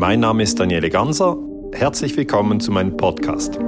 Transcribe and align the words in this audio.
Mein 0.00 0.20
Name 0.20 0.44
ist 0.44 0.58
Daniele 0.58 0.88
Ganser. 0.88 1.36
Herzlich 1.74 2.16
willkommen 2.16 2.58
zu 2.58 2.72
meinem 2.72 2.96
Podcast. 2.96 3.58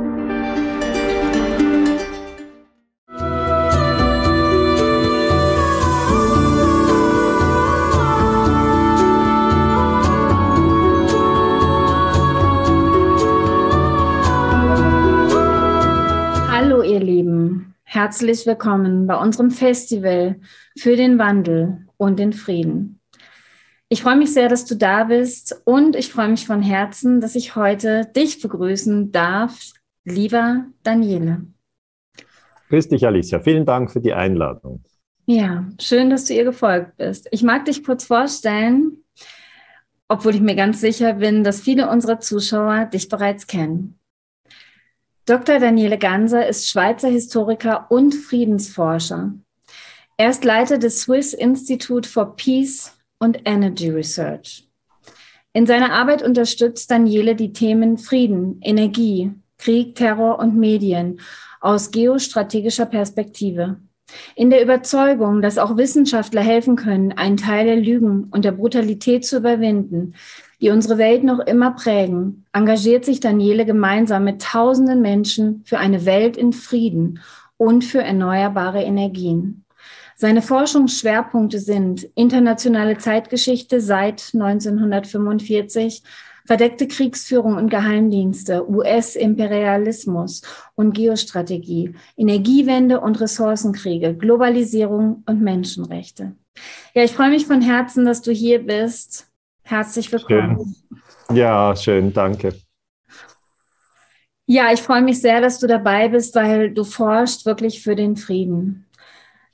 Hallo 16.51 16.81
ihr 16.81 17.01
Lieben, 17.01 17.75
herzlich 17.83 18.47
willkommen 18.47 19.07
bei 19.07 19.17
unserem 19.17 19.51
Festival 19.51 20.41
für 20.79 20.97
den 20.97 21.19
Wandel 21.19 21.89
und 21.99 22.19
den 22.19 22.33
Frieden. 22.33 23.02
Ich 23.93 24.01
freue 24.01 24.17
mich 24.17 24.33
sehr, 24.33 24.49
dass 24.49 24.65
du 24.65 24.75
da 24.75 25.05
bist 25.05 25.61
und 25.67 25.97
ich 25.97 26.11
freue 26.11 26.29
mich 26.29 26.47
von 26.47 26.63
Herzen, 26.63 27.21
dass 27.21 27.35
ich 27.35 27.57
heute 27.57 28.07
dich 28.17 28.41
begrüßen 28.41 29.13
darf, 29.13 29.75
lieber 30.05 30.65
Daniele. 30.83 31.43
Grüß 32.71 32.89
dich, 32.89 33.07
Alicia. 33.07 33.41
Vielen 33.41 33.67
Dank 33.67 33.91
für 33.91 34.01
die 34.01 34.15
Einladung. 34.15 34.83
Ja, 35.27 35.69
schön, 35.79 36.09
dass 36.09 36.25
du 36.25 36.33
ihr 36.33 36.45
gefolgt 36.45 36.97
bist. 36.97 37.29
Ich 37.33 37.43
mag 37.43 37.67
dich 37.67 37.85
kurz 37.85 38.05
vorstellen, 38.05 39.05
obwohl 40.09 40.37
ich 40.37 40.41
mir 40.41 40.57
ganz 40.57 40.81
sicher 40.81 41.13
bin, 41.13 41.45
dass 41.45 41.61
viele 41.61 41.91
unserer 41.91 42.19
Zuschauer 42.19 42.87
dich 42.87 43.11
bereits 43.11 43.47
kennen. 43.47 43.99
Dr. 45.27 45.59
Daniele 45.59 45.99
Ganser 45.99 46.47
ist 46.47 46.67
Schweizer 46.67 47.11
Historiker 47.11 47.89
und 47.91 48.15
Friedensforscher. 48.15 49.35
Er 50.17 50.31
ist 50.31 50.45
Leiter 50.45 50.79
des 50.79 51.03
Swiss 51.03 51.35
Institute 51.35 52.09
for 52.09 52.37
Peace 52.37 52.97
und 53.23 53.43
Energy 53.45 53.89
Research. 53.89 54.69
In 55.53 55.65
seiner 55.65 55.93
Arbeit 55.93 56.23
unterstützt 56.23 56.91
Daniele 56.91 57.37
die 57.37 57.53
Themen 57.53 57.97
Frieden, 57.97 58.59
Energie, 58.63 59.31
Krieg, 59.59 59.95
Terror 59.95 60.41
und 60.41 60.57
Medien 60.57 61.21
aus 61.61 61.93
geostrategischer 61.93 62.87
Perspektive. 62.87 63.77
In 64.35 64.51
der 64.51 64.61
Überzeugung, 64.61 65.41
dass 65.41 65.57
auch 65.57 65.77
Wissenschaftler 65.77 66.41
helfen 66.41 66.75
können, 66.75 67.13
einen 67.13 67.37
Teil 67.37 67.67
der 67.67 67.77
Lügen 67.77 68.25
und 68.33 68.45
der 68.45 68.53
Brutalität 68.53 69.25
zu 69.25 69.39
überwinden, 69.39 70.15
die 70.61 70.71
unsere 70.71 70.99
Welt 70.99 71.23
noch 71.23 71.39
immer 71.39 71.71
prägen, 71.71 72.45
engagiert 72.53 73.05
sich 73.05 73.21
Daniele 73.21 73.65
gemeinsam 73.65 74.25
mit 74.25 74.43
tausenden 74.43 75.01
Menschen 75.01 75.63
für 75.65 75.79
eine 75.79 76.05
Welt 76.07 76.37
in 76.37 76.53
Frieden 76.53 77.21
und 77.57 77.85
für 77.85 78.03
erneuerbare 78.03 78.83
Energien. 78.83 79.62
Seine 80.17 80.43
Forschungsschwerpunkte 80.43 81.59
sind 81.59 82.05
internationale 82.15 82.99
Zeitgeschichte 82.99 83.81
seit 83.81 84.31
1945, 84.35 86.03
verdeckte 86.45 86.89
Kriegsführung 86.89 87.57
und 87.57 87.71
Geheimdienste, 87.71 88.69
US-Imperialismus 88.69 90.43
und 90.75 90.93
Geostrategie, 90.93 91.95
Energiewende 92.17 93.01
und 93.01 93.21
Ressourcenkriege, 93.21 94.15
Globalisierung 94.15 95.23
und 95.27 95.41
Menschenrechte. 95.41 96.37
Ja, 96.95 97.05
ich 97.05 97.13
freue 97.13 97.31
mich 97.31 97.47
von 97.47 97.63
Herzen, 97.63 98.05
dass 98.05 98.23
du 98.23 98.33
hier 98.33 98.65
bist. 98.65 99.29
Herzlich 99.63 100.13
willkommen. 100.13 100.75
Schön. 101.29 101.37
Ja, 101.37 101.75
schön, 101.77 102.13
danke. 102.13 102.55
Ja, 104.47 104.73
ich 104.73 104.83
freue 104.83 105.03
mich 105.03 105.21
sehr, 105.21 105.41
dass 105.41 105.61
du 105.61 105.67
dabei 105.67 106.09
bist, 106.09 106.35
weil 106.35 106.75
du 106.75 106.85
forschst 106.85 107.47
wirklich 107.47 107.83
für 107.83 107.95
den 107.95 108.17
Frieden 108.17 108.87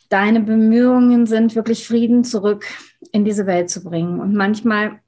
deine 0.08 0.40
Bemühungen 0.40 1.26
sind, 1.26 1.54
wirklich 1.54 1.86
Frieden 1.86 2.24
zurück 2.24 2.66
in 3.12 3.24
diese 3.24 3.46
Welt 3.46 3.70
zu 3.70 3.82
bringen. 3.82 4.20
Und 4.20 4.34
manchmal, 4.34 5.00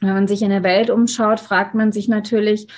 wenn 0.00 0.14
man 0.14 0.28
sich 0.28 0.42
in 0.42 0.50
der 0.50 0.62
Welt 0.62 0.90
umschaut, 0.90 1.40
fragt 1.40 1.74
man 1.74 1.92
sich 1.92 2.08
natürlich, 2.08 2.68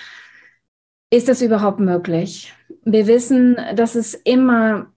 ist 1.10 1.28
das 1.28 1.42
überhaupt 1.42 1.78
möglich? 1.78 2.54
Wir 2.84 3.06
wissen, 3.06 3.56
dass 3.74 3.94
es 3.94 4.14
immer, 4.14 4.92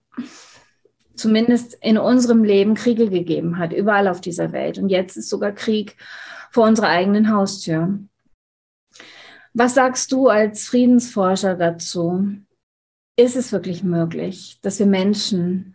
zumindest 1.15 1.77
in 1.81 1.97
unserem 1.97 2.43
Leben, 2.43 2.73
Kriege 2.73 3.09
gegeben 3.09 3.59
hat, 3.59 3.73
überall 3.73 4.07
auf 4.07 4.21
dieser 4.21 4.51
Welt. 4.51 4.77
Und 4.77 4.89
jetzt 4.89 5.17
ist 5.17 5.29
sogar 5.29 5.51
Krieg 5.51 5.97
vor 6.51 6.65
unserer 6.65 6.87
eigenen 6.87 7.31
Haustür. 7.31 7.99
Was 9.53 9.75
sagst 9.75 10.11
du 10.11 10.27
als 10.27 10.67
Friedensforscher 10.67 11.55
dazu? 11.55 12.29
Ist 13.17 13.35
es 13.35 13.51
wirklich 13.51 13.83
möglich, 13.83 14.59
dass 14.61 14.79
wir 14.79 14.85
Menschen 14.85 15.74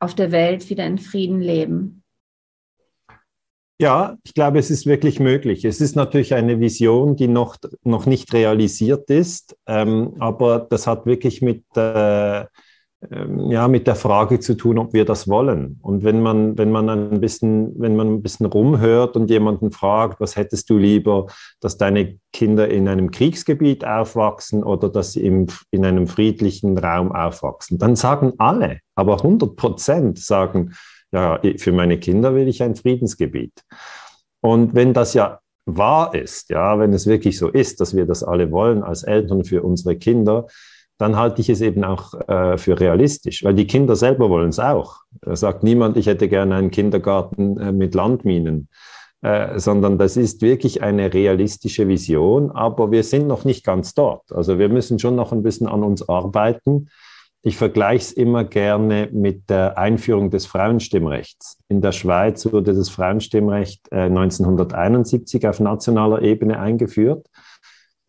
auf 0.00 0.14
der 0.14 0.32
Welt 0.32 0.68
wieder 0.70 0.86
in 0.86 0.98
Frieden 0.98 1.40
leben? 1.40 2.02
Ja, 3.80 4.16
ich 4.24 4.34
glaube, 4.34 4.58
es 4.58 4.70
ist 4.70 4.86
wirklich 4.86 5.20
möglich. 5.20 5.64
Es 5.64 5.80
ist 5.80 5.94
natürlich 5.94 6.34
eine 6.34 6.58
Vision, 6.58 7.14
die 7.14 7.28
noch, 7.28 7.56
noch 7.84 8.06
nicht 8.06 8.32
realisiert 8.32 9.08
ist, 9.08 9.56
ähm, 9.66 10.16
aber 10.18 10.66
das 10.68 10.88
hat 10.88 11.06
wirklich 11.06 11.42
mit, 11.42 11.64
äh, 11.76 12.44
ja, 13.00 13.68
mit 13.68 13.86
der 13.86 13.94
Frage 13.94 14.40
zu 14.40 14.56
tun, 14.56 14.76
ob 14.76 14.92
wir 14.92 15.04
das 15.04 15.28
wollen. 15.28 15.78
Und 15.82 16.02
wenn 16.02 16.20
man, 16.20 16.58
wenn 16.58 16.72
man 16.72 16.88
ein 16.90 17.20
bisschen, 17.20 17.78
wenn 17.78 17.94
man 17.94 18.14
ein 18.14 18.22
bisschen 18.22 18.46
rumhört 18.46 19.16
und 19.16 19.30
jemanden 19.30 19.70
fragt, 19.70 20.20
was 20.20 20.34
hättest 20.34 20.68
du 20.68 20.78
lieber, 20.78 21.26
dass 21.60 21.76
deine 21.76 22.18
Kinder 22.32 22.68
in 22.68 22.88
einem 22.88 23.12
Kriegsgebiet 23.12 23.84
aufwachsen 23.84 24.64
oder 24.64 24.88
dass 24.88 25.12
sie 25.12 25.24
im, 25.24 25.46
in 25.70 25.84
einem 25.84 26.08
friedlichen 26.08 26.76
Raum 26.76 27.12
aufwachsen, 27.12 27.78
dann 27.78 27.94
sagen 27.94 28.32
alle, 28.38 28.80
aber 28.96 29.18
100 29.18 29.54
Prozent 29.54 30.18
sagen, 30.18 30.74
ja, 31.12 31.40
für 31.56 31.72
meine 31.72 31.98
Kinder 31.98 32.34
will 32.34 32.48
ich 32.48 32.62
ein 32.62 32.74
Friedensgebiet. 32.74 33.62
Und 34.40 34.74
wenn 34.74 34.92
das 34.92 35.14
ja 35.14 35.38
wahr 35.66 36.14
ist, 36.14 36.50
ja, 36.50 36.78
wenn 36.78 36.92
es 36.92 37.06
wirklich 37.06 37.38
so 37.38 37.48
ist, 37.48 37.80
dass 37.80 37.94
wir 37.94 38.06
das 38.06 38.24
alle 38.24 38.50
wollen 38.50 38.82
als 38.82 39.04
Eltern 39.04 39.44
für 39.44 39.62
unsere 39.62 39.96
Kinder, 39.96 40.46
dann 40.98 41.16
halte 41.16 41.40
ich 41.40 41.48
es 41.48 41.60
eben 41.60 41.84
auch 41.84 42.14
äh, 42.28 42.58
für 42.58 42.78
realistisch, 42.78 43.44
weil 43.44 43.54
die 43.54 43.66
Kinder 43.66 43.94
selber 43.94 44.28
wollen 44.28 44.50
es 44.50 44.58
auch. 44.58 44.96
Da 45.22 45.36
sagt 45.36 45.62
niemand, 45.62 45.96
ich 45.96 46.06
hätte 46.06 46.28
gerne 46.28 46.56
einen 46.56 46.72
Kindergarten 46.72 47.58
äh, 47.58 47.72
mit 47.72 47.94
Landminen, 47.94 48.68
äh, 49.22 49.58
sondern 49.60 49.96
das 49.96 50.16
ist 50.16 50.42
wirklich 50.42 50.82
eine 50.82 51.14
realistische 51.14 51.86
Vision, 51.86 52.50
aber 52.50 52.90
wir 52.90 53.04
sind 53.04 53.28
noch 53.28 53.44
nicht 53.44 53.64
ganz 53.64 53.94
dort. 53.94 54.32
Also 54.32 54.58
wir 54.58 54.68
müssen 54.68 54.98
schon 54.98 55.14
noch 55.14 55.32
ein 55.32 55.44
bisschen 55.44 55.68
an 55.68 55.84
uns 55.84 56.08
arbeiten. 56.08 56.88
Ich 57.42 57.56
vergleiche 57.56 58.02
es 58.02 58.12
immer 58.12 58.42
gerne 58.42 59.08
mit 59.12 59.48
der 59.48 59.78
Einführung 59.78 60.30
des 60.30 60.46
Frauenstimmrechts. 60.46 61.58
In 61.68 61.80
der 61.80 61.92
Schweiz 61.92 62.44
wurde 62.52 62.74
das 62.74 62.90
Frauenstimmrecht 62.90 63.92
1971 63.92 65.44
äh, 65.44 65.48
auf 65.48 65.60
nationaler 65.60 66.22
Ebene 66.22 66.58
eingeführt. 66.58 67.28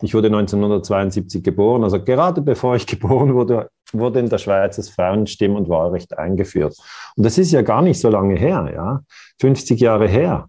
Ich 0.01 0.13
wurde 0.13 0.27
1972 0.27 1.43
geboren, 1.43 1.83
also 1.83 2.01
gerade 2.01 2.41
bevor 2.41 2.75
ich 2.75 2.87
geboren 2.87 3.33
wurde, 3.33 3.69
wurde 3.91 4.19
in 4.19 4.29
der 4.29 4.37
Schweiz 4.37 4.77
das 4.77 4.89
Frauenstimm- 4.89 5.55
und 5.55 5.69
Wahlrecht 5.69 6.17
eingeführt. 6.17 6.77
Und 7.15 7.25
das 7.25 7.37
ist 7.37 7.51
ja 7.51 7.61
gar 7.61 7.81
nicht 7.81 7.99
so 7.99 8.09
lange 8.09 8.35
her, 8.35 8.71
ja, 8.73 9.01
50 9.41 9.79
Jahre 9.79 10.07
her. 10.07 10.47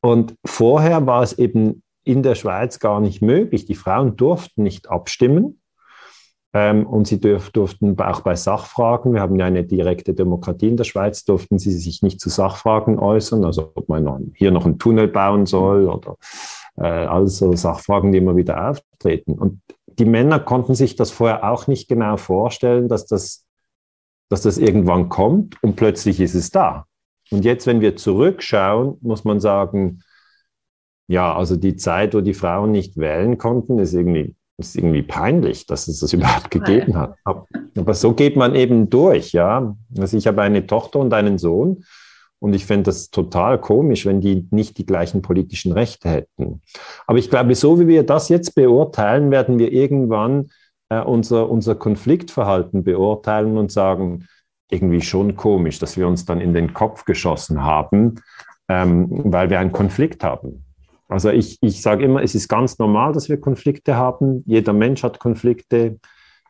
Und 0.00 0.34
vorher 0.44 1.06
war 1.06 1.22
es 1.22 1.38
eben 1.38 1.82
in 2.04 2.22
der 2.22 2.34
Schweiz 2.34 2.78
gar 2.78 3.00
nicht 3.00 3.20
möglich. 3.20 3.66
Die 3.66 3.74
Frauen 3.74 4.16
durften 4.16 4.62
nicht 4.62 4.88
abstimmen. 4.88 5.60
Ähm, 6.54 6.86
und 6.86 7.06
sie 7.06 7.20
dürf, 7.20 7.50
durften 7.50 8.00
auch 8.00 8.22
bei 8.22 8.34
Sachfragen, 8.34 9.12
wir 9.12 9.20
haben 9.20 9.36
ja 9.36 9.44
eine 9.44 9.64
direkte 9.64 10.14
Demokratie 10.14 10.68
in 10.68 10.78
der 10.78 10.84
Schweiz, 10.84 11.24
durften 11.26 11.58
sie 11.58 11.72
sich 11.72 12.00
nicht 12.02 12.20
zu 12.20 12.30
Sachfragen 12.30 12.98
äußern, 12.98 13.44
also 13.44 13.72
ob 13.74 13.90
man 13.90 14.32
hier 14.34 14.50
noch 14.50 14.64
einen 14.64 14.78
Tunnel 14.78 15.08
bauen 15.08 15.44
soll 15.44 15.86
oder 15.86 16.16
äh, 16.78 16.86
also 16.86 17.54
Sachfragen, 17.54 18.12
die 18.12 18.18
immer 18.18 18.36
wieder 18.36 18.70
auftreten. 18.70 19.32
Und 19.34 19.60
die 19.98 20.04
Männer 20.04 20.38
konnten 20.38 20.74
sich 20.74 20.96
das 20.96 21.10
vorher 21.10 21.50
auch 21.50 21.66
nicht 21.66 21.88
genau 21.88 22.16
vorstellen, 22.16 22.88
dass 22.88 23.06
das, 23.06 23.44
dass 24.28 24.42
das 24.42 24.58
irgendwann 24.58 25.08
kommt 25.08 25.62
und 25.62 25.76
plötzlich 25.76 26.20
ist 26.20 26.34
es 26.34 26.50
da. 26.50 26.86
Und 27.30 27.44
jetzt, 27.44 27.66
wenn 27.66 27.80
wir 27.80 27.96
zurückschauen, 27.96 28.96
muss 29.00 29.24
man 29.24 29.40
sagen, 29.40 30.02
ja, 31.08 31.34
also 31.34 31.56
die 31.56 31.76
Zeit, 31.76 32.14
wo 32.14 32.20
die 32.20 32.34
Frauen 32.34 32.70
nicht 32.70 32.96
wählen 32.96 33.38
konnten, 33.38 33.78
ist 33.78 33.94
irgendwie, 33.94 34.34
ist 34.58 34.76
irgendwie 34.76 35.02
peinlich, 35.02 35.66
dass 35.66 35.88
es 35.88 36.00
das 36.00 36.12
überhaupt 36.14 36.50
gegeben 36.50 36.96
hat. 36.96 37.16
Aber 37.24 37.94
so 37.94 38.12
geht 38.12 38.36
man 38.36 38.54
eben 38.54 38.88
durch, 38.90 39.32
ja. 39.32 39.76
Also 39.96 40.16
ich 40.16 40.26
habe 40.26 40.42
eine 40.42 40.66
Tochter 40.66 41.00
und 41.00 41.12
einen 41.12 41.38
Sohn 41.38 41.84
und 42.40 42.52
ich 42.54 42.66
fände 42.66 42.84
das 42.84 43.10
total 43.10 43.60
komisch, 43.60 44.06
wenn 44.06 44.20
die 44.20 44.46
nicht 44.50 44.78
die 44.78 44.86
gleichen 44.86 45.22
politischen 45.22 45.72
Rechte 45.72 46.08
hätten. 46.08 46.62
Aber 47.06 47.18
ich 47.18 47.30
glaube, 47.30 47.54
so 47.54 47.80
wie 47.80 47.88
wir 47.88 48.04
das 48.04 48.28
jetzt 48.28 48.54
beurteilen, 48.54 49.30
werden 49.30 49.58
wir 49.58 49.72
irgendwann 49.72 50.50
äh, 50.88 51.00
unser, 51.00 51.50
unser 51.50 51.74
Konfliktverhalten 51.74 52.84
beurteilen 52.84 53.58
und 53.58 53.72
sagen, 53.72 54.26
irgendwie 54.70 55.00
schon 55.00 55.34
komisch, 55.34 55.78
dass 55.78 55.96
wir 55.96 56.06
uns 56.06 56.24
dann 56.24 56.40
in 56.40 56.54
den 56.54 56.74
Kopf 56.74 57.04
geschossen 57.04 57.62
haben, 57.62 58.20
ähm, 58.68 59.08
weil 59.10 59.50
wir 59.50 59.58
einen 59.58 59.72
Konflikt 59.72 60.22
haben. 60.22 60.64
Also 61.08 61.30
ich, 61.30 61.58
ich 61.62 61.80
sage 61.80 62.04
immer, 62.04 62.22
es 62.22 62.34
ist 62.34 62.48
ganz 62.48 62.78
normal, 62.78 63.12
dass 63.12 63.30
wir 63.30 63.40
Konflikte 63.40 63.96
haben. 63.96 64.44
Jeder 64.46 64.74
Mensch 64.74 65.02
hat 65.02 65.18
Konflikte 65.18 65.98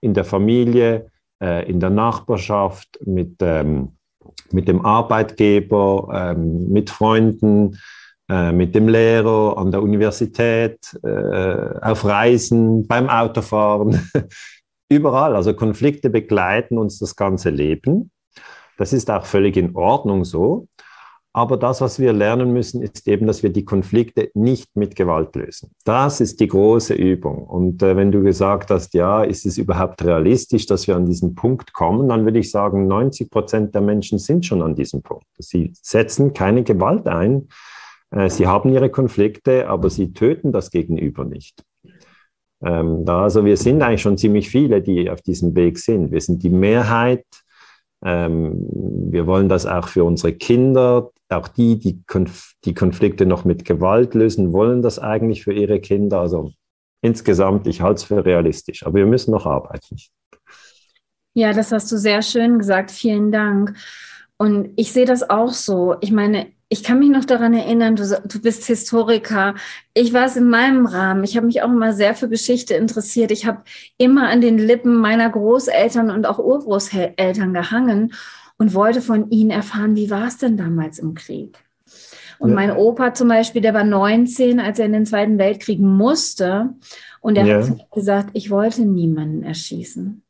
in 0.01 0.15
der 0.15 0.25
Familie, 0.25 1.11
äh, 1.41 1.69
in 1.71 1.79
der 1.79 1.91
Nachbarschaft, 1.91 2.99
mit 3.07 3.37
ähm, 3.41 3.98
mit 4.51 4.69
dem 4.69 4.85
Arbeitgeber, 4.85 6.35
ähm, 6.37 6.69
mit 6.69 6.91
Freunden. 6.91 7.79
äh, 8.31 8.53
mit 8.53 8.75
dem 8.75 8.89
Lehrer, 8.89 9.57
an 9.57 9.71
der 9.71 9.83
Universität, 9.83 10.79
äh, 11.03 11.81
auf 11.81 12.05
Reisen, 12.05 12.87
beim 12.87 13.09
Autofahren, 13.09 14.11
überall. 14.91 15.35
Also 15.35 15.55
Konflikte 15.55 16.11
begleiten 16.11 16.77
uns 16.77 16.99
das 16.99 17.17
ganze 17.17 17.49
Leben. 17.49 18.11
Das 18.77 18.93
ist 18.93 19.11
auch 19.11 19.25
völlig 19.25 19.57
in 19.57 19.75
Ordnung 19.75 20.25
so. 20.25 20.69
Aber 21.39 21.57
das, 21.57 21.81
was 21.81 22.01
wir 22.01 22.13
lernen 22.13 22.53
müssen, 22.53 22.83
ist 22.83 23.07
eben, 23.07 23.29
dass 23.29 23.45
wir 23.45 23.51
die 23.51 23.65
Konflikte 23.65 24.29
nicht 24.35 24.75
mit 24.75 24.97
Gewalt 24.97 25.37
lösen. 25.37 25.71
Das 25.85 26.21
ist 26.21 26.41
die 26.41 26.49
große 26.49 26.95
Übung. 26.95 27.45
Und 27.45 27.81
äh, 27.81 27.95
wenn 27.95 28.11
du 28.11 28.25
gesagt 28.25 28.73
hast, 28.73 28.93
ja, 28.93 29.23
ist 29.23 29.47
es 29.47 29.57
überhaupt 29.57 30.05
realistisch, 30.05 30.67
dass 30.67 30.89
wir 30.89 30.97
an 30.97 31.07
diesen 31.07 31.37
Punkt 31.37 31.73
kommen, 31.73 32.09
dann 32.09 32.25
würde 32.25 32.41
ich 32.41 32.51
sagen, 32.51 32.89
90 32.89 33.31
Prozent 33.31 33.73
der 33.73 33.83
Menschen 33.83 34.19
sind 34.19 34.47
schon 34.47 34.63
an 34.63 34.75
diesem 34.75 35.03
Punkt. 35.03 35.27
Sie 35.39 35.73
setzen 35.81 36.33
keine 36.33 36.65
Gewalt 36.65 37.07
ein. 37.07 37.47
Äh, 38.11 38.31
sie 38.31 38.49
haben 38.49 38.73
ihre 38.73 38.91
Konflikte, 38.91 39.69
aber 39.69 39.91
sie 39.91 40.13
töten 40.13 40.51
das 40.51 40.73
Gegenüber 40.73 41.25
nicht. 41.25 41.63
Ähm, 42.65 43.05
da, 43.05 43.23
also 43.23 43.45
wir 43.45 43.57
sind 43.57 43.81
eigentlich 43.81 44.03
schon 44.03 44.19
ziemlich 44.19 44.51
viele, 44.51 44.83
die 44.83 45.09
auf 45.09 45.23
diesem 45.23 45.55
Weg 45.55 45.79
sind. 45.79 46.11
Wir 46.11 46.21
sind 46.21 46.43
die 46.43 46.51
Mehrheit. 46.51 47.25
Ähm, 48.05 48.55
wir 49.11 49.27
wollen 49.27 49.49
das 49.49 49.67
auch 49.67 49.89
für 49.89 50.05
unsere 50.05 50.33
Kinder. 50.33 51.11
Auch 51.29 51.49
die, 51.49 51.79
die 51.79 52.03
Konf 52.07 52.55
die 52.65 52.75
Konflikte 52.75 53.27
noch 53.27 53.45
mit 53.45 53.65
Gewalt 53.65 54.15
lösen, 54.15 54.53
wollen 54.53 54.83
das 54.83 54.99
eigentlich 54.99 55.45
für 55.45 55.53
ihre 55.53 55.81
Kinder. 55.81 56.21
Also 56.21 56.53
insgesamt, 57.03 57.67
ich 57.67 57.81
halte 57.81 57.99
es 57.99 58.05
für 58.05 58.25
realistisch. 58.25 58.85
Aber 58.85 58.95
wir 58.95 59.07
müssen 59.07 59.31
noch 59.31 59.47
arbeiten. 59.47 59.97
Ja, 61.35 61.53
das 61.53 61.73
hast 61.73 61.91
du 61.93 61.97
sehr 61.97 62.23
schön 62.23 62.59
gesagt. 62.59 62.91
Vielen 62.91 63.31
Dank. 63.31 63.75
Und 64.39 64.71
ich 64.77 64.93
sehe 64.93 65.07
das 65.07 65.29
auch 65.29 65.53
so. 65.53 65.97
Ich 66.01 66.13
meine, 66.13 66.47
ich 66.71 66.83
kann 66.83 66.99
mich 66.99 67.09
noch 67.09 67.25
daran 67.25 67.55
erinnern, 67.55 67.97
du, 67.97 68.05
du 68.25 68.41
bist 68.41 68.67
Historiker. 68.67 69.55
Ich 69.95 70.13
war 70.13 70.27
es 70.27 70.37
in 70.37 70.51
meinem 70.51 70.85
Rahmen. 70.85 71.25
Ich 71.25 71.37
habe 71.37 71.47
mich 71.47 71.63
auch 71.63 71.69
immer 71.69 71.95
sehr 71.95 72.15
für 72.15 72.29
Geschichte 72.29 72.75
interessiert. 72.75 73.31
Ich 73.31 73.47
habe 73.47 73.63
immer 73.97 74.29
an 74.29 74.43
den 74.43 74.59
Lippen 74.59 74.97
meiner 74.97 75.31
Großeltern 75.31 76.11
und 76.11 76.27
auch 76.27 76.39
Urgroßeltern 76.39 77.55
gehangen 77.55 78.13
und 78.59 78.75
wollte 78.75 79.01
von 79.01 79.31
ihnen 79.31 79.51
erfahren, 79.51 79.97
wie 79.97 80.11
war 80.11 80.27
es 80.27 80.37
denn 80.37 80.59
damals 80.59 80.99
im 80.99 81.15
Krieg? 81.15 81.59
Und 82.39 82.51
ja. 82.51 82.55
mein 82.55 82.73
Opa 82.73 83.15
zum 83.15 83.29
Beispiel, 83.29 83.63
der 83.63 83.73
war 83.75 83.85
19, 83.85 84.61
als 84.61 84.79
er 84.79 84.87
in 84.87 84.93
den 84.93 85.07
Zweiten 85.07 85.39
Weltkrieg 85.39 85.81
musste. 85.81 86.75
Und 87.21 87.37
er 87.37 87.47
ja. 87.47 87.67
hat 87.67 87.91
gesagt, 87.93 88.31
ich 88.35 88.51
wollte 88.51 88.83
niemanden 88.83 89.43
erschießen. 89.43 90.23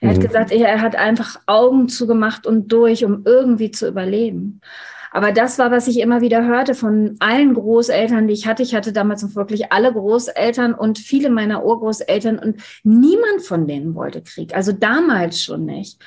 Er 0.00 0.10
mhm. 0.10 0.14
hat 0.14 0.20
gesagt, 0.20 0.52
er 0.52 0.82
hat 0.82 0.96
einfach 0.96 1.40
Augen 1.46 1.88
zugemacht 1.88 2.46
und 2.46 2.70
durch, 2.72 3.04
um 3.04 3.22
irgendwie 3.24 3.70
zu 3.70 3.88
überleben. 3.88 4.60
Aber 5.12 5.32
das 5.32 5.58
war, 5.58 5.70
was 5.70 5.88
ich 5.88 6.00
immer 6.00 6.20
wieder 6.20 6.44
hörte 6.46 6.74
von 6.74 7.16
allen 7.18 7.54
Großeltern, 7.54 8.26
die 8.26 8.34
ich 8.34 8.46
hatte. 8.46 8.62
Ich 8.62 8.74
hatte 8.74 8.92
damals 8.92 9.34
wirklich 9.34 9.72
alle 9.72 9.92
Großeltern 9.92 10.74
und 10.74 10.98
viele 10.98 11.30
meiner 11.30 11.64
Urgroßeltern 11.64 12.38
und 12.38 12.62
niemand 12.84 13.42
von 13.42 13.66
denen 13.66 13.94
wollte 13.94 14.22
Krieg. 14.22 14.54
Also 14.54 14.72
damals 14.72 15.42
schon 15.42 15.64
nicht. 15.64 16.00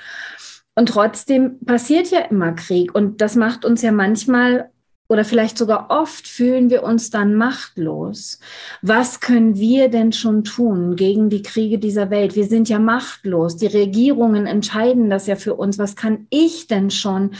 Und 0.75 0.89
trotzdem 0.89 1.59
passiert 1.65 2.11
ja 2.11 2.19
immer 2.19 2.53
Krieg 2.53 2.95
und 2.95 3.21
das 3.21 3.35
macht 3.35 3.65
uns 3.65 3.81
ja 3.81 3.91
manchmal 3.91 4.71
oder 5.11 5.25
vielleicht 5.25 5.57
sogar 5.57 5.87
oft 5.89 6.25
fühlen 6.25 6.69
wir 6.69 6.83
uns 6.83 7.09
dann 7.09 7.35
machtlos. 7.35 8.39
Was 8.81 9.19
können 9.19 9.57
wir 9.57 9.89
denn 9.89 10.13
schon 10.13 10.45
tun 10.45 10.95
gegen 10.95 11.29
die 11.29 11.41
Kriege 11.41 11.79
dieser 11.79 12.09
Welt? 12.09 12.37
Wir 12.37 12.45
sind 12.45 12.69
ja 12.69 12.79
machtlos. 12.79 13.57
Die 13.57 13.67
Regierungen 13.67 14.47
entscheiden 14.47 15.09
das 15.09 15.27
ja 15.27 15.35
für 15.35 15.55
uns. 15.55 15.77
Was 15.77 15.97
kann 15.97 16.27
ich 16.29 16.67
denn 16.67 16.91
schon 16.91 17.31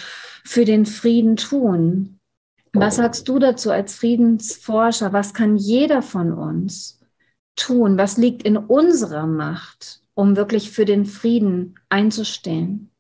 für 0.44 0.66
den 0.66 0.86
Frieden 0.86 1.38
tun? 1.38 2.20
Was 2.74 2.98
sagst 2.98 3.30
du 3.30 3.40
dazu 3.40 3.72
als 3.72 3.96
Friedensforscher? 3.96 5.14
Was 5.14 5.34
kann 5.34 5.56
jeder 5.56 6.02
von 6.02 6.34
uns 6.34 7.00
tun? 7.56 7.98
Was 7.98 8.18
liegt 8.18 8.44
in 8.44 8.58
unserer 8.58 9.28
Macht, 9.28 10.02
um 10.14 10.36
wirklich 10.36 10.72
für 10.72 10.84
den 10.84 11.06
Frieden 11.06 11.76
einzustehen? 11.88 12.92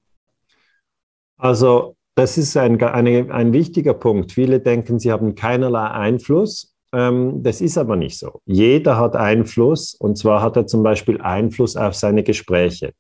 Also 1.38 1.98
das 2.16 2.38
ist 2.38 2.58
ein, 2.58 2.82
eine, 2.82 3.34
ein 3.34 3.54
wichtiger 3.54 3.94
Punkt. 3.94 4.32
Viele 4.32 4.60
denken, 4.60 5.00
sie 5.00 5.12
haben 5.12 5.36
keinerlei 5.36 5.88
Einfluss. 5.90 6.74
Ähm, 6.94 7.42
das 7.44 7.62
ist 7.62 7.78
aber 7.78 7.96
nicht 7.96 8.20
so. 8.20 8.42
Jeder 8.46 8.98
hat 8.98 9.16
Einfluss 9.16 9.96
und 9.96 10.18
zwar 10.18 10.42
hat 10.42 10.58
er 10.58 10.68
zum 10.68 10.84
Beispiel 10.84 11.22
Einfluss 11.22 11.76
auf 11.76 11.96
seine 11.96 12.24
Gespräche. 12.24 12.94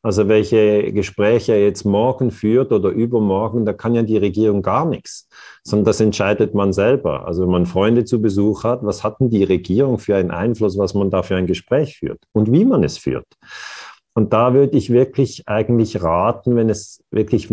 Also 0.00 0.28
welche 0.28 0.92
Gespräche 0.92 1.52
er 1.52 1.64
jetzt 1.64 1.84
morgen 1.84 2.30
führt 2.30 2.72
oder 2.72 2.90
übermorgen, 2.90 3.64
da 3.66 3.72
kann 3.72 3.96
ja 3.96 4.02
die 4.02 4.16
Regierung 4.16 4.62
gar 4.62 4.84
nichts, 4.84 5.28
sondern 5.64 5.86
das 5.86 6.00
entscheidet 6.00 6.54
man 6.54 6.72
selber. 6.72 7.26
Also 7.26 7.42
wenn 7.42 7.50
man 7.50 7.66
Freunde 7.66 8.04
zu 8.04 8.22
Besuch 8.22 8.62
hat, 8.62 8.84
was 8.84 9.02
hat 9.02 9.18
denn 9.18 9.28
die 9.28 9.42
Regierung 9.42 9.98
für 9.98 10.14
einen 10.16 10.30
Einfluss, 10.30 10.78
was 10.78 10.94
man 10.94 11.10
da 11.10 11.22
für 11.22 11.34
ein 11.34 11.46
Gespräch 11.46 11.98
führt 11.98 12.20
und 12.32 12.52
wie 12.52 12.64
man 12.64 12.84
es 12.84 12.96
führt? 12.96 13.26
Und 14.14 14.32
da 14.32 14.54
würde 14.54 14.76
ich 14.76 14.90
wirklich 14.90 15.48
eigentlich 15.48 16.02
raten, 16.02 16.56
wenn 16.56 16.70
es 16.70 17.02
wirklich 17.10 17.48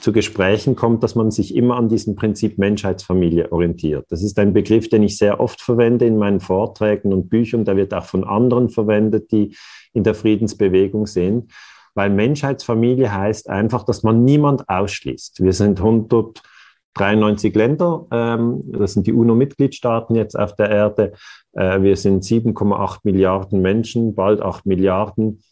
zu 0.00 0.12
Gesprächen 0.12 0.76
kommt, 0.76 1.02
dass 1.02 1.14
man 1.14 1.30
sich 1.30 1.54
immer 1.54 1.76
an 1.76 1.88
diesem 1.88 2.16
Prinzip 2.16 2.58
Menschheitsfamilie 2.58 3.50
orientiert. 3.52 4.06
Das 4.10 4.22
ist 4.22 4.38
ein 4.38 4.52
Begriff, 4.52 4.88
den 4.88 5.02
ich 5.02 5.18
sehr 5.18 5.40
oft 5.40 5.60
verwende 5.60 6.06
in 6.06 6.18
meinen 6.18 6.40
Vorträgen 6.40 7.12
und 7.12 7.28
Büchern. 7.28 7.64
Der 7.64 7.76
wird 7.76 7.94
auch 7.94 8.04
von 8.04 8.24
anderen 8.24 8.68
verwendet, 8.68 9.32
die 9.32 9.56
in 9.92 10.04
der 10.04 10.14
Friedensbewegung 10.14 11.06
sind, 11.06 11.52
weil 11.94 12.10
Menschheitsfamilie 12.10 13.12
heißt 13.12 13.48
einfach, 13.48 13.84
dass 13.84 14.02
man 14.02 14.24
niemand 14.24 14.68
ausschließt. 14.68 15.42
Wir 15.42 15.52
sind 15.52 15.80
193 15.80 17.54
Länder, 17.54 18.06
ähm, 18.10 18.60
das 18.66 18.92
sind 18.92 19.06
die 19.06 19.12
UNO-Mitgliedstaaten 19.12 20.14
jetzt 20.14 20.38
auf 20.38 20.54
der 20.56 20.70
Erde. 20.70 21.12
Äh, 21.52 21.80
wir 21.82 21.96
sind 21.96 22.22
7,8 22.22 23.00
Milliarden 23.04 23.62
Menschen, 23.62 24.14
bald 24.14 24.42
8 24.42 24.66
Milliarden. 24.66 25.42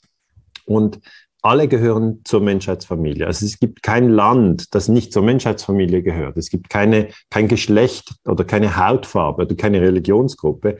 Und 0.66 1.00
alle 1.44 1.68
gehören 1.68 2.22
zur 2.24 2.40
Menschheitsfamilie. 2.40 3.26
Also 3.26 3.44
es 3.44 3.58
gibt 3.58 3.82
kein 3.82 4.08
Land, 4.08 4.74
das 4.74 4.88
nicht 4.88 5.12
zur 5.12 5.22
Menschheitsfamilie 5.22 6.02
gehört. 6.02 6.38
Es 6.38 6.48
gibt 6.48 6.70
keine, 6.70 7.08
kein 7.28 7.48
Geschlecht 7.48 8.14
oder 8.24 8.44
keine 8.44 8.76
Hautfarbe 8.76 9.42
oder 9.42 9.54
keine 9.54 9.82
Religionsgruppe, 9.82 10.78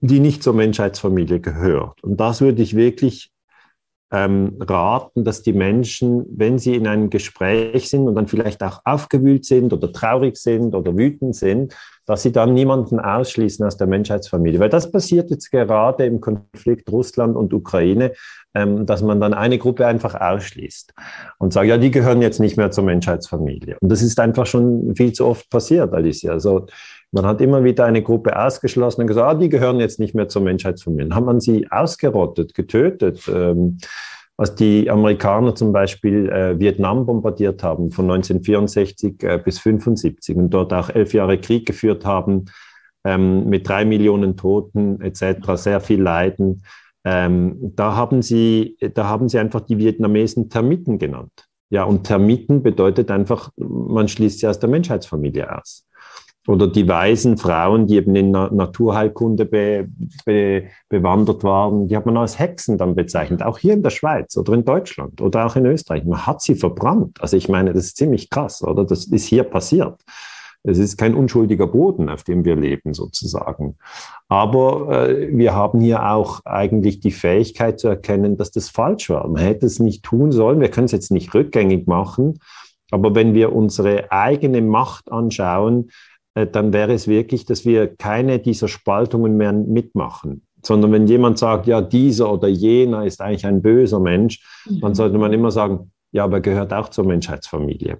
die 0.00 0.20
nicht 0.20 0.42
zur 0.42 0.54
Menschheitsfamilie 0.54 1.40
gehört. 1.40 2.02
Und 2.02 2.18
das 2.18 2.40
würde 2.40 2.62
ich 2.62 2.74
wirklich 2.74 3.30
ähm, 4.10 4.56
raten, 4.60 5.22
dass 5.22 5.42
die 5.42 5.52
Menschen, 5.52 6.24
wenn 6.30 6.58
sie 6.58 6.76
in 6.76 6.86
einem 6.86 7.10
Gespräch 7.10 7.90
sind 7.90 8.08
und 8.08 8.14
dann 8.14 8.26
vielleicht 8.26 8.62
auch 8.62 8.80
aufgewühlt 8.86 9.44
sind 9.44 9.74
oder 9.74 9.92
traurig 9.92 10.38
sind 10.38 10.74
oder 10.74 10.96
wütend 10.96 11.36
sind, 11.36 11.74
dass 12.06 12.22
sie 12.22 12.32
dann 12.32 12.54
niemanden 12.54 13.00
ausschließen 13.00 13.64
aus 13.64 13.76
der 13.76 13.86
Menschheitsfamilie. 13.86 14.60
Weil 14.60 14.68
das 14.68 14.90
passiert 14.90 15.30
jetzt 15.30 15.50
gerade 15.50 16.04
im 16.04 16.20
Konflikt 16.20 16.90
Russland 16.90 17.36
und 17.36 17.54
Ukraine, 17.54 18.12
ähm, 18.54 18.86
dass 18.86 19.02
man 19.02 19.20
dann 19.20 19.34
eine 19.34 19.58
Gruppe 19.58 19.86
einfach 19.86 20.14
ausschließt 20.14 20.94
und 21.38 21.52
sagt, 21.52 21.66
ja, 21.66 21.78
die 21.78 21.90
gehören 21.90 22.22
jetzt 22.22 22.40
nicht 22.40 22.56
mehr 22.56 22.70
zur 22.70 22.84
Menschheitsfamilie. 22.84 23.76
Und 23.80 23.90
das 23.90 24.02
ist 24.02 24.20
einfach 24.20 24.46
schon 24.46 24.94
viel 24.96 25.12
zu 25.12 25.26
oft 25.26 25.48
passiert, 25.50 25.92
Alicia. 25.92 26.32
Also 26.32 26.66
man 27.10 27.26
hat 27.26 27.40
immer 27.40 27.64
wieder 27.64 27.84
eine 27.84 28.02
Gruppe 28.02 28.38
ausgeschlossen 28.38 29.02
und 29.02 29.06
gesagt, 29.06 29.26
ah, 29.26 29.34
die 29.34 29.48
gehören 29.48 29.80
jetzt 29.80 30.00
nicht 30.00 30.14
mehr 30.14 30.28
zur 30.28 30.42
Menschheitsfamilie. 30.42 31.08
Dann 31.08 31.16
hat 31.16 31.24
man 31.24 31.40
sie 31.40 31.70
ausgerottet, 31.70 32.54
getötet. 32.54 33.22
Ähm, 33.28 33.78
als 34.36 34.54
die 34.54 34.90
Amerikaner 34.90 35.54
zum 35.54 35.72
Beispiel 35.72 36.28
äh, 36.28 36.58
Vietnam 36.58 37.06
bombardiert 37.06 37.62
haben 37.62 37.90
von 37.90 38.10
1964 38.10 39.22
äh, 39.22 39.38
bis 39.38 39.58
1975 39.58 40.36
und 40.36 40.50
dort 40.50 40.72
auch 40.72 40.90
elf 40.90 41.14
Jahre 41.14 41.38
Krieg 41.38 41.66
geführt 41.66 42.04
haben 42.04 42.46
ähm, 43.04 43.48
mit 43.48 43.68
drei 43.68 43.84
Millionen 43.84 44.36
Toten 44.36 45.00
etc., 45.00 45.54
sehr 45.54 45.80
viel 45.80 46.02
Leiden. 46.02 46.64
Ähm, 47.04 47.72
da, 47.76 47.94
haben 47.94 48.22
sie, 48.22 48.76
da 48.94 49.08
haben 49.08 49.28
sie 49.28 49.38
einfach 49.38 49.60
die 49.60 49.78
Vietnamesen 49.78 50.48
Termiten 50.48 50.98
genannt. 50.98 51.46
Ja, 51.70 51.84
und 51.84 52.04
Termiten 52.04 52.62
bedeutet 52.62 53.10
einfach, 53.10 53.50
man 53.56 54.08
schließt 54.08 54.40
sie 54.40 54.48
aus 54.48 54.58
der 54.58 54.68
Menschheitsfamilie 54.68 55.56
aus 55.58 55.86
oder 56.46 56.68
die 56.68 56.86
weisen 56.86 57.38
Frauen, 57.38 57.86
die 57.86 57.96
eben 57.96 58.14
in 58.14 58.30
Naturheilkunde 58.30 59.46
be, 59.46 59.88
be, 60.24 60.64
bewandert 60.88 61.42
waren, 61.42 61.88
die 61.88 61.96
hat 61.96 62.06
man 62.06 62.16
als 62.16 62.38
Hexen 62.38 62.76
dann 62.76 62.94
bezeichnet, 62.94 63.42
auch 63.42 63.58
hier 63.58 63.72
in 63.72 63.82
der 63.82 63.90
Schweiz 63.90 64.36
oder 64.36 64.52
in 64.52 64.64
Deutschland 64.64 65.20
oder 65.20 65.46
auch 65.46 65.56
in 65.56 65.64
Österreich. 65.64 66.04
Man 66.04 66.26
hat 66.26 66.42
sie 66.42 66.54
verbrannt. 66.54 67.20
Also 67.20 67.36
ich 67.36 67.48
meine, 67.48 67.72
das 67.72 67.86
ist 67.86 67.96
ziemlich 67.96 68.28
krass, 68.28 68.62
oder? 68.62 68.84
Das 68.84 69.06
ist 69.06 69.24
hier 69.24 69.44
passiert. 69.44 70.00
Es 70.66 70.78
ist 70.78 70.96
kein 70.96 71.14
unschuldiger 71.14 71.66
Boden, 71.66 72.08
auf 72.08 72.24
dem 72.24 72.44
wir 72.46 72.56
leben, 72.56 72.94
sozusagen. 72.94 73.76
Aber 74.28 75.08
äh, 75.08 75.28
wir 75.36 75.54
haben 75.54 75.80
hier 75.80 76.10
auch 76.10 76.40
eigentlich 76.46 77.00
die 77.00 77.10
Fähigkeit 77.10 77.78
zu 77.78 77.88
erkennen, 77.88 78.38
dass 78.38 78.50
das 78.50 78.70
falsch 78.70 79.10
war. 79.10 79.28
Man 79.28 79.42
hätte 79.42 79.66
es 79.66 79.78
nicht 79.78 80.02
tun 80.02 80.32
sollen. 80.32 80.60
Wir 80.60 80.70
können 80.70 80.86
es 80.86 80.92
jetzt 80.92 81.10
nicht 81.10 81.34
rückgängig 81.34 81.86
machen. 81.86 82.38
Aber 82.90 83.14
wenn 83.14 83.34
wir 83.34 83.54
unsere 83.54 84.10
eigene 84.10 84.62
Macht 84.62 85.12
anschauen, 85.12 85.90
dann 86.34 86.72
wäre 86.72 86.92
es 86.92 87.06
wirklich, 87.06 87.44
dass 87.44 87.64
wir 87.64 87.94
keine 87.94 88.38
dieser 88.38 88.68
Spaltungen 88.68 89.36
mehr 89.36 89.52
mitmachen. 89.52 90.46
Sondern 90.62 90.92
wenn 90.92 91.06
jemand 91.06 91.38
sagt, 91.38 91.66
ja, 91.66 91.80
dieser 91.80 92.32
oder 92.32 92.48
jener 92.48 93.04
ist 93.04 93.20
eigentlich 93.20 93.46
ein 93.46 93.62
böser 93.62 94.00
Mensch, 94.00 94.40
mhm. 94.66 94.80
dann 94.80 94.94
sollte 94.94 95.18
man 95.18 95.32
immer 95.32 95.50
sagen, 95.50 95.92
ja, 96.12 96.24
aber 96.24 96.38
er 96.38 96.42
gehört 96.42 96.72
auch 96.72 96.88
zur 96.88 97.04
Menschheitsfamilie. 97.04 97.98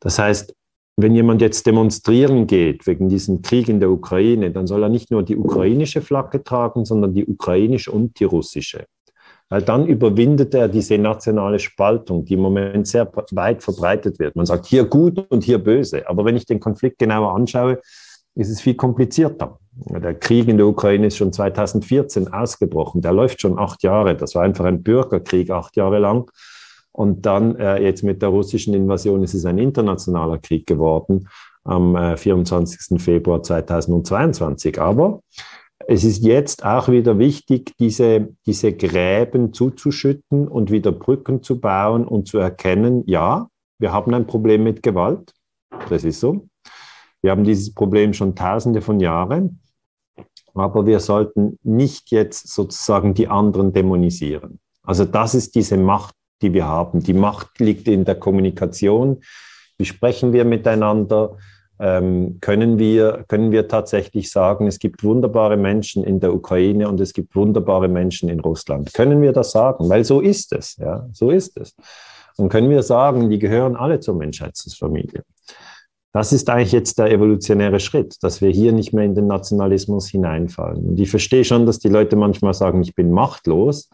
Das 0.00 0.18
heißt, 0.18 0.54
wenn 0.96 1.14
jemand 1.14 1.40
jetzt 1.40 1.66
demonstrieren 1.66 2.46
geht 2.46 2.86
wegen 2.86 3.08
diesem 3.08 3.42
Krieg 3.42 3.68
in 3.68 3.80
der 3.80 3.90
Ukraine, 3.90 4.50
dann 4.50 4.66
soll 4.66 4.82
er 4.82 4.88
nicht 4.88 5.10
nur 5.10 5.22
die 5.22 5.36
ukrainische 5.36 6.02
Flagge 6.02 6.44
tragen, 6.44 6.84
sondern 6.84 7.14
die 7.14 7.26
ukrainische 7.26 7.90
und 7.90 8.18
die 8.20 8.24
russische. 8.24 8.86
Weil 9.54 9.62
dann 9.62 9.86
überwindet 9.86 10.52
er 10.52 10.66
diese 10.66 10.98
nationale 10.98 11.60
Spaltung, 11.60 12.24
die 12.24 12.34
im 12.34 12.40
Moment 12.40 12.88
sehr 12.88 13.08
weit 13.30 13.62
verbreitet 13.62 14.18
wird. 14.18 14.34
Man 14.34 14.46
sagt 14.46 14.66
hier 14.66 14.84
gut 14.84 15.16
und 15.30 15.44
hier 15.44 15.58
böse. 15.58 16.08
Aber 16.08 16.24
wenn 16.24 16.34
ich 16.34 16.44
den 16.44 16.58
Konflikt 16.58 16.98
genauer 16.98 17.32
anschaue, 17.36 17.80
ist 18.34 18.50
es 18.50 18.60
viel 18.60 18.74
komplizierter. 18.74 19.60
Der 19.76 20.14
Krieg 20.14 20.48
in 20.48 20.56
der 20.56 20.66
Ukraine 20.66 21.06
ist 21.06 21.18
schon 21.18 21.32
2014 21.32 22.32
ausgebrochen. 22.32 23.00
Der 23.00 23.12
läuft 23.12 23.40
schon 23.40 23.56
acht 23.56 23.84
Jahre. 23.84 24.16
Das 24.16 24.34
war 24.34 24.42
einfach 24.42 24.64
ein 24.64 24.82
Bürgerkrieg 24.82 25.50
acht 25.50 25.76
Jahre 25.76 26.00
lang. 26.00 26.28
Und 26.90 27.24
dann 27.24 27.54
äh, 27.54 27.80
jetzt 27.80 28.02
mit 28.02 28.22
der 28.22 28.30
russischen 28.30 28.74
Invasion 28.74 29.22
ist 29.22 29.34
es 29.34 29.44
ein 29.44 29.58
internationaler 29.58 30.38
Krieg 30.38 30.66
geworden 30.66 31.28
am 31.62 31.94
äh, 31.94 32.16
24. 32.16 33.00
Februar 33.00 33.40
2022. 33.40 34.80
Aber 34.80 35.20
es 35.88 36.04
ist 36.04 36.24
jetzt 36.24 36.64
auch 36.64 36.88
wieder 36.88 37.18
wichtig, 37.18 37.72
diese, 37.78 38.28
diese 38.46 38.72
Gräben 38.72 39.52
zuzuschütten 39.52 40.48
und 40.48 40.70
wieder 40.70 40.92
Brücken 40.92 41.42
zu 41.42 41.60
bauen 41.60 42.06
und 42.06 42.28
zu 42.28 42.38
erkennen, 42.38 43.02
ja, 43.06 43.48
wir 43.78 43.92
haben 43.92 44.14
ein 44.14 44.26
Problem 44.26 44.64
mit 44.64 44.82
Gewalt. 44.82 45.32
Das 45.88 46.04
ist 46.04 46.20
so. 46.20 46.46
Wir 47.22 47.30
haben 47.30 47.44
dieses 47.44 47.74
Problem 47.74 48.12
schon 48.12 48.34
tausende 48.34 48.80
von 48.80 49.00
Jahren. 49.00 49.60
Aber 50.54 50.86
wir 50.86 51.00
sollten 51.00 51.58
nicht 51.62 52.10
jetzt 52.10 52.48
sozusagen 52.48 53.14
die 53.14 53.28
anderen 53.28 53.72
dämonisieren. 53.72 54.60
Also 54.82 55.04
das 55.04 55.34
ist 55.34 55.54
diese 55.54 55.76
Macht 55.76 56.14
die 56.44 56.52
wir 56.52 56.66
haben. 56.66 57.00
Die 57.00 57.14
Macht 57.14 57.58
liegt 57.58 57.88
in 57.88 58.04
der 58.04 58.14
Kommunikation. 58.14 59.22
Wie 59.78 59.84
sprechen 59.84 60.32
wir 60.32 60.44
miteinander? 60.44 61.38
Ähm, 61.80 62.38
können, 62.40 62.78
wir, 62.78 63.24
können 63.26 63.50
wir 63.50 63.66
tatsächlich 63.66 64.30
sagen, 64.30 64.66
es 64.66 64.78
gibt 64.78 65.02
wunderbare 65.02 65.56
Menschen 65.56 66.04
in 66.04 66.20
der 66.20 66.32
Ukraine 66.32 66.88
und 66.88 67.00
es 67.00 67.12
gibt 67.12 67.34
wunderbare 67.34 67.88
Menschen 67.88 68.28
in 68.28 68.40
Russland? 68.40 68.94
Können 68.94 69.20
wir 69.22 69.32
das 69.32 69.50
sagen? 69.50 69.88
Weil 69.88 70.04
so 70.04 70.20
ist 70.20 70.52
es. 70.52 70.76
Ja, 70.76 71.08
so 71.12 71.30
ist 71.30 71.58
es. 71.58 71.74
Und 72.36 72.48
können 72.48 72.70
wir 72.70 72.82
sagen, 72.82 73.30
die 73.30 73.38
gehören 73.38 73.76
alle 73.76 74.00
zur 74.00 74.14
Menschheitsfamilie? 74.14 75.22
Das 76.12 76.32
ist 76.32 76.48
eigentlich 76.48 76.70
jetzt 76.70 76.98
der 76.98 77.10
evolutionäre 77.10 77.80
Schritt, 77.80 78.22
dass 78.22 78.40
wir 78.40 78.50
hier 78.50 78.72
nicht 78.72 78.92
mehr 78.92 79.04
in 79.04 79.16
den 79.16 79.26
Nationalismus 79.26 80.08
hineinfallen. 80.08 80.90
Und 80.90 81.00
ich 81.00 81.10
verstehe 81.10 81.44
schon, 81.44 81.66
dass 81.66 81.80
die 81.80 81.88
Leute 81.88 82.14
manchmal 82.14 82.54
sagen, 82.54 82.82
ich 82.82 82.94
bin 82.94 83.10
machtlos. 83.10 83.90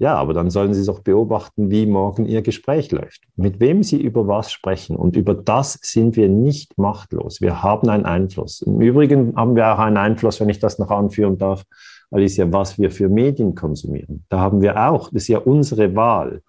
Ja, 0.00 0.14
aber 0.14 0.32
dann 0.32 0.48
sollen 0.48 0.74
Sie 0.74 0.86
doch 0.86 1.00
beobachten, 1.00 1.72
wie 1.72 1.84
morgen 1.84 2.24
Ihr 2.24 2.42
Gespräch 2.42 2.92
läuft, 2.92 3.22
mit 3.34 3.58
wem 3.58 3.82
Sie 3.82 4.00
über 4.00 4.28
was 4.28 4.52
sprechen. 4.52 4.94
Und 4.94 5.16
über 5.16 5.34
das 5.34 5.76
sind 5.82 6.14
wir 6.14 6.28
nicht 6.28 6.78
machtlos. 6.78 7.40
Wir 7.40 7.64
haben 7.64 7.88
einen 7.88 8.04
Einfluss. 8.04 8.62
Im 8.62 8.80
Übrigen 8.80 9.34
haben 9.34 9.56
wir 9.56 9.74
auch 9.74 9.80
einen 9.80 9.96
Einfluss, 9.96 10.38
wenn 10.38 10.50
ich 10.50 10.60
das 10.60 10.78
noch 10.78 10.90
anführen 10.90 11.36
darf, 11.36 11.64
Alicia, 12.12 12.50
was 12.52 12.78
wir 12.78 12.92
für 12.92 13.08
Medien 13.08 13.56
konsumieren. 13.56 14.24
Da 14.28 14.38
haben 14.38 14.62
wir 14.62 14.88
auch, 14.88 15.10
das 15.10 15.22
ist 15.22 15.28
ja 15.28 15.38
unsere 15.38 15.94
Wahl, 15.96 16.42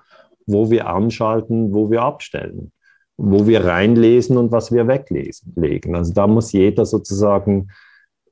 wo 0.46 0.70
wir 0.70 0.88
anschalten, 0.88 1.74
wo 1.74 1.89
wir 1.89 2.03
abstellen, 2.03 2.72
wo 3.18 3.48
wir 3.48 3.65
reinlesen 3.65 4.38
und 4.38 4.51
was 4.51 4.72
wir 4.72 4.88
weglegen. 4.88 5.96
Also 5.96 6.13
da 6.13 6.27
muss 6.27 6.51
jeder 6.51 6.86
sozusagen 6.86 7.70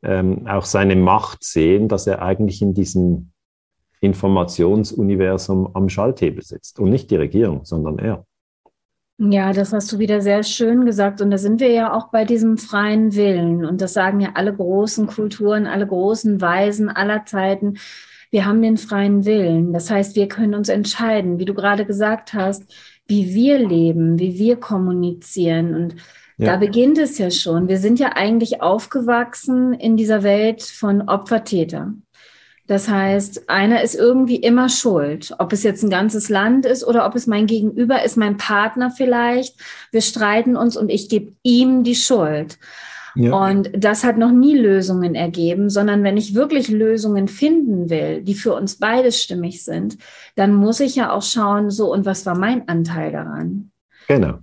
ähm, 0.03 0.45
auch 0.47 0.65
seine 0.65 0.95
Macht 0.95 1.43
sehen, 1.43 1.87
dass 1.87 2.05
er 2.05 2.21
eigentlich 2.21 2.61
in 2.61 2.75
diesem 2.75 3.31
Informationsuniversum 4.01 5.69
am 5.73 5.89
Schalthebel 5.89 6.43
sitzt 6.43 6.79
und 6.79 6.89
nicht 6.89 7.09
die 7.11 7.15
Regierung, 7.15 7.65
sondern 7.65 7.99
er. 7.99 8.25
Ja, 9.19 9.51
das 9.51 9.73
hast 9.73 9.91
du 9.91 9.97
wieder 9.97 10.21
sehr 10.21 10.43
schön 10.43 10.85
gesagt. 10.85 11.21
Und 11.21 11.31
da 11.31 11.39
sind 11.39 11.59
wir 11.59 11.71
ja 11.71 11.93
auch 11.93 12.09
bei 12.11 12.23
diesem 12.23 12.57
freien 12.57 13.15
Willen. 13.15 13.65
Und 13.65 13.81
das 13.81 13.93
sagen 13.93 14.19
ja 14.19 14.31
alle 14.35 14.53
großen 14.53 15.07
Kulturen, 15.07 15.65
alle 15.65 15.87
großen 15.87 16.39
Weisen 16.39 16.89
aller 16.89 17.25
Zeiten. 17.25 17.79
Wir 18.29 18.45
haben 18.45 18.61
den 18.61 18.77
freien 18.77 19.25
Willen. 19.25 19.73
Das 19.73 19.89
heißt, 19.89 20.15
wir 20.15 20.27
können 20.27 20.53
uns 20.53 20.69
entscheiden, 20.69 21.39
wie 21.39 21.45
du 21.45 21.55
gerade 21.55 21.85
gesagt 21.85 22.35
hast, 22.35 22.71
wie 23.07 23.33
wir 23.33 23.57
leben, 23.57 24.19
wie 24.19 24.37
wir 24.37 24.57
kommunizieren. 24.57 25.73
Und 25.73 25.95
ja. 26.37 26.51
da 26.51 26.57
beginnt 26.57 26.99
es 26.99 27.17
ja 27.17 27.31
schon. 27.31 27.67
Wir 27.67 27.77
sind 27.79 27.99
ja 27.99 28.09
eigentlich 28.13 28.61
aufgewachsen 28.61 29.73
in 29.73 29.97
dieser 29.97 30.21
Welt 30.21 30.61
von 30.61 31.01
Opfer-Täter. 31.01 31.93
Das 32.67 32.89
heißt, 32.89 33.49
einer 33.49 33.81
ist 33.81 33.95
irgendwie 33.95 34.35
immer 34.35 34.67
schuld, 34.67 35.33
ob 35.39 35.53
es 35.53 35.63
jetzt 35.63 35.83
ein 35.83 35.89
ganzes 35.89 36.27
Land 36.27 36.65
ist 36.65 36.85
oder 36.85 37.05
ob 37.05 37.15
es 37.15 37.25
mein 37.25 37.47
Gegenüber 37.47 38.03
ist, 38.03 38.17
mein 38.17 38.35
Partner 38.37 38.91
vielleicht. 38.91 39.55
Wir 39.91 40.01
streiten 40.01 40.57
uns 40.57 40.75
und 40.75 40.89
ich 40.89 41.07
gebe 41.07 41.31
ihm 41.43 41.83
die 41.83 41.95
Schuld. 41.95 42.59
Ja. 43.15 43.47
Und 43.47 43.71
das 43.73 44.03
hat 44.03 44.17
noch 44.17 44.31
nie 44.31 44.55
Lösungen 44.55 45.15
ergeben, 45.15 45.71
sondern 45.71 46.03
wenn 46.03 46.17
ich 46.17 46.35
wirklich 46.35 46.67
Lösungen 46.67 47.27
finden 47.27 47.89
will, 47.89 48.21
die 48.21 48.35
für 48.35 48.53
uns 48.53 48.75
beide 48.75 49.11
stimmig 49.11 49.63
sind, 49.63 49.97
dann 50.35 50.53
muss 50.53 50.79
ich 50.81 50.95
ja 50.95 51.11
auch 51.11 51.23
schauen, 51.23 51.71
so, 51.71 51.91
und 51.91 52.05
was 52.05 52.27
war 52.27 52.37
mein 52.37 52.67
Anteil 52.67 53.11
daran? 53.11 53.71
Genau. 54.07 54.39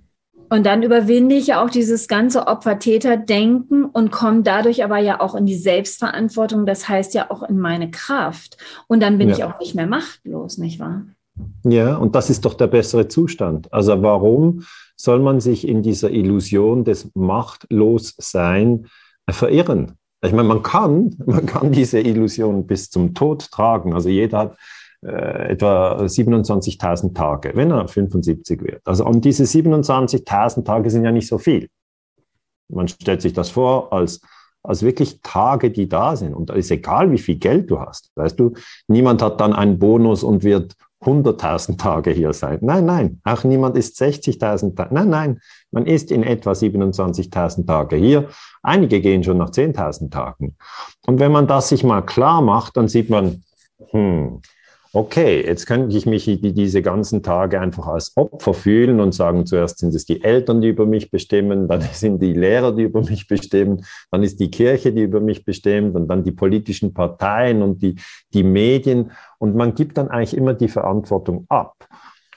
Und 0.49 0.65
dann 0.65 0.83
überwinde 0.83 1.35
ich 1.35 1.47
ja 1.47 1.63
auch 1.63 1.69
dieses 1.69 2.07
ganze 2.07 2.47
Opfer-Täter-Denken 2.47 3.85
und 3.85 4.11
komme 4.11 4.43
dadurch 4.43 4.83
aber 4.83 4.99
ja 4.99 5.19
auch 5.19 5.35
in 5.35 5.45
die 5.45 5.57
Selbstverantwortung, 5.57 6.65
das 6.65 6.87
heißt 6.87 7.13
ja 7.13 7.31
auch 7.31 7.43
in 7.43 7.57
meine 7.57 7.89
Kraft. 7.89 8.57
Und 8.87 9.01
dann 9.01 9.17
bin 9.17 9.29
ja. 9.29 9.35
ich 9.35 9.43
auch 9.43 9.59
nicht 9.59 9.75
mehr 9.75 9.87
machtlos, 9.87 10.57
nicht 10.57 10.79
wahr? 10.79 11.05
Ja, 11.63 11.95
und 11.97 12.15
das 12.15 12.29
ist 12.29 12.45
doch 12.45 12.53
der 12.53 12.67
bessere 12.67 13.07
Zustand. 13.07 13.73
Also 13.73 14.01
warum 14.01 14.63
soll 14.95 15.19
man 15.19 15.39
sich 15.39 15.67
in 15.67 15.83
dieser 15.83 16.11
Illusion 16.11 16.83
des 16.83 17.09
Machtlossein 17.15 18.87
verirren? 19.29 19.93
Ich 20.23 20.31
meine, 20.31 20.47
man 20.47 20.63
kann, 20.63 21.15
man 21.25 21.45
kann 21.45 21.71
diese 21.71 21.99
Illusion 21.99 22.67
bis 22.67 22.89
zum 22.89 23.13
Tod 23.13 23.51
tragen. 23.51 23.93
Also 23.93 24.09
jeder 24.09 24.37
hat 24.37 24.57
äh, 25.05 25.51
etwa 25.51 25.97
27.000 25.97 27.13
Tage, 27.13 27.51
wenn 27.55 27.71
er 27.71 27.87
75 27.87 28.61
wird. 28.61 28.81
Also 28.85 29.05
und 29.05 29.23
diese 29.23 29.43
27.000 29.43 30.65
Tage 30.65 30.89
sind 30.89 31.05
ja 31.05 31.11
nicht 31.11 31.27
so 31.27 31.37
viel. 31.37 31.69
Man 32.69 32.87
stellt 32.87 33.21
sich 33.21 33.33
das 33.33 33.49
vor 33.51 33.93
als, 33.93 34.21
als 34.63 34.81
wirklich 34.81 35.21
Tage, 35.21 35.69
die 35.69 35.87
da 35.87 36.15
sind. 36.15 36.33
Und 36.33 36.49
da 36.49 36.55
ist 36.55 36.71
egal, 36.71 37.11
wie 37.11 37.19
viel 37.19 37.35
Geld 37.35 37.69
du 37.69 37.79
hast. 37.79 38.11
Weißt 38.15 38.39
du, 38.39 38.53
niemand 38.87 39.21
hat 39.21 39.39
dann 39.39 39.53
einen 39.53 39.77
Bonus 39.77 40.23
und 40.23 40.43
wird 40.43 40.75
100.000 41.03 41.77
Tage 41.77 42.11
hier 42.11 42.33
sein. 42.33 42.57
Nein, 42.61 42.85
nein, 42.85 43.21
auch 43.23 43.43
niemand 43.43 43.77
ist 43.77 44.01
60.000 44.01 44.75
Tage. 44.75 44.93
Nein, 44.93 45.09
nein, 45.09 45.39
man 45.71 45.85
ist 45.85 46.11
in 46.11 46.23
etwa 46.23 46.53
27.000 46.53 47.67
Tage 47.67 47.95
hier. 47.95 48.29
Einige 48.63 49.01
gehen 49.01 49.23
schon 49.23 49.37
nach 49.37 49.51
10.000 49.51 50.09
Tagen. 50.09 50.55
Und 51.05 51.19
wenn 51.19 51.31
man 51.31 51.45
das 51.47 51.69
sich 51.69 51.83
mal 51.83 52.01
klar 52.01 52.41
macht, 52.41 52.75
dann 52.77 52.87
sieht 52.87 53.11
man, 53.11 53.43
hm, 53.91 54.41
okay, 54.95 55.45
jetzt 55.45 55.65
könnte 55.65 55.95
ich 55.97 56.05
mich 56.05 56.23
diese 56.23 56.81
ganzen 56.81 57.21
Tage 57.21 57.59
einfach 57.59 57.87
als 57.87 58.15
Opfer 58.15 58.53
fühlen 58.53 59.01
und 59.01 59.13
sagen, 59.13 59.45
zuerst 59.45 59.79
sind 59.79 59.93
es 59.93 60.05
die 60.05 60.23
Eltern, 60.23 60.61
die 60.61 60.69
über 60.69 60.85
mich 60.85 61.11
bestimmen, 61.11 61.67
dann 61.67 61.81
sind 61.91 62.21
die 62.21 62.33
Lehrer, 62.33 62.73
die 62.73 62.83
über 62.83 63.01
mich 63.01 63.27
bestimmen, 63.27 63.85
dann 64.09 64.23
ist 64.23 64.39
die 64.39 64.49
Kirche, 64.49 64.93
die 64.93 65.01
über 65.01 65.19
mich 65.19 65.43
bestimmt 65.43 65.95
und 65.95 66.07
dann 66.07 66.23
die 66.23 66.31
politischen 66.31 66.93
Parteien 66.93 67.61
und 67.61 67.81
die, 67.83 67.95
die 68.33 68.43
Medien. 68.43 69.11
Und 69.37 69.55
man 69.55 69.75
gibt 69.75 69.97
dann 69.97 70.07
eigentlich 70.07 70.35
immer 70.35 70.53
die 70.53 70.69
Verantwortung 70.69 71.45
ab. 71.49 71.75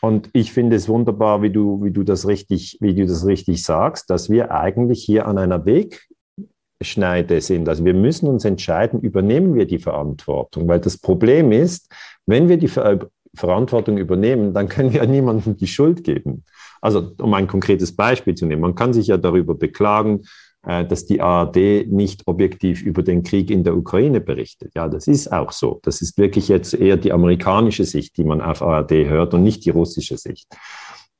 Und 0.00 0.28
ich 0.32 0.52
finde 0.52 0.76
es 0.76 0.88
wunderbar, 0.88 1.42
wie 1.42 1.50
du, 1.50 1.82
wie 1.84 1.92
du 1.92 2.02
das 2.02 2.26
richtig, 2.26 2.76
wie 2.80 2.94
du 2.94 3.06
das 3.06 3.24
richtig 3.24 3.62
sagst, 3.62 4.10
dass 4.10 4.30
wir 4.30 4.50
eigentlich 4.50 5.04
hier 5.04 5.26
an 5.26 5.38
einer 5.38 5.64
Wegschneide 5.64 7.40
sind. 7.40 7.68
Also 7.68 7.84
wir 7.84 7.94
müssen 7.94 8.28
uns 8.28 8.44
entscheiden, 8.44 9.00
übernehmen 9.00 9.54
wir 9.54 9.66
die 9.66 9.78
Verantwortung, 9.78 10.66
weil 10.66 10.80
das 10.80 10.98
Problem 10.98 11.52
ist, 11.52 11.88
wenn 12.28 12.48
wir 12.48 12.58
die 12.58 12.68
Ver 12.68 13.08
Verantwortung 13.34 13.98
übernehmen, 13.98 14.54
dann 14.54 14.68
können 14.68 14.92
wir 14.92 15.06
niemandem 15.06 15.56
die 15.56 15.66
Schuld 15.66 16.02
geben. 16.02 16.44
Also 16.80 17.12
um 17.18 17.34
ein 17.34 17.46
konkretes 17.46 17.94
Beispiel 17.94 18.34
zu 18.34 18.46
nehmen, 18.46 18.62
man 18.62 18.74
kann 18.74 18.92
sich 18.92 19.08
ja 19.08 19.16
darüber 19.16 19.54
beklagen, 19.54 20.22
äh, 20.66 20.84
dass 20.84 21.06
die 21.06 21.20
ARD 21.20 21.86
nicht 21.88 22.26
objektiv 22.26 22.82
über 22.82 23.02
den 23.02 23.22
Krieg 23.22 23.50
in 23.50 23.64
der 23.64 23.76
Ukraine 23.76 24.20
berichtet. 24.20 24.72
Ja, 24.74 24.88
das 24.88 25.06
ist 25.06 25.32
auch 25.32 25.52
so. 25.52 25.80
Das 25.82 26.00
ist 26.02 26.18
wirklich 26.18 26.48
jetzt 26.48 26.74
eher 26.74 26.96
die 26.96 27.12
amerikanische 27.12 27.84
Sicht, 27.84 28.16
die 28.16 28.24
man 28.24 28.40
auf 28.40 28.62
ARD 28.62 28.92
hört 29.08 29.34
und 29.34 29.42
nicht 29.42 29.64
die 29.64 29.70
russische 29.70 30.16
Sicht. 30.16 30.48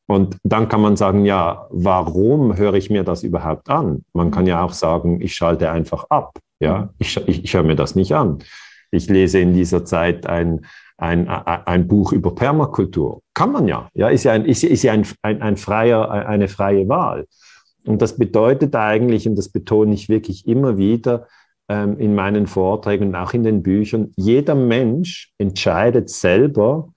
Und 0.06 0.38
dann 0.42 0.68
kann 0.68 0.80
man 0.80 0.96
sagen, 0.96 1.24
ja, 1.26 1.66
warum 1.70 2.56
höre 2.56 2.74
ich 2.74 2.88
mir 2.88 3.04
das 3.04 3.22
überhaupt 3.22 3.68
an? 3.68 4.04
Man 4.14 4.30
kann 4.30 4.46
ja 4.46 4.62
auch 4.64 4.72
sagen, 4.72 5.20
ich 5.20 5.34
schalte 5.34 5.70
einfach 5.70 6.06
ab. 6.08 6.38
Ja, 6.60 6.94
ich, 6.98 7.16
ich, 7.28 7.44
ich 7.44 7.54
höre 7.54 7.62
mir 7.62 7.76
das 7.76 7.94
nicht 7.94 8.14
an. 8.14 8.38
Ich 8.90 9.08
lese 9.08 9.38
in 9.38 9.52
dieser 9.52 9.84
Zeit 9.84 10.26
ein, 10.26 10.66
ein, 10.98 11.28
ein 11.28 11.86
Buch 11.88 12.12
über 12.12 12.34
Permakultur. 12.34 13.22
Kann 13.32 13.52
man 13.52 13.68
ja. 13.68 13.88
Ja, 13.94 14.08
ist 14.08 14.24
ja, 14.24 14.32
ein, 14.32 14.44
ist, 14.44 14.64
ist 14.64 14.82
ja 14.82 14.92
ein, 14.92 15.06
ein, 15.22 15.40
ein 15.40 15.56
freier, 15.56 16.10
eine 16.10 16.48
freie 16.48 16.88
Wahl. 16.88 17.26
Und 17.86 18.02
das 18.02 18.18
bedeutet 18.18 18.74
eigentlich, 18.74 19.26
und 19.28 19.36
das 19.36 19.48
betone 19.48 19.94
ich 19.94 20.08
wirklich 20.08 20.46
immer 20.46 20.76
wieder 20.76 21.28
ähm, 21.68 21.98
in 21.98 22.14
meinen 22.14 22.46
Vorträgen 22.46 23.08
und 23.08 23.14
auch 23.14 23.32
in 23.32 23.44
den 23.44 23.62
Büchern, 23.62 24.12
jeder 24.16 24.54
Mensch 24.54 25.32
entscheidet 25.38 26.10
selber, 26.10 26.92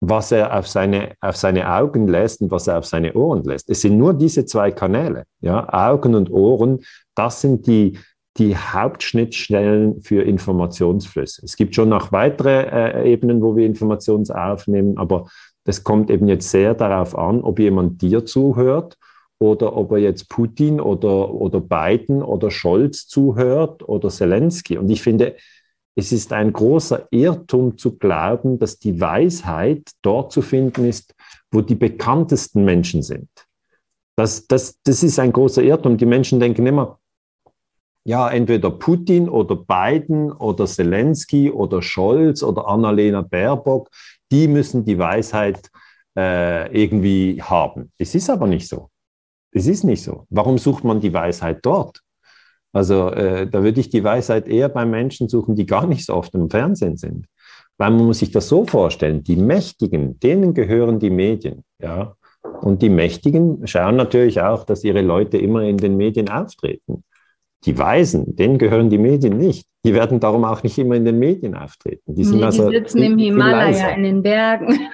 was 0.00 0.32
er 0.32 0.56
auf 0.56 0.66
seine, 0.66 1.12
auf 1.20 1.36
seine 1.36 1.70
Augen 1.70 2.08
lässt 2.08 2.40
und 2.40 2.50
was 2.50 2.66
er 2.66 2.78
auf 2.78 2.86
seine 2.86 3.12
Ohren 3.14 3.44
lässt. 3.44 3.68
Es 3.68 3.82
sind 3.82 3.98
nur 3.98 4.14
diese 4.14 4.46
zwei 4.46 4.70
Kanäle, 4.70 5.24
ja, 5.40 5.68
Augen 5.72 6.14
und 6.14 6.30
Ohren, 6.30 6.80
das 7.14 7.40
sind 7.40 7.66
die, 7.66 7.98
die 8.38 8.56
Hauptschnittstellen 8.56 10.00
für 10.00 10.22
Informationsflüsse. 10.22 11.44
Es 11.44 11.56
gibt 11.56 11.74
schon 11.74 11.88
noch 11.88 12.12
weitere 12.12 12.62
äh, 12.62 13.12
Ebenen, 13.12 13.42
wo 13.42 13.56
wir 13.56 13.66
Informationen 13.66 14.30
aufnehmen, 14.30 14.96
aber 14.96 15.28
das 15.64 15.84
kommt 15.84 16.10
eben 16.10 16.28
jetzt 16.28 16.50
sehr 16.50 16.74
darauf 16.74 17.18
an, 17.18 17.42
ob 17.42 17.58
jemand 17.58 18.00
dir 18.00 18.24
zuhört 18.24 18.96
oder 19.38 19.76
ob 19.76 19.92
er 19.92 19.98
jetzt 19.98 20.28
Putin 20.28 20.80
oder, 20.80 21.32
oder 21.32 21.60
Biden 21.60 22.22
oder 22.22 22.50
Scholz 22.50 23.06
zuhört 23.06 23.86
oder 23.88 24.08
Zelensky. 24.08 24.78
Und 24.78 24.88
ich 24.88 25.02
finde, 25.02 25.36
es 25.94 26.12
ist 26.12 26.32
ein 26.32 26.52
großer 26.52 27.08
Irrtum 27.10 27.76
zu 27.76 27.98
glauben, 27.98 28.58
dass 28.58 28.78
die 28.78 29.00
Weisheit 29.00 29.90
dort 30.02 30.32
zu 30.32 30.42
finden 30.42 30.84
ist, 30.84 31.14
wo 31.50 31.60
die 31.60 31.74
bekanntesten 31.74 32.64
Menschen 32.64 33.02
sind. 33.02 33.28
Das, 34.16 34.46
das, 34.46 34.78
das 34.84 35.02
ist 35.02 35.18
ein 35.18 35.32
großer 35.32 35.62
Irrtum. 35.62 35.96
Die 35.96 36.06
Menschen 36.06 36.40
denken 36.40 36.66
immer, 36.66 36.97
ja, 38.08 38.30
entweder 38.30 38.70
Putin 38.70 39.28
oder 39.28 39.54
Biden 39.54 40.32
oder 40.32 40.64
Zelensky 40.64 41.50
oder 41.50 41.82
Scholz 41.82 42.42
oder 42.42 42.66
Annalena 42.66 43.20
Baerbock, 43.20 43.90
die 44.32 44.48
müssen 44.48 44.82
die 44.82 44.98
Weisheit 44.98 45.68
äh, 46.16 46.72
irgendwie 46.72 47.42
haben. 47.42 47.92
Es 47.98 48.14
ist 48.14 48.30
aber 48.30 48.46
nicht 48.46 48.66
so. 48.66 48.88
Es 49.52 49.66
ist 49.66 49.84
nicht 49.84 50.02
so. 50.02 50.24
Warum 50.30 50.56
sucht 50.56 50.84
man 50.84 51.02
die 51.02 51.12
Weisheit 51.12 51.58
dort? 51.60 52.00
Also 52.72 53.10
äh, 53.10 53.46
da 53.46 53.62
würde 53.62 53.78
ich 53.78 53.90
die 53.90 54.02
Weisheit 54.02 54.48
eher 54.48 54.70
bei 54.70 54.86
Menschen 54.86 55.28
suchen, 55.28 55.54
die 55.54 55.66
gar 55.66 55.86
nicht 55.86 56.06
so 56.06 56.14
oft 56.14 56.34
im 56.34 56.48
Fernsehen 56.48 56.96
sind. 56.96 57.26
Weil 57.76 57.90
man 57.90 58.06
muss 58.06 58.20
sich 58.20 58.30
das 58.30 58.48
so 58.48 58.64
vorstellen, 58.64 59.22
die 59.22 59.36
Mächtigen, 59.36 60.18
denen 60.18 60.54
gehören 60.54 60.98
die 60.98 61.10
Medien. 61.10 61.62
Ja? 61.78 62.14
Und 62.62 62.80
die 62.80 62.88
Mächtigen 62.88 63.66
schauen 63.66 63.96
natürlich 63.96 64.40
auch, 64.40 64.64
dass 64.64 64.82
ihre 64.82 65.02
Leute 65.02 65.36
immer 65.36 65.60
in 65.64 65.76
den 65.76 65.98
Medien 65.98 66.30
auftreten. 66.30 67.04
Die 67.64 67.76
Weisen, 67.76 68.36
denen 68.36 68.58
gehören 68.58 68.88
die 68.88 68.98
Medien 68.98 69.36
nicht. 69.36 69.66
Die 69.84 69.94
werden 69.94 70.20
darum 70.20 70.44
auch 70.44 70.62
nicht 70.62 70.78
immer 70.78 70.94
in 70.96 71.04
den 71.04 71.18
Medien 71.18 71.54
auftreten. 71.54 72.14
Die, 72.14 72.24
sind 72.24 72.38
nee, 72.38 72.44
also 72.44 72.68
die 72.68 72.76
sitzen 72.76 73.02
im 73.02 73.18
Himalaya 73.18 73.90
in 73.90 74.02
den 74.02 74.22
Bergen. 74.22 74.78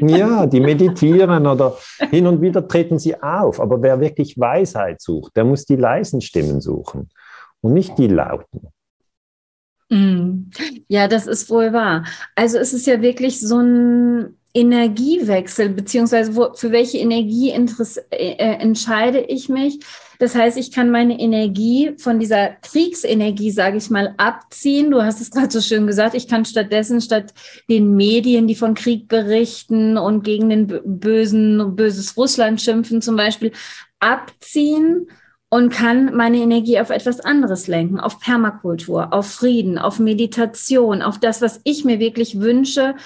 Ja, 0.00 0.46
die 0.46 0.60
meditieren 0.72 1.44
oder 1.44 1.76
hin 2.10 2.28
und 2.28 2.40
wieder 2.40 2.68
treten 2.68 3.00
sie 3.00 3.20
auf. 3.20 3.60
Aber 3.60 3.82
wer 3.82 4.00
wirklich 4.00 4.38
Weisheit 4.38 5.00
sucht, 5.00 5.36
der 5.36 5.44
muss 5.44 5.64
die 5.64 5.74
leisen 5.74 6.20
Stimmen 6.20 6.60
suchen 6.60 7.08
und 7.60 7.74
nicht 7.74 7.98
die 7.98 8.06
lauten. 8.06 8.68
Mm. 9.90 10.50
Ja, 10.86 11.08
das 11.08 11.26
ist 11.26 11.50
wohl 11.50 11.72
wahr. 11.72 12.04
Also 12.36 12.58
es 12.58 12.72
ist 12.72 12.86
ja 12.86 13.00
wirklich 13.00 13.40
so 13.40 13.58
ein 13.58 14.36
Energiewechsel, 14.54 15.70
beziehungsweise 15.70 16.36
wo, 16.36 16.54
für 16.54 16.72
welche 16.72 16.98
Energie 16.98 17.50
äh, 17.50 17.54
äh, 18.10 18.54
entscheide 18.60 19.20
ich 19.20 19.48
mich. 19.48 19.80
Das 20.18 20.34
heißt, 20.34 20.56
ich 20.58 20.72
kann 20.72 20.90
meine 20.90 21.18
Energie 21.18 21.92
von 21.96 22.18
dieser 22.18 22.48
Kriegsenergie, 22.48 23.52
sage 23.52 23.76
ich 23.76 23.88
mal, 23.88 24.14
abziehen. 24.16 24.90
Du 24.90 25.02
hast 25.02 25.20
es 25.20 25.30
gerade 25.30 25.50
so 25.50 25.60
schön 25.60 25.86
gesagt. 25.86 26.14
Ich 26.14 26.26
kann 26.26 26.44
stattdessen, 26.44 27.00
statt 27.00 27.32
den 27.68 27.94
Medien, 27.94 28.48
die 28.48 28.56
von 28.56 28.74
Krieg 28.74 29.06
berichten 29.06 29.96
und 29.96 30.24
gegen 30.24 30.48
den 30.48 30.66
bösen, 30.66 31.76
böses 31.76 32.16
Russland 32.16 32.60
schimpfen 32.60 33.00
zum 33.00 33.14
Beispiel, 33.16 33.52
abziehen 34.00 35.08
und 35.50 35.70
kann 35.70 36.14
meine 36.14 36.38
Energie 36.38 36.80
auf 36.80 36.90
etwas 36.90 37.20
anderes 37.20 37.68
lenken, 37.68 38.00
auf 38.00 38.20
Permakultur, 38.20 39.12
auf 39.12 39.30
Frieden, 39.30 39.78
auf 39.78 39.98
Meditation, 39.98 41.00
auf 41.00 41.18
das, 41.18 41.40
was 41.40 41.60
ich 41.64 41.84
mir 41.84 42.00
wirklich 42.00 42.40
wünsche 42.40 42.96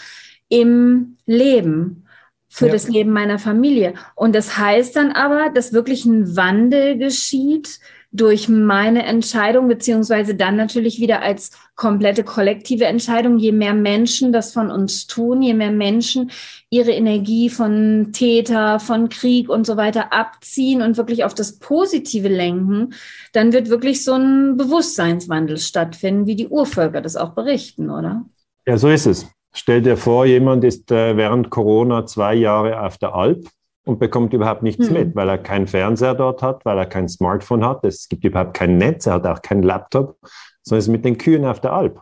im 0.48 1.18
Leben, 1.26 2.06
für 2.52 2.66
ja. 2.66 2.72
das 2.72 2.86
Leben 2.86 3.12
meiner 3.12 3.38
Familie. 3.38 3.94
Und 4.14 4.34
das 4.34 4.58
heißt 4.58 4.94
dann 4.94 5.10
aber, 5.10 5.48
dass 5.48 5.72
wirklich 5.72 6.04
ein 6.04 6.36
Wandel 6.36 6.98
geschieht 6.98 7.80
durch 8.14 8.46
meine 8.46 9.06
Entscheidung, 9.06 9.68
beziehungsweise 9.68 10.34
dann 10.34 10.56
natürlich 10.56 11.00
wieder 11.00 11.22
als 11.22 11.52
komplette 11.76 12.24
kollektive 12.24 12.84
Entscheidung. 12.84 13.38
Je 13.38 13.52
mehr 13.52 13.72
Menschen 13.72 14.34
das 14.34 14.52
von 14.52 14.70
uns 14.70 15.06
tun, 15.06 15.40
je 15.40 15.54
mehr 15.54 15.70
Menschen 15.70 16.30
ihre 16.68 16.90
Energie 16.90 17.48
von 17.48 18.10
Täter, 18.12 18.78
von 18.80 19.08
Krieg 19.08 19.48
und 19.48 19.66
so 19.66 19.78
weiter 19.78 20.12
abziehen 20.12 20.82
und 20.82 20.98
wirklich 20.98 21.24
auf 21.24 21.32
das 21.32 21.58
Positive 21.58 22.28
lenken, 22.28 22.92
dann 23.32 23.54
wird 23.54 23.70
wirklich 23.70 24.04
so 24.04 24.12
ein 24.12 24.58
Bewusstseinswandel 24.58 25.56
stattfinden, 25.56 26.26
wie 26.26 26.36
die 26.36 26.48
Urvölker 26.48 27.00
das 27.00 27.16
auch 27.16 27.30
berichten, 27.30 27.88
oder? 27.88 28.26
Ja, 28.66 28.76
so 28.76 28.90
ist 28.90 29.06
es. 29.06 29.26
Stell 29.54 29.82
dir 29.82 29.96
vor, 29.96 30.24
jemand 30.24 30.64
ist 30.64 30.90
äh, 30.90 31.16
während 31.16 31.50
Corona 31.50 32.06
zwei 32.06 32.34
Jahre 32.34 32.80
auf 32.82 32.96
der 32.98 33.14
Alp 33.14 33.46
und 33.84 33.98
bekommt 33.98 34.32
überhaupt 34.32 34.62
nichts 34.62 34.88
mhm. 34.88 34.94
mit, 34.94 35.16
weil 35.16 35.28
er 35.28 35.38
keinen 35.38 35.66
Fernseher 35.66 36.14
dort 36.14 36.42
hat, 36.42 36.64
weil 36.64 36.78
er 36.78 36.86
kein 36.86 37.08
Smartphone 37.08 37.64
hat. 37.64 37.84
Es 37.84 38.08
gibt 38.08 38.24
überhaupt 38.24 38.54
kein 38.54 38.78
Netz, 38.78 39.06
er 39.06 39.14
hat 39.14 39.26
auch 39.26 39.42
keinen 39.42 39.62
Laptop, 39.62 40.16
sondern 40.62 40.78
ist 40.78 40.88
mit 40.88 41.04
den 41.04 41.18
Kühen 41.18 41.44
auf 41.44 41.60
der 41.60 41.72
Alp. 41.72 42.00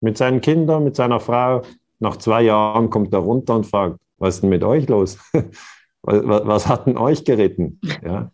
Mit 0.00 0.16
seinen 0.16 0.40
Kindern, 0.40 0.84
mit 0.84 0.94
seiner 0.94 1.20
Frau. 1.20 1.62
Nach 1.98 2.16
zwei 2.16 2.42
Jahren 2.42 2.90
kommt 2.90 3.12
er 3.14 3.20
runter 3.20 3.56
und 3.56 3.66
fragt, 3.66 3.98
was 4.18 4.36
ist 4.36 4.42
denn 4.42 4.50
mit 4.50 4.62
euch 4.62 4.88
los? 4.88 5.18
was, 6.02 6.22
was 6.46 6.68
hat 6.68 6.86
denn 6.86 6.98
euch 6.98 7.24
geritten? 7.24 7.80
Ja? 8.04 8.30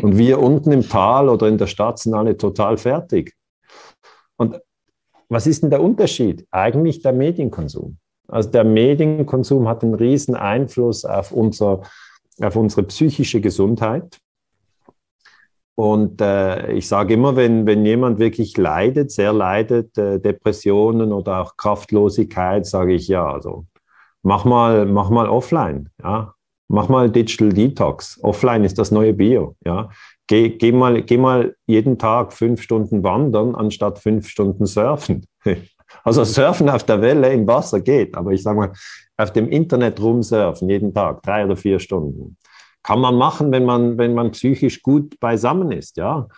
Und 0.00 0.18
wir 0.18 0.38
unten 0.40 0.72
im 0.72 0.88
Tal 0.88 1.28
oder 1.28 1.48
in 1.48 1.58
der 1.58 1.66
Stadt 1.66 1.98
sind 1.98 2.14
alle 2.14 2.36
total 2.36 2.76
fertig. 2.76 3.34
Und 4.36 4.60
was 5.32 5.46
ist 5.46 5.62
denn 5.62 5.70
der 5.70 5.82
Unterschied? 5.82 6.46
Eigentlich 6.50 7.00
der 7.00 7.12
Medienkonsum. 7.12 7.96
Also 8.28 8.50
der 8.50 8.64
Medienkonsum 8.64 9.66
hat 9.66 9.82
einen 9.82 9.94
riesen 9.94 10.34
Einfluss 10.34 11.04
auf, 11.04 11.32
unser, 11.32 11.82
auf 12.40 12.56
unsere 12.56 12.82
psychische 12.84 13.40
Gesundheit. 13.40 14.18
Und 15.74 16.20
äh, 16.20 16.72
ich 16.72 16.86
sage 16.86 17.14
immer, 17.14 17.34
wenn, 17.34 17.66
wenn 17.66 17.86
jemand 17.86 18.18
wirklich 18.18 18.58
leidet, 18.58 19.10
sehr 19.10 19.32
leidet, 19.32 19.96
äh, 19.96 20.20
Depressionen 20.20 21.12
oder 21.12 21.40
auch 21.40 21.56
Kraftlosigkeit, 21.56 22.66
sage 22.66 22.92
ich 22.92 23.08
ja, 23.08 23.26
also 23.26 23.64
mach 24.22 24.44
mal, 24.44 24.84
mach 24.84 25.08
mal 25.08 25.28
offline, 25.28 25.88
ja. 26.02 26.34
Mach 26.68 26.88
mal 26.88 27.10
Digital 27.10 27.50
Detox. 27.50 28.18
Offline 28.22 28.64
ist 28.64 28.78
das 28.78 28.90
neue 28.90 29.12
Bio, 29.12 29.56
ja. 29.64 29.90
Geh, 30.32 30.48
geh, 30.48 30.72
mal, 30.72 31.02
geh 31.02 31.18
mal 31.18 31.56
jeden 31.66 31.98
Tag 31.98 32.32
fünf 32.32 32.62
Stunden 32.62 33.02
wandern, 33.02 33.54
anstatt 33.54 33.98
fünf 33.98 34.28
Stunden 34.28 34.64
surfen. 34.64 35.26
Also 36.04 36.24
surfen 36.24 36.70
auf 36.70 36.84
der 36.84 37.02
Welle 37.02 37.30
im 37.34 37.46
Wasser 37.46 37.82
geht, 37.82 38.14
aber 38.14 38.30
ich 38.30 38.42
sage 38.42 38.56
mal, 38.56 38.72
auf 39.18 39.30
dem 39.34 39.50
Internet 39.50 40.00
rumsurfen 40.00 40.70
jeden 40.70 40.94
Tag, 40.94 41.22
drei 41.22 41.44
oder 41.44 41.54
vier 41.54 41.78
Stunden. 41.78 42.38
Kann 42.82 42.98
man 42.98 43.14
machen, 43.14 43.52
wenn 43.52 43.66
man, 43.66 43.98
wenn 43.98 44.14
man 44.14 44.30
psychisch 44.30 44.80
gut 44.80 45.20
beisammen 45.20 45.70
ist, 45.70 45.98
ja. 45.98 46.28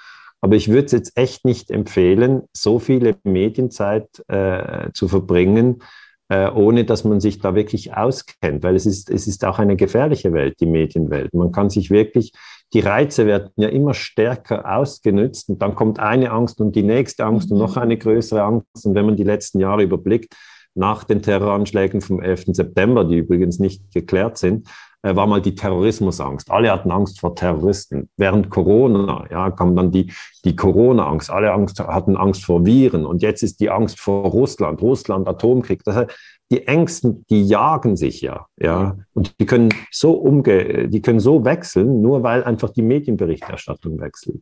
Aber 0.41 0.57
ich 0.57 0.71
würde 0.71 0.87
es 0.87 0.93
jetzt 0.93 1.17
echt 1.17 1.45
nicht 1.45 1.71
empfehlen, 1.71 2.43
so 2.53 2.81
viele 2.81 3.15
Medienzeit 3.23 4.09
äh, 4.27 4.91
zu 4.93 5.07
verbringen, 5.07 5.85
äh, 6.29 6.51
ohne 6.51 6.85
dass 6.85 7.05
man 7.05 7.21
sich 7.21 7.39
da 7.39 7.55
wirklich 7.55 7.97
auskennt, 7.97 8.65
weil 8.65 8.75
es 8.75 8.87
ist, 8.87 9.09
es 9.09 9.29
ist 9.29 9.45
auch 9.45 9.61
eine 9.61 9.77
gefährliche 9.77 10.33
Welt, 10.33 10.57
die 10.59 10.67
Medienwelt. 10.67 11.33
Man 11.33 11.53
kann 11.53 11.71
sich 11.71 11.91
wirklich 11.91 12.33
die 12.75 12.81
Reize 12.81 13.27
werden 13.27 13.51
ja 13.57 13.69
immer 13.69 13.95
stärker 13.95 14.77
ausgenutzt 14.77 15.49
und 15.49 15.63
dann 15.63 15.75
kommt 15.77 16.01
eine 16.01 16.33
Angst 16.33 16.61
und 16.61 16.75
die 16.75 16.83
nächste 16.83 17.25
Angst 17.25 17.51
und 17.53 17.59
noch 17.59 17.77
mhm. 17.77 17.83
eine 17.83 17.97
größere 17.97 18.43
Angst. 18.43 18.85
Und 18.85 18.95
wenn 18.95 19.07
man 19.07 19.17
die 19.17 19.25
letzten 19.25 19.61
Jahre 19.61 19.85
überblickt, 19.85 20.35
nach 20.75 21.05
den 21.05 21.23
Terroranschlägen 21.23 22.01
vom 22.01 22.21
11. 22.21 22.47
September, 22.49 23.05
die 23.05 23.19
übrigens 23.19 23.61
nicht 23.61 23.93
geklärt 23.93 24.39
sind, 24.39 24.69
äh, 25.03 25.15
war 25.15 25.27
mal 25.27 25.41
die 25.41 25.55
Terrorismusangst. 25.55 26.51
Alle 26.51 26.73
hatten 26.73 26.91
Angst 26.91 27.21
vor 27.21 27.37
Terroristen. 27.37 28.09
Während 28.17 28.51
Corona, 28.51 29.27
ja, 29.31 29.51
kam 29.53 29.77
dann 29.77 29.93
die, 29.93 30.13
die 30.45 30.57
Corona-Angst. 30.57 31.31
Alle 31.31 31.53
Angst, 31.53 31.79
hatten 31.79 32.17
Angst 32.17 32.45
vor 32.45 32.67
Viren. 32.67 33.07
Und 33.07 33.23
jetzt 33.23 33.43
ist 33.43 33.61
die 33.61 33.71
Angst 33.71 34.01
vor 34.01 34.25
Russland. 34.25 34.83
Russland, 34.83 35.29
Atomkrieg. 35.29 35.85
Das 35.85 35.95
heißt, 35.95 36.11
die 36.51 36.67
Ängsten, 36.67 37.25
die 37.31 37.43
jagen 37.43 37.97
sich 37.97 38.21
ja, 38.21 38.47
ja, 38.59 38.97
und 39.15 39.41
die 39.41 39.47
können 39.47 39.71
so 39.91 40.13
umge, 40.13 40.89
die 40.89 41.03
können 41.03 41.21
so 41.21 41.45
wechseln, 41.45 42.03
nur 42.03 42.23
weil 42.23 42.45
einfach 42.45 42.71
die 42.71 42.83
Medienberichterstattung 42.83 43.99
wechselt. 44.01 44.41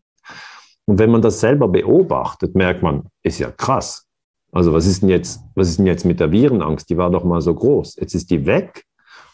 Und 0.85 0.99
wenn 0.99 1.11
man 1.11 1.23
das 1.23 1.41
selber 1.41 1.69
beobachtet, 1.69 2.55
merkt 2.55 2.83
man, 2.83 3.05
ist 3.23 3.39
ja 3.39 3.51
krass. 3.51 4.07
Also 4.51 4.73
was 4.73 4.87
ist 4.87 5.03
denn 5.03 5.09
jetzt, 5.09 5.41
was 5.55 5.69
ist 5.69 5.79
denn 5.79 5.87
jetzt 5.87 6.05
mit 6.05 6.21
der 6.21 6.31
Virenangst? 6.31 6.91
Die 6.91 6.97
war 6.97 7.11
doch 7.11 7.25
mal 7.25 7.41
so 7.41 7.55
groß. 7.55 7.97
Jetzt 7.97 8.15
ist 8.15 8.31
die 8.31 8.45
weg. 8.45 8.85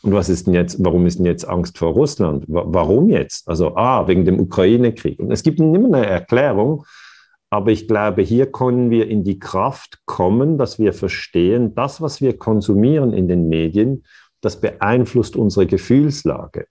Und 0.02 0.12
was 0.12 0.28
ist 0.28 0.46
denn 0.46 0.54
jetzt, 0.54 0.83
warum 0.85 1.07
ist 1.07 1.18
denn 1.18 1.26
jetzt 1.26 1.48
Angst 1.48 1.76
vor 1.76 1.92
Russland? 1.92 2.44
Warum 2.46 3.11
jetzt? 3.11 3.48
Also, 3.48 3.74
ah, 3.76 4.07
wegen 4.07 4.24
dem 4.24 4.38
Ukraine-Krieg. 4.38 5.18
Und 5.18 5.33
es 5.33 5.42
gibt 5.42 5.59
immer 5.59 5.96
eine 5.96 6.07
Erklärung, 6.07 6.85
aber 7.50 7.70
ich 7.70 7.88
glaube, 7.88 8.22
hier 8.22 8.50
können 8.52 8.90
wir 8.90 9.08
in 9.08 9.24
die 9.24 9.38
Kraft 9.38 10.00
kommen, 10.04 10.58
dass 10.58 10.78
wir 10.78 10.92
verstehen, 10.92 11.74
das, 11.74 12.00
was 12.00 12.20
wir 12.20 12.37
konsumieren 12.37 13.12
in 13.12 13.28
den 13.28 13.48
Medien, 13.48 14.04
das 14.40 14.61
beeinflusst 14.61 15.37
unsere 15.37 15.66
Gefühlslage. 15.66 16.66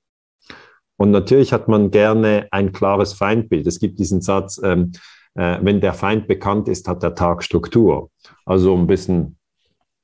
Und 0.97 1.11
natürlich 1.11 1.53
hat 1.53 1.67
man 1.67 1.91
gerne 1.91 2.47
ein 2.51 2.71
klares 2.71 3.13
Feindbild. 3.13 3.67
Es 3.67 3.79
gibt 3.79 3.99
diesen 3.99 4.21
Satz, 4.21 4.59
ähm, 4.63 4.91
äh, 5.35 5.59
wenn 5.61 5.81
der 5.81 5.93
Feind 5.93 6.27
bekannt 6.27 6.67
ist, 6.67 6.87
hat 6.87 7.03
der 7.03 7.15
Tag 7.15 7.43
Struktur. 7.43 8.09
Also 8.45 8.75
ein 8.75 8.87
bisschen, 8.87 9.37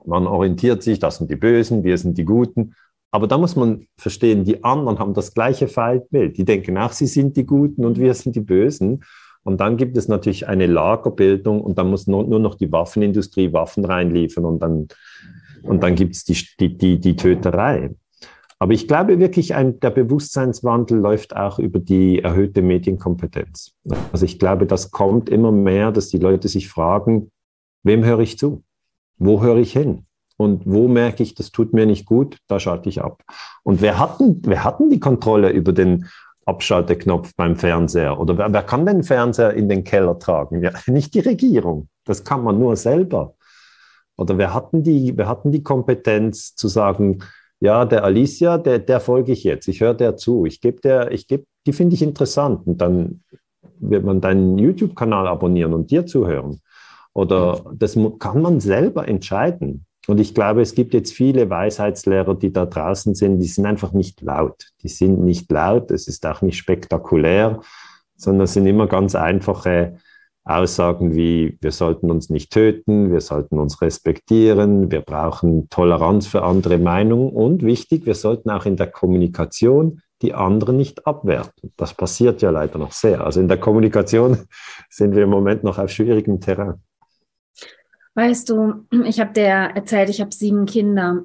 man 0.05 0.27
orientiert 0.27 0.83
sich, 0.83 0.99
das 0.99 1.17
sind 1.17 1.31
die 1.31 1.36
Bösen, 1.36 1.83
wir 1.83 1.97
sind 1.97 2.17
die 2.17 2.25
Guten. 2.25 2.75
Aber 3.12 3.27
da 3.27 3.38
muss 3.38 3.55
man 3.55 3.88
verstehen, 3.97 4.43
die 4.43 4.63
anderen 4.63 4.99
haben 4.99 5.13
das 5.13 5.33
gleiche 5.33 5.67
Feindbild. 5.67 6.38
Die 6.38 6.45
denken, 6.45 6.77
ach, 6.77 6.93
sie 6.93 7.07
sind 7.07 7.38
die 7.38 7.45
Guten 7.45 7.86
und 7.86 7.99
wir 7.99 8.13
sind 8.13 8.36
die 8.36 8.41
Bösen. 8.41 9.03
Und 9.43 9.60
dann 9.60 9.77
gibt 9.77 9.97
es 9.97 10.08
natürlich 10.08 10.47
eine 10.47 10.67
Lagerbildung 10.67 11.62
und 11.62 11.77
dann 11.77 11.89
muss 11.89 12.08
nur, 12.08 12.23
noch 12.39 12.56
die 12.56 12.71
Waffenindustrie 12.71 13.51
Waffen 13.51 13.84
reinliefern 13.84 14.45
und 14.45 14.60
dann, 14.60 14.88
und 15.63 15.84
dann 15.84 15.95
gibt 15.95 16.15
es 16.15 16.23
die, 16.23 16.38
die, 16.60 16.77
die, 16.77 16.99
die 16.99 17.15
Töterei. 17.15 17.91
Aber 18.60 18.71
ich 18.71 18.88
glaube 18.88 19.19
wirklich, 19.19 19.56
ein, 19.56 19.82
der 19.82 19.89
Bewusstseinswandel 19.89 20.97
läuft 20.97 21.36
auch 21.36 21.60
über 21.60 21.79
die 21.79 22.19
erhöhte 22.19 22.62
Medienkompetenz. 22.62 23.73
Also 24.13 24.25
ich 24.25 24.39
glaube, 24.39 24.65
das 24.65 24.91
kommt 24.91 25.27
immer 25.27 25.51
mehr, 25.51 25.91
dass 25.91 26.08
die 26.08 26.17
Leute 26.17 26.47
sich 26.47 26.69
fragen, 26.69 27.29
wem 27.84 28.06
höre 28.06 28.19
ich 28.19 28.38
zu? 28.38 28.63
Wo 29.17 29.41
höre 29.41 29.58
ich 29.58 29.73
hin? 29.73 30.06
Und 30.38 30.63
wo 30.65 30.88
merke 30.88 31.23
ich, 31.23 31.36
das 31.36 31.51
tut 31.51 31.73
mir 31.73 31.86
nicht 31.86 32.06
gut, 32.06 32.38
da 32.47 32.60
schalte 32.60 32.88
ich 32.88 33.01
ab. 33.01 33.21
Und 33.63 33.82
wer 33.82 33.99
hatten, 33.99 34.41
wer 34.45 34.63
hatten 34.63 34.89
die 34.89 34.99
Kontrolle 34.99 35.49
über 35.49 35.73
den 35.73 36.08
Abschalteknopf 36.45 37.34
beim 37.36 37.56
Fernseher? 37.56 38.19
Oder 38.19 38.38
wer, 38.38 38.53
wer 38.53 38.63
kann 38.63 38.86
den 38.86 39.03
Fernseher 39.03 39.53
in 39.53 39.69
den 39.69 39.84
Keller 39.84 40.19
tragen? 40.19 40.62
Ja, 40.62 40.71
nicht 40.88 41.13
die 41.13 41.19
Regierung. 41.19 41.89
Das 42.06 42.23
kann 42.23 42.43
man 42.43 42.60
nur 42.60 42.75
selber. 42.75 43.36
Oder 44.17 44.38
wer 44.38 44.53
hatten 44.53 44.84
die, 44.84 45.17
wer 45.17 45.27
hatten 45.27 45.51
die 45.51 45.63
Kompetenz 45.63 46.56
zu 46.56 46.67
sagen, 46.67 47.23
ja, 47.60 47.86
der 47.86 48.03
Alicia, 48.03 48.58
der, 48.58 48.79
der 48.79 48.99
folge 48.99 49.32
ich 49.32 49.43
jetzt. 49.43 49.67
Ich 49.67 49.79
höre 49.79 49.93
der 49.93 50.17
zu. 50.17 50.45
Ich 50.45 50.60
gebe 50.60 50.82
der, 50.82 51.12
ich 51.12 51.27
gebe, 51.27 51.45
die 51.65 51.73
finde 51.73 51.95
ich 51.95 52.01
interessant. 52.01 52.67
Und 52.67 52.79
dann 52.82 53.23
wird 53.79 54.03
man 54.03 54.21
deinen 54.21 54.58
YouTube-Kanal 54.58 55.27
abonnieren 55.27 55.73
und 55.73 55.89
dir 55.89 56.06
zuhören. 56.06 56.60
Oder 57.13 57.63
das 57.73 57.97
kann 58.19 58.41
man 58.41 58.60
selber 58.60 59.08
entscheiden. 59.08 59.86
Und 60.07 60.19
ich 60.19 60.35
glaube, 60.35 60.61
es 60.61 60.75
gibt 60.75 60.93
jetzt 60.93 61.13
viele 61.13 61.49
Weisheitslehrer, 61.49 62.35
die 62.35 62.51
da 62.51 62.65
draußen 62.65 63.15
sind, 63.15 63.39
die 63.39 63.47
sind 63.47 63.65
einfach 63.65 63.93
nicht 63.93 64.21
laut. 64.21 64.67
Die 64.81 64.89
sind 64.89 65.23
nicht 65.23 65.49
laut, 65.51 65.91
es 65.91 66.07
ist 66.07 66.25
auch 66.25 66.41
nicht 66.41 66.57
spektakulär, 66.57 67.61
sondern 68.15 68.43
es 68.43 68.53
sind 68.53 68.65
immer 68.65 68.87
ganz 68.87 69.15
einfache 69.15 69.97
Aussagen 70.45 71.15
wie, 71.15 71.57
wir 71.61 71.71
sollten 71.71 72.11
uns 72.11 72.29
nicht 72.29 72.51
töten, 72.51 73.13
wir 73.13 73.21
sollten 73.21 73.59
uns 73.59 73.81
respektieren, 73.81 74.91
wir 74.91 74.99
brauchen 74.99 75.69
Toleranz 75.69 76.27
für 76.27 76.43
andere 76.43 76.77
Meinungen 76.79 77.29
und 77.29 77.63
wichtig, 77.63 78.05
wir 78.05 78.15
sollten 78.15 78.49
auch 78.49 78.65
in 78.65 78.75
der 78.75 78.87
Kommunikation 78.87 80.01
die 80.21 80.33
anderen 80.33 80.75
nicht 80.75 81.07
abwerten. 81.07 81.73
Das 81.77 81.93
passiert 81.93 82.41
ja 82.41 82.49
leider 82.49 82.77
noch 82.77 82.91
sehr. 82.91 83.23
Also 83.23 83.39
in 83.39 83.47
der 83.47 83.57
Kommunikation 83.57 84.37
sind 84.89 85.15
wir 85.15 85.23
im 85.23 85.29
Moment 85.29 85.63
noch 85.63 85.77
auf 85.77 85.89
schwierigem 85.89 86.41
Terrain. 86.41 86.81
Weißt 88.15 88.49
du, 88.49 88.86
ich 89.06 89.19
habe 89.19 89.34
dir 89.34 89.71
erzählt, 89.76 90.10
ich 90.10 90.21
habe 90.21 90.32
sieben 90.34 90.65
Kinder 90.65 91.23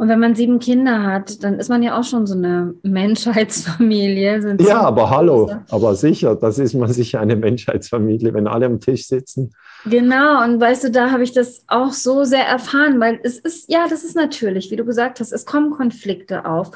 und 0.00 0.08
wenn 0.08 0.18
man 0.18 0.34
sieben 0.34 0.60
Kinder 0.60 1.02
hat, 1.02 1.44
dann 1.44 1.58
ist 1.58 1.68
man 1.68 1.82
ja 1.82 2.00
auch 2.00 2.04
schon 2.04 2.26
so 2.26 2.34
eine 2.34 2.72
Menschheitsfamilie. 2.82 4.56
ja, 4.58 4.80
aber 4.80 5.10
hallo, 5.10 5.52
aber 5.68 5.94
sicher, 5.94 6.36
das 6.36 6.58
ist 6.58 6.72
man 6.72 6.90
sicher 6.90 7.20
eine 7.20 7.36
Menschheitsfamilie, 7.36 8.32
wenn 8.32 8.46
alle 8.46 8.64
am 8.64 8.80
Tisch 8.80 9.06
sitzen. 9.06 9.52
Genau, 9.84 10.42
und 10.42 10.58
weißt 10.58 10.84
du, 10.84 10.90
da 10.90 11.10
habe 11.10 11.22
ich 11.22 11.34
das 11.34 11.64
auch 11.66 11.92
so 11.92 12.24
sehr 12.24 12.46
erfahren, 12.46 12.98
weil 12.98 13.20
es 13.24 13.38
ist, 13.40 13.70
ja, 13.70 13.88
das 13.88 14.02
ist 14.02 14.16
natürlich, 14.16 14.70
wie 14.70 14.76
du 14.76 14.86
gesagt 14.86 15.20
hast, 15.20 15.32
es 15.32 15.44
kommen 15.44 15.70
Konflikte 15.70 16.46
auf. 16.46 16.70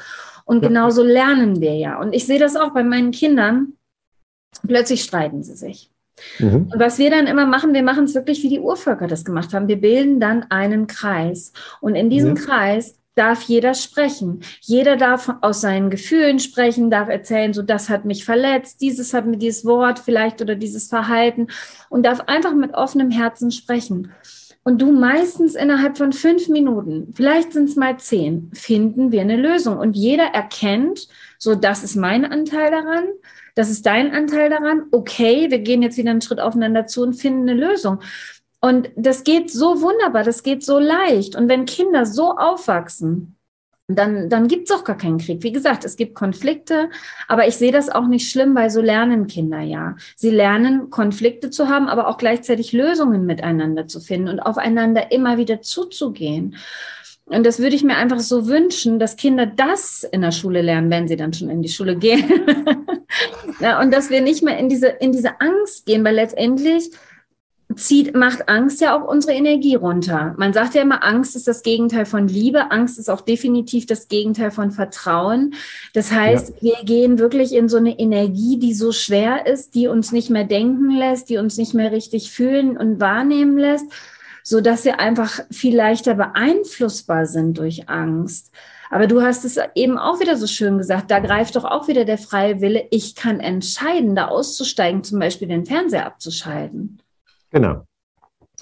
Und 0.45 0.61
ja. 0.61 0.67
genauso 0.67 1.01
lernen 1.01 1.59
wir 1.61 1.73
ja. 1.73 1.99
Und 1.99 2.13
ich 2.13 2.27
sehe 2.27 2.37
das 2.37 2.55
auch 2.55 2.75
bei 2.75 2.83
meinen 2.83 3.09
Kindern. 3.09 3.73
Plötzlich 4.67 5.01
streiten 5.01 5.41
sie 5.41 5.55
sich. 5.55 5.89
Mhm. 6.39 6.69
Und 6.71 6.79
was 6.79 6.97
wir 6.97 7.09
dann 7.09 7.27
immer 7.27 7.45
machen, 7.45 7.73
wir 7.73 7.83
machen 7.83 8.05
es 8.05 8.15
wirklich, 8.15 8.43
wie 8.43 8.49
die 8.49 8.59
Urvölker 8.59 9.07
das 9.07 9.25
gemacht 9.25 9.53
haben. 9.53 9.67
Wir 9.67 9.79
bilden 9.79 10.19
dann 10.19 10.43
einen 10.49 10.87
Kreis. 10.87 11.53
Und 11.81 11.95
in 11.95 12.09
diesem 12.09 12.35
ja. 12.35 12.41
Kreis 12.43 12.99
darf 13.15 13.43
jeder 13.43 13.73
sprechen. 13.73 14.41
Jeder 14.61 14.97
darf 14.97 15.33
aus 15.41 15.61
seinen 15.61 15.89
Gefühlen 15.89 16.39
sprechen, 16.39 16.91
darf 16.91 17.09
erzählen, 17.09 17.53
so 17.53 17.61
das 17.61 17.89
hat 17.89 18.05
mich 18.05 18.25
verletzt, 18.25 18.81
dieses 18.81 19.13
hat 19.13 19.25
mir 19.25 19.37
dieses 19.37 19.65
Wort 19.65 19.99
vielleicht 19.99 20.41
oder 20.41 20.55
dieses 20.55 20.89
Verhalten 20.89 21.47
und 21.89 22.05
darf 22.05 22.21
einfach 22.27 22.53
mit 22.53 22.73
offenem 22.73 23.11
Herzen 23.11 23.51
sprechen. 23.51 24.11
Und 24.67 24.81
du 24.81 24.91
meistens 24.91 25.53
innerhalb 25.53 25.97
von 25.97 26.11
fünf 26.11 26.49
Minuten, 26.49 27.13
vielleicht 27.15 27.53
sind 27.53 27.69
es 27.69 27.75
mal 27.75 27.97
zehn, 27.97 28.49
finden 28.53 29.11
wir 29.11 29.21
eine 29.21 29.37
Lösung. 29.37 29.77
Und 29.77 29.95
jeder 29.95 30.25
erkennt, 30.25 31.07
so 31.37 31.53
das 31.53 31.83
ist 31.83 31.95
mein 31.95 32.25
Anteil 32.25 32.71
daran, 32.71 33.05
das 33.55 33.69
ist 33.69 33.85
dein 33.85 34.13
Anteil 34.13 34.49
daran. 34.49 34.83
Okay, 34.91 35.49
wir 35.49 35.59
gehen 35.59 35.81
jetzt 35.81 35.97
wieder 35.97 36.11
einen 36.11 36.21
Schritt 36.21 36.39
aufeinander 36.39 36.87
zu 36.87 37.01
und 37.01 37.13
finden 37.13 37.49
eine 37.49 37.59
Lösung. 37.59 37.99
Und 38.61 38.89
das 38.95 39.23
geht 39.23 39.51
so 39.51 39.81
wunderbar, 39.81 40.23
das 40.23 40.43
geht 40.43 40.63
so 40.63 40.79
leicht. 40.79 41.35
Und 41.35 41.49
wenn 41.49 41.65
Kinder 41.65 42.05
so 42.05 42.35
aufwachsen, 42.35 43.35
dann, 43.87 44.29
dann 44.29 44.47
gibt 44.47 44.69
es 44.69 44.75
auch 44.75 44.83
gar 44.83 44.97
keinen 44.97 45.19
Krieg. 45.19 45.43
Wie 45.43 45.51
gesagt, 45.51 45.85
es 45.85 45.95
gibt 45.95 46.15
Konflikte, 46.15 46.89
aber 47.27 47.47
ich 47.47 47.55
sehe 47.55 47.71
das 47.71 47.89
auch 47.89 48.07
nicht 48.07 48.29
schlimm, 48.29 48.55
weil 48.55 48.71
so 48.71 48.81
lernen 48.81 49.27
Kinder 49.27 49.59
ja. 49.59 49.95
Sie 50.15 50.31
lernen, 50.31 50.89
Konflikte 50.89 51.51
zu 51.51 51.69
haben, 51.69 51.87
aber 51.87 52.07
auch 52.07 52.17
gleichzeitig 52.17 52.73
Lösungen 52.73 53.25
miteinander 53.25 53.87
zu 53.87 53.99
finden 53.99 54.29
und 54.29 54.39
aufeinander 54.39 55.11
immer 55.11 55.37
wieder 55.37 55.61
zuzugehen. 55.61 56.55
Und 57.27 57.43
das 57.45 57.59
würde 57.59 57.75
ich 57.75 57.83
mir 57.83 57.95
einfach 57.97 58.19
so 58.19 58.47
wünschen, 58.47 58.99
dass 58.99 59.17
Kinder 59.17 59.47
das 59.47 60.03
in 60.03 60.21
der 60.21 60.31
Schule 60.31 60.61
lernen, 60.61 60.91
wenn 60.91 61.07
sie 61.07 61.15
dann 61.15 61.33
schon 61.33 61.49
in 61.49 61.63
die 61.63 61.69
Schule 61.69 61.95
gehen. 61.95 62.23
ja, 63.59 63.81
und 63.81 63.91
dass 63.91 64.11
wir 64.11 64.21
nicht 64.21 64.43
mehr 64.43 64.57
in 64.59 64.69
diese, 64.69 64.87
in 64.87 65.11
diese 65.11 65.41
Angst 65.41 65.87
gehen, 65.87 66.03
weil 66.03 66.15
letztendlich 66.15 66.91
zieht, 67.75 68.15
macht 68.15 68.47
Angst 68.47 68.79
ja 68.79 68.95
auch 68.95 69.07
unsere 69.07 69.33
Energie 69.33 69.75
runter. 69.75 70.35
Man 70.37 70.53
sagt 70.53 70.75
ja 70.75 70.83
immer, 70.83 71.03
Angst 71.03 71.35
ist 71.35 71.47
das 71.47 71.63
Gegenteil 71.63 72.05
von 72.05 72.27
Liebe. 72.27 72.71
Angst 72.71 72.99
ist 72.99 73.09
auch 73.09 73.21
definitiv 73.21 73.87
das 73.87 74.07
Gegenteil 74.07 74.51
von 74.51 74.71
Vertrauen. 74.71 75.55
Das 75.93 76.11
heißt, 76.11 76.53
ja. 76.61 76.61
wir 76.61 76.85
gehen 76.85 77.17
wirklich 77.17 77.53
in 77.53 77.67
so 77.67 77.77
eine 77.77 77.97
Energie, 77.97 78.59
die 78.59 78.73
so 78.73 78.91
schwer 78.91 79.47
ist, 79.47 79.73
die 79.73 79.87
uns 79.87 80.11
nicht 80.11 80.29
mehr 80.29 80.45
denken 80.45 80.91
lässt, 80.91 81.29
die 81.29 81.37
uns 81.37 81.57
nicht 81.57 81.73
mehr 81.73 81.91
richtig 81.91 82.31
fühlen 82.31 82.77
und 82.77 82.99
wahrnehmen 82.99 83.57
lässt, 83.57 83.85
so 84.47 84.61
dass 84.61 84.85
wir 84.85 84.99
einfach 84.99 85.41
viel 85.49 85.75
leichter 85.75 86.13
beeinflussbar 86.13 87.25
sind 87.25 87.57
durch 87.57 87.89
Angst. 87.89 88.53
Aber 88.91 89.07
du 89.07 89.21
hast 89.23 89.43
es 89.43 89.57
eben 89.73 89.97
auch 89.97 90.19
wieder 90.19 90.37
so 90.37 90.45
schön 90.45 90.77
gesagt, 90.77 91.09
da 91.09 91.19
greift 91.19 91.55
doch 91.55 91.65
auch 91.65 91.87
wieder 91.87 92.05
der 92.05 92.19
freie 92.19 92.61
Wille. 92.61 92.85
Ich 92.91 93.15
kann 93.15 93.39
entscheiden, 93.39 94.15
da 94.15 94.27
auszusteigen, 94.27 95.03
zum 95.03 95.19
Beispiel 95.19 95.47
den 95.47 95.65
Fernseher 95.65 96.05
abzuschalten. 96.05 97.01
Genau. 97.49 97.85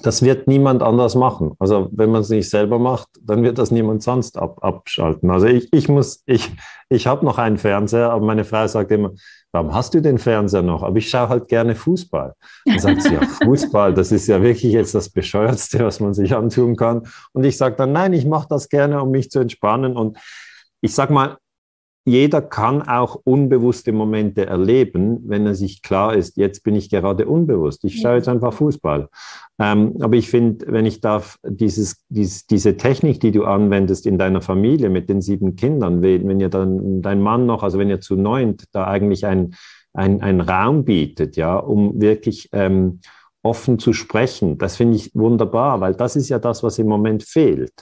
Das 0.02 0.22
wird 0.22 0.48
niemand 0.48 0.82
anders 0.82 1.16
machen. 1.16 1.54
Also 1.60 1.90
wenn 1.92 2.12
man 2.12 2.22
es 2.22 2.30
nicht 2.30 2.50
selber 2.50 2.80
macht, 2.80 3.08
dann 3.22 3.44
wird 3.44 3.58
das 3.58 3.72
niemand 3.72 4.02
sonst 4.02 4.38
ab, 4.38 4.64
abschalten. 4.64 5.30
Also 5.30 5.46
ich, 5.46 5.72
ich 5.72 5.88
muss, 5.88 6.24
ich, 6.26 6.52
ich 6.90 7.08
habe 7.08 7.26
noch 7.26 7.38
einen 7.38 7.58
Fernseher, 7.58 8.10
aber 8.12 8.26
meine 8.26 8.44
Frau 8.44 8.66
sagt 8.68 8.92
immer, 8.92 9.12
warum 9.52 9.74
hast 9.74 9.94
du 9.94 10.02
den 10.02 10.18
Fernseher 10.18 10.64
noch? 10.64 10.84
Aber 10.84 10.98
ich 10.98 11.10
schaue 11.10 11.30
halt 11.30 11.48
gerne 11.48 11.76
Fußball. 11.76 12.34
Dann 12.66 12.80
sagt 12.80 13.04
sie, 13.04 13.14
ja, 13.14 13.22
Fußball, 13.44 13.94
das 13.94 14.12
ist 14.12 14.28
ja 14.28 14.42
wirklich 14.42 14.74
jetzt 14.74 14.96
das 14.96 15.10
Bescheuertste, 15.10 15.86
was 15.86 16.00
man 16.00 16.14
sich 16.14 16.36
antun 16.36 16.76
kann. 16.76 17.04
Und 17.34 17.44
ich 17.44 17.58
sage 17.58 17.76
dann, 17.76 17.92
nein, 17.92 18.14
ich 18.14 18.26
mache 18.26 18.48
das 18.50 18.70
gerne, 18.70 19.02
um 19.02 19.12
mich 19.12 19.30
zu 19.30 19.40
entspannen. 19.40 19.96
Und 19.96 20.18
ich 20.82 20.94
sage 20.94 21.14
mal, 21.14 21.38
jeder 22.06 22.42
kann 22.42 22.82
auch 22.82 23.20
unbewusste 23.24 23.94
Momente 23.94 24.46
erleben, 24.46 25.20
wenn 25.26 25.46
er 25.46 25.56
sich 25.56 25.82
klar 25.82 26.16
ist, 26.16 26.36
jetzt 26.36 26.64
bin 26.64 26.76
ich 26.76 26.90
gerade 26.90 27.28
unbewusst. 27.28 27.84
Ich 27.86 28.02
schaue 28.02 28.16
jetzt 28.16 28.28
einfach 28.28 28.54
Fußball. 28.54 29.08
Ähm, 29.58 29.96
aber 30.02 30.16
ich 30.16 30.30
finde, 30.30 30.66
wenn 30.68 30.86
ich 30.86 31.00
darf, 31.00 31.38
dieses, 31.48 32.04
dies, 32.10 32.46
diese 32.46 32.76
Technik, 32.76 33.22
die 33.22 33.32
du 33.32 33.46
anwendest 33.46 34.06
in 34.06 34.18
deiner 34.18 34.42
Familie 34.42 34.90
mit 34.90 35.08
den 35.08 35.22
sieben 35.22 35.56
Kindern, 35.56 36.02
wenn, 36.02 36.28
wenn 36.28 36.42
ihr 36.42 36.50
dann 36.50 37.02
dein 37.02 37.22
Mann 37.22 37.46
noch, 37.46 37.64
also 37.64 37.80
wenn 37.80 37.90
ihr 37.90 38.02
zu 38.02 38.16
neunt 38.16 38.66
da 38.74 38.86
eigentlich 38.86 39.26
ein, 39.26 39.56
ein, 39.94 40.22
ein 40.22 40.42
Raum 40.42 40.84
bietet, 40.84 41.38
ja, 41.38 41.56
um 41.56 42.02
wirklich 42.02 42.50
ähm, 42.52 43.00
offen 43.44 43.80
zu 43.80 43.94
sprechen, 43.94 44.58
das 44.58 44.76
finde 44.76 44.98
ich 44.98 45.12
wunderbar, 45.14 45.80
weil 45.80 45.96
das 45.96 46.18
ist 46.18 46.30
ja 46.30 46.40
das, 46.40 46.64
was 46.64 46.80
im 46.80 46.88
Moment 46.88 47.24
fehlt. 47.24 47.74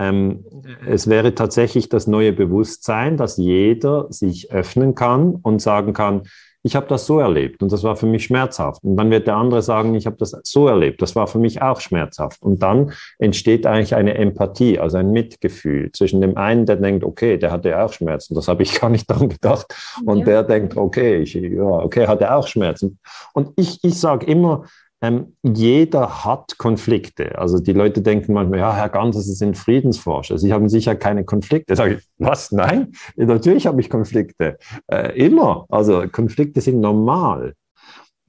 Ähm, 0.00 0.44
es 0.86 1.08
wäre 1.08 1.34
tatsächlich 1.34 1.90
das 1.90 2.06
neue 2.06 2.32
Bewusstsein, 2.32 3.18
dass 3.18 3.36
jeder 3.36 4.06
sich 4.10 4.50
öffnen 4.50 4.94
kann 4.94 5.34
und 5.34 5.60
sagen 5.60 5.92
kann, 5.92 6.22
ich 6.62 6.76
habe 6.76 6.86
das 6.88 7.06
so 7.06 7.18
erlebt 7.18 7.62
und 7.62 7.72
das 7.72 7.84
war 7.84 7.96
für 7.96 8.06
mich 8.06 8.24
schmerzhaft. 8.24 8.82
Und 8.82 8.96
dann 8.96 9.10
wird 9.10 9.26
der 9.26 9.36
andere 9.36 9.62
sagen, 9.62 9.94
ich 9.94 10.06
habe 10.06 10.16
das 10.16 10.36
so 10.42 10.68
erlebt, 10.68 11.00
das 11.00 11.16
war 11.16 11.26
für 11.26 11.38
mich 11.38 11.62
auch 11.62 11.80
schmerzhaft. 11.80 12.42
Und 12.42 12.62
dann 12.62 12.92
entsteht 13.18 13.66
eigentlich 13.66 13.94
eine 13.94 14.14
Empathie, 14.14 14.78
also 14.78 14.98
ein 14.98 15.10
Mitgefühl 15.10 15.90
zwischen 15.92 16.20
dem 16.20 16.36
einen, 16.36 16.66
der 16.66 16.76
denkt, 16.76 17.04
okay, 17.04 17.38
der 17.38 17.50
hatte 17.50 17.82
auch 17.82 17.92
Schmerzen, 17.92 18.34
das 18.34 18.48
habe 18.48 18.62
ich 18.62 18.74
gar 18.80 18.90
nicht 18.90 19.10
dran 19.10 19.28
gedacht. 19.28 19.74
Und 20.04 20.18
ja. 20.18 20.24
der 20.24 20.42
denkt, 20.44 20.76
okay, 20.76 21.18
ich, 21.18 21.34
ja, 21.34 21.62
okay, 21.62 22.06
hatte 22.06 22.34
auch 22.34 22.46
Schmerzen. 22.46 22.98
Und 23.32 23.50
ich, 23.56 23.82
ich 23.82 23.98
sage 23.98 24.26
immer, 24.26 24.64
ähm, 25.02 25.36
jeder 25.42 26.24
hat 26.24 26.58
Konflikte. 26.58 27.38
Also 27.38 27.58
die 27.58 27.72
Leute 27.72 28.02
denken 28.02 28.34
manchmal, 28.34 28.58
ja, 28.58 28.74
Herr 28.74 28.90
Ganser, 28.90 29.20
Sie 29.20 29.34
sind 29.34 29.56
Friedensforscher, 29.56 30.38
Sie 30.38 30.52
haben 30.52 30.68
sicher 30.68 30.94
keine 30.94 31.24
Konflikte. 31.24 31.74
Sag 31.74 31.92
ich, 31.92 32.04
was? 32.18 32.52
Nein, 32.52 32.92
natürlich 33.16 33.66
habe 33.66 33.80
ich 33.80 33.88
Konflikte. 33.88 34.58
Äh, 34.88 35.18
immer. 35.18 35.64
Also 35.70 36.04
Konflikte 36.10 36.60
sind 36.60 36.80
normal. 36.80 37.54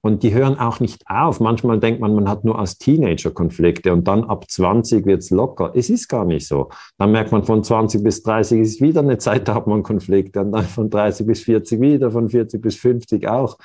Und 0.04 0.24
die 0.24 0.34
hören 0.34 0.58
auch 0.58 0.80
nicht 0.80 1.04
auf. 1.08 1.40
Manchmal 1.40 1.80
denkt 1.80 2.02
man, 2.02 2.16
man 2.16 2.28
hat 2.28 2.44
nur 2.44 2.58
als 2.58 2.80
Teenager 2.80 3.30
Konflikte 3.30 3.94
und 3.94 4.08
dann 4.08 4.24
ab 4.24 4.50
20 4.50 5.06
wird 5.06 5.22
es 5.22 5.30
locker. 5.30 5.74
Es 5.76 5.92
ist 5.92 6.08
gar 6.08 6.26
nicht 6.26 6.48
so. 6.48 6.70
Dann 6.98 7.12
merkt 7.12 7.32
man, 7.32 7.44
von 7.44 7.64
20 7.64 8.04
bis 8.04 8.24
30 8.24 8.62
ist 8.62 8.82
wieder 8.82 9.02
eine 9.02 9.20
Zeit, 9.20 9.48
da 9.48 9.54
hat 9.54 9.68
man 9.68 9.84
Konflikte. 9.84 10.42
Und 10.42 10.54
dann 10.54 10.64
von 10.66 10.90
30 10.90 11.28
bis 11.28 11.44
40 11.44 11.80
wieder, 11.80 12.10
von 12.10 12.30
40 12.30 12.60
bis 12.60 12.78
50 12.78 13.28
auch. 13.28 13.60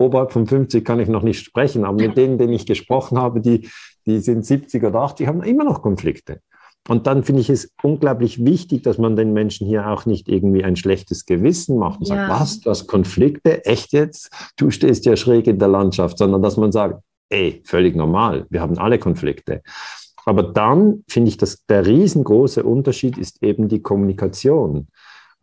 Oberhalb 0.00 0.32
von 0.32 0.46
50 0.46 0.84
kann 0.84 0.98
ich 0.98 1.08
noch 1.08 1.22
nicht 1.22 1.44
sprechen, 1.44 1.84
aber 1.84 1.96
mit 1.96 2.16
denen, 2.16 2.38
denen 2.38 2.52
ich 2.52 2.66
gesprochen 2.66 3.18
habe, 3.18 3.40
die, 3.40 3.68
die 4.06 4.18
sind 4.20 4.44
70 4.44 4.82
oder 4.82 5.00
80, 5.00 5.26
haben 5.26 5.42
immer 5.42 5.64
noch 5.64 5.82
Konflikte. 5.82 6.40
Und 6.88 7.06
dann 7.06 7.22
finde 7.22 7.42
ich 7.42 7.50
es 7.50 7.72
unglaublich 7.82 8.44
wichtig, 8.44 8.82
dass 8.82 8.96
man 8.96 9.14
den 9.14 9.34
Menschen 9.34 9.66
hier 9.66 9.88
auch 9.88 10.06
nicht 10.06 10.28
irgendwie 10.28 10.64
ein 10.64 10.76
schlechtes 10.76 11.26
Gewissen 11.26 11.78
macht 11.78 12.00
und 12.00 12.08
ja. 12.08 12.16
sagt, 12.16 12.40
was, 12.40 12.60
du 12.60 12.70
hast 12.70 12.86
Konflikte, 12.86 13.64
echt 13.66 13.92
jetzt? 13.92 14.30
Du 14.56 14.70
stehst 14.70 15.04
ja 15.04 15.14
schräg 15.14 15.46
in 15.46 15.58
der 15.58 15.68
Landschaft, 15.68 16.16
sondern 16.16 16.42
dass 16.42 16.56
man 16.56 16.72
sagt, 16.72 17.02
ey, 17.28 17.62
völlig 17.64 17.94
normal, 17.94 18.46
wir 18.48 18.62
haben 18.62 18.78
alle 18.78 18.98
Konflikte. 18.98 19.62
Aber 20.24 20.42
dann 20.42 21.04
finde 21.08 21.28
ich, 21.28 21.36
dass 21.36 21.64
der 21.66 21.86
riesengroße 21.86 22.62
Unterschied 22.62 23.18
ist 23.18 23.42
eben 23.42 23.68
die 23.68 23.82
Kommunikation. 23.82 24.88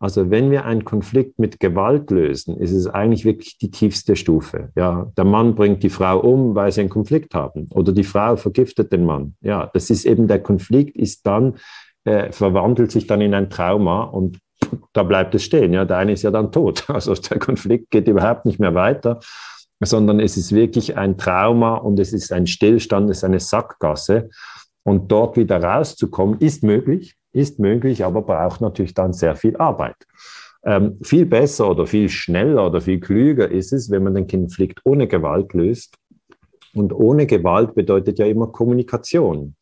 Also 0.00 0.30
wenn 0.30 0.50
wir 0.50 0.64
einen 0.64 0.84
Konflikt 0.84 1.38
mit 1.38 1.58
Gewalt 1.58 2.10
lösen, 2.10 2.56
ist 2.58 2.70
es 2.70 2.86
eigentlich 2.86 3.24
wirklich 3.24 3.58
die 3.58 3.70
tiefste 3.70 4.14
Stufe. 4.14 4.70
Ja, 4.76 5.10
der 5.16 5.24
Mann 5.24 5.56
bringt 5.56 5.82
die 5.82 5.90
Frau 5.90 6.20
um, 6.20 6.54
weil 6.54 6.70
sie 6.70 6.82
einen 6.82 6.90
Konflikt 6.90 7.34
haben, 7.34 7.66
oder 7.70 7.92
die 7.92 8.04
Frau 8.04 8.36
vergiftet 8.36 8.92
den 8.92 9.04
Mann. 9.04 9.34
Ja, 9.40 9.68
das 9.72 9.90
ist 9.90 10.04
eben 10.04 10.28
der 10.28 10.40
Konflikt 10.40 10.96
ist 10.96 11.26
dann 11.26 11.56
äh, 12.04 12.32
verwandelt 12.32 12.90
sich 12.90 13.06
dann 13.06 13.20
in 13.20 13.34
ein 13.34 13.50
Trauma 13.50 14.04
und 14.04 14.38
da 14.92 15.02
bleibt 15.02 15.34
es 15.34 15.44
stehen. 15.44 15.72
Ja, 15.72 15.84
der 15.84 15.98
eine 15.98 16.12
ist 16.12 16.22
ja 16.22 16.30
dann 16.30 16.52
tot. 16.52 16.84
Also 16.88 17.14
der 17.14 17.38
Konflikt 17.38 17.90
geht 17.90 18.08
überhaupt 18.08 18.46
nicht 18.46 18.58
mehr 18.58 18.74
weiter, 18.74 19.20
sondern 19.80 20.20
es 20.20 20.36
ist 20.36 20.52
wirklich 20.52 20.96
ein 20.96 21.18
Trauma 21.18 21.74
und 21.74 21.98
es 22.00 22.12
ist 22.12 22.32
ein 22.32 22.46
Stillstand, 22.46 23.10
es 23.10 23.18
ist 23.18 23.24
eine 23.24 23.40
Sackgasse. 23.40 24.30
Und 24.84 25.12
dort 25.12 25.36
wieder 25.36 25.62
rauszukommen, 25.62 26.38
ist 26.38 26.62
möglich 26.62 27.17
ist 27.32 27.58
möglich, 27.58 28.04
aber 28.04 28.22
braucht 28.22 28.60
natürlich 28.60 28.94
dann 28.94 29.12
sehr 29.12 29.36
viel 29.36 29.56
Arbeit. 29.56 29.96
Ähm, 30.64 30.98
viel 31.02 31.24
besser 31.24 31.70
oder 31.70 31.86
viel 31.86 32.08
schneller 32.08 32.66
oder 32.66 32.80
viel 32.80 33.00
klüger 33.00 33.48
ist 33.48 33.72
es, 33.72 33.90
wenn 33.90 34.02
man 34.02 34.14
den 34.14 34.26
Konflikt 34.26 34.80
ohne 34.84 35.06
Gewalt 35.06 35.54
löst. 35.54 35.94
Und 36.74 36.92
ohne 36.92 37.26
Gewalt 37.26 37.74
bedeutet 37.74 38.18
ja 38.18 38.26
immer 38.26 38.48
Kommunikation. 38.48 39.54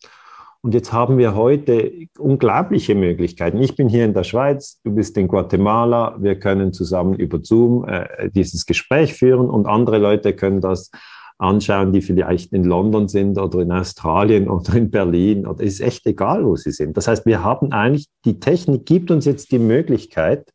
Und 0.62 0.74
jetzt 0.74 0.92
haben 0.92 1.16
wir 1.16 1.36
heute 1.36 1.92
unglaubliche 2.18 2.96
Möglichkeiten. 2.96 3.60
Ich 3.60 3.76
bin 3.76 3.88
hier 3.88 4.04
in 4.04 4.14
der 4.14 4.24
Schweiz, 4.24 4.80
du 4.82 4.92
bist 4.92 5.16
in 5.16 5.28
Guatemala, 5.28 6.16
wir 6.18 6.40
können 6.40 6.72
zusammen 6.72 7.14
über 7.14 7.38
Zoom 7.40 7.86
äh, 7.86 8.30
dieses 8.30 8.66
Gespräch 8.66 9.14
führen 9.14 9.48
und 9.48 9.66
andere 9.66 9.98
Leute 9.98 10.32
können 10.34 10.60
das 10.60 10.90
anschauen, 11.38 11.92
die 11.92 12.00
vielleicht 12.00 12.52
in 12.52 12.64
London 12.64 13.08
sind 13.08 13.38
oder 13.38 13.60
in 13.60 13.72
Australien 13.72 14.48
oder 14.50 14.74
in 14.74 14.90
Berlin. 14.90 15.46
Oder 15.46 15.62
ist 15.62 15.80
echt 15.80 16.06
egal, 16.06 16.44
wo 16.44 16.56
sie 16.56 16.72
sind. 16.72 16.96
Das 16.96 17.08
heißt, 17.08 17.26
wir 17.26 17.42
haben 17.42 17.72
eigentlich, 17.72 18.08
die 18.24 18.40
Technik 18.40 18.86
gibt 18.86 19.10
uns 19.10 19.24
jetzt 19.24 19.52
die 19.52 19.58
Möglichkeit, 19.58 20.50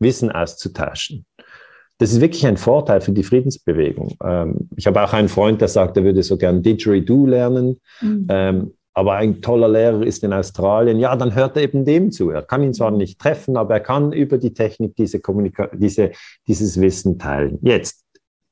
Wissen 0.00 0.30
auszutauschen. 0.30 1.24
Das 1.98 2.12
ist 2.12 2.20
wirklich 2.20 2.46
ein 2.46 2.56
Vorteil 2.56 3.00
für 3.00 3.10
die 3.10 3.24
Friedensbewegung. 3.24 4.16
Ähm, 4.22 4.68
ich 4.76 4.86
habe 4.86 5.02
auch 5.02 5.12
einen 5.12 5.28
Freund, 5.28 5.60
der 5.60 5.68
sagt, 5.68 5.96
er 5.96 6.04
würde 6.04 6.22
so 6.22 6.36
gern 6.36 6.62
Didgeridoo 6.62 7.26
lernen. 7.26 7.80
Mhm. 8.00 8.26
Ähm, 8.28 8.72
aber 8.94 9.14
ein 9.14 9.40
toller 9.40 9.68
Lehrer 9.68 10.02
ist 10.02 10.24
in 10.24 10.32
Australien, 10.32 10.98
ja, 10.98 11.14
dann 11.14 11.32
hört 11.32 11.56
er 11.56 11.62
eben 11.62 11.84
dem 11.84 12.10
zu. 12.10 12.30
Er 12.30 12.42
kann 12.42 12.64
ihn 12.64 12.74
zwar 12.74 12.90
nicht 12.90 13.20
treffen, 13.20 13.56
aber 13.56 13.74
er 13.74 13.80
kann 13.80 14.12
über 14.12 14.38
die 14.38 14.52
Technik 14.52 14.96
diese 14.96 15.20
Kommunika 15.20 15.70
diese, 15.72 16.10
dieses 16.48 16.80
Wissen 16.80 17.16
teilen. 17.16 17.60
Jetzt, 17.62 18.04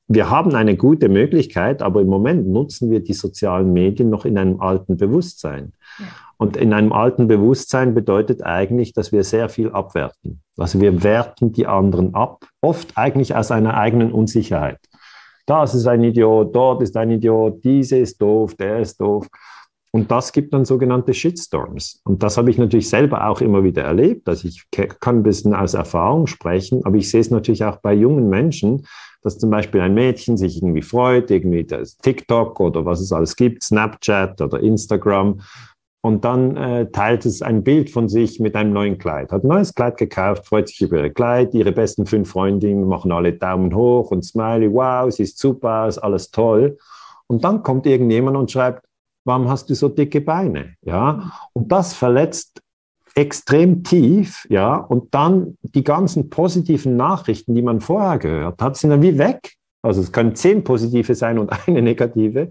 wir 0.09 0.31
haben 0.31 0.55
eine 0.55 0.77
gute 0.77 1.09
Möglichkeit, 1.09 1.83
aber 1.83 2.01
im 2.01 2.09
Moment 2.09 2.47
nutzen 2.49 2.91
wir 2.91 3.01
die 3.01 3.13
sozialen 3.13 3.73
Medien 3.73 4.09
noch 4.09 4.25
in 4.25 4.39
einem 4.39 4.61
alten 4.61 4.97
Bewusstsein. 4.97 5.73
Ja. 5.99 6.07
Und 6.39 6.57
in 6.57 6.73
einem 6.73 6.93
alten 6.93 7.29
Bewusstsein 7.29 7.95
bedeutet 7.95 8.43
eigentlich, 8.43 8.93
dass 8.93 9.11
wir 9.11 9.25
sehr 9.25 9.49
viel 9.49 9.71
abwerten. 9.71 10.43
Also 10.57 10.81
wir 10.81 11.03
werten 11.03 11.53
die 11.53 11.67
anderen 11.67 12.15
ab, 12.15 12.45
oft 12.61 12.97
eigentlich 12.97 13.35
aus 13.35 13.51
einer 13.51 13.75
eigenen 13.75 14.13
Unsicherheit. 14.13 14.79
Das 15.47 15.75
ist 15.75 15.87
ein 15.87 16.03
Idiot, 16.03 16.55
dort 16.55 16.83
ist 16.83 16.97
ein 16.97 17.11
Idiot, 17.11 17.65
diese 17.65 17.97
ist 17.97 18.21
doof, 18.21 18.55
der 18.55 18.81
ist 18.81 19.01
doof. 19.01 19.29
Und 19.93 20.11
das 20.11 20.33
gibt 20.33 20.53
dann 20.53 20.67
sogenannte 20.67 21.15
Shitstorms. 21.15 22.03
Und 22.05 22.23
das 22.23 22.37
habe 22.37 22.51
ich 22.51 22.59
natürlich 22.59 22.91
selber 22.91 23.29
auch 23.29 23.41
immer 23.41 23.65
wieder 23.65 23.85
erlebt. 23.85 24.29
Also 24.29 24.47
ich 24.47 24.67
kann 24.71 25.19
ein 25.19 25.23
bisschen 25.23 25.55
aus 25.55 25.73
Erfahrung 25.73 26.27
sprechen, 26.27 26.85
aber 26.85 26.97
ich 26.97 27.11
sehe 27.11 27.21
es 27.21 27.31
natürlich 27.31 27.65
auch 27.65 27.77
bei 27.77 27.95
jungen 27.95 28.29
Menschen, 28.29 28.87
dass 29.27 29.39
zum 29.39 29.51
Beispiel 29.51 29.81
ein 29.81 29.93
Mädchen 29.93 30.37
sich 30.37 30.59
irgendwie 30.59 30.83
freut, 30.83 31.33
irgendwie 31.33 31.65
das 31.65 31.99
TikTok 31.99 32.61
oder 32.61 32.85
was 32.85 33.01
es 33.01 33.11
alles 33.13 33.35
gibt, 33.35 33.65
Snapchat 33.65 34.41
oder 34.41 34.61
Instagram. 34.61 35.41
Und 36.01 36.25
dann 36.25 36.57
äh, 36.57 36.89
teilt 36.93 37.27
es 37.27 37.43
ein 37.43 37.65
Bild 37.65 37.91
von 37.91 38.09
sich 38.09 38.39
mit 38.39 38.55
einem 38.55 38.73
neuen 38.73 38.99
Kleid. 38.99 39.33
Hat 39.33 39.43
ein 39.43 39.49
neues 39.49 39.75
Kleid 39.75 39.97
gekauft, 39.97 40.47
freut 40.47 40.69
sich 40.69 40.81
über 40.81 41.03
ihr 41.03 41.13
Kleid. 41.13 41.53
Ihre 41.55 41.73
besten 41.73 42.07
fünf 42.07 42.31
Freundinnen 42.31 42.87
machen 42.87 43.11
alle 43.11 43.33
Daumen 43.33 43.75
hoch 43.75 44.13
und 44.13 44.25
Smiley. 44.25 44.73
Wow, 44.73 45.13
sie 45.13 45.25
ist 45.25 45.41
super, 45.41 45.89
ist 45.89 45.99
alles 45.99 46.31
toll. 46.31 46.79
Und 47.27 47.43
dann 47.43 47.65
kommt 47.65 47.87
irgendjemand 47.87 48.37
und 48.37 48.53
schreibt, 48.53 48.87
warum 49.25 49.49
hast 49.49 49.69
du 49.69 49.75
so 49.75 49.89
dicke 49.89 50.21
Beine? 50.21 50.75
Ja, 50.83 51.33
und 51.53 51.73
das 51.73 51.95
verletzt 51.95 52.61
extrem 53.17 53.83
tief, 53.83 54.47
ja, 54.51 54.77
und 54.77 55.15
dann 55.15 55.57
die 55.63 55.83
ganzen 55.83 56.29
positiven 56.29 56.97
Nachrichten, 56.97 57.55
die 57.55 57.63
man 57.63 57.81
vorher 57.81 58.19
gehört 58.19 58.61
hat, 58.61 58.77
sind 58.77 58.91
dann 58.91 59.03
wie 59.03 59.19
weg. 59.19 59.55
Also 59.83 60.03
es 60.03 60.13
können 60.13 60.35
zehn 60.35 60.63
positive 60.65 61.15
sein 61.15 61.39
und 61.39 61.51
eine 61.67 61.83
negative. 61.83 62.51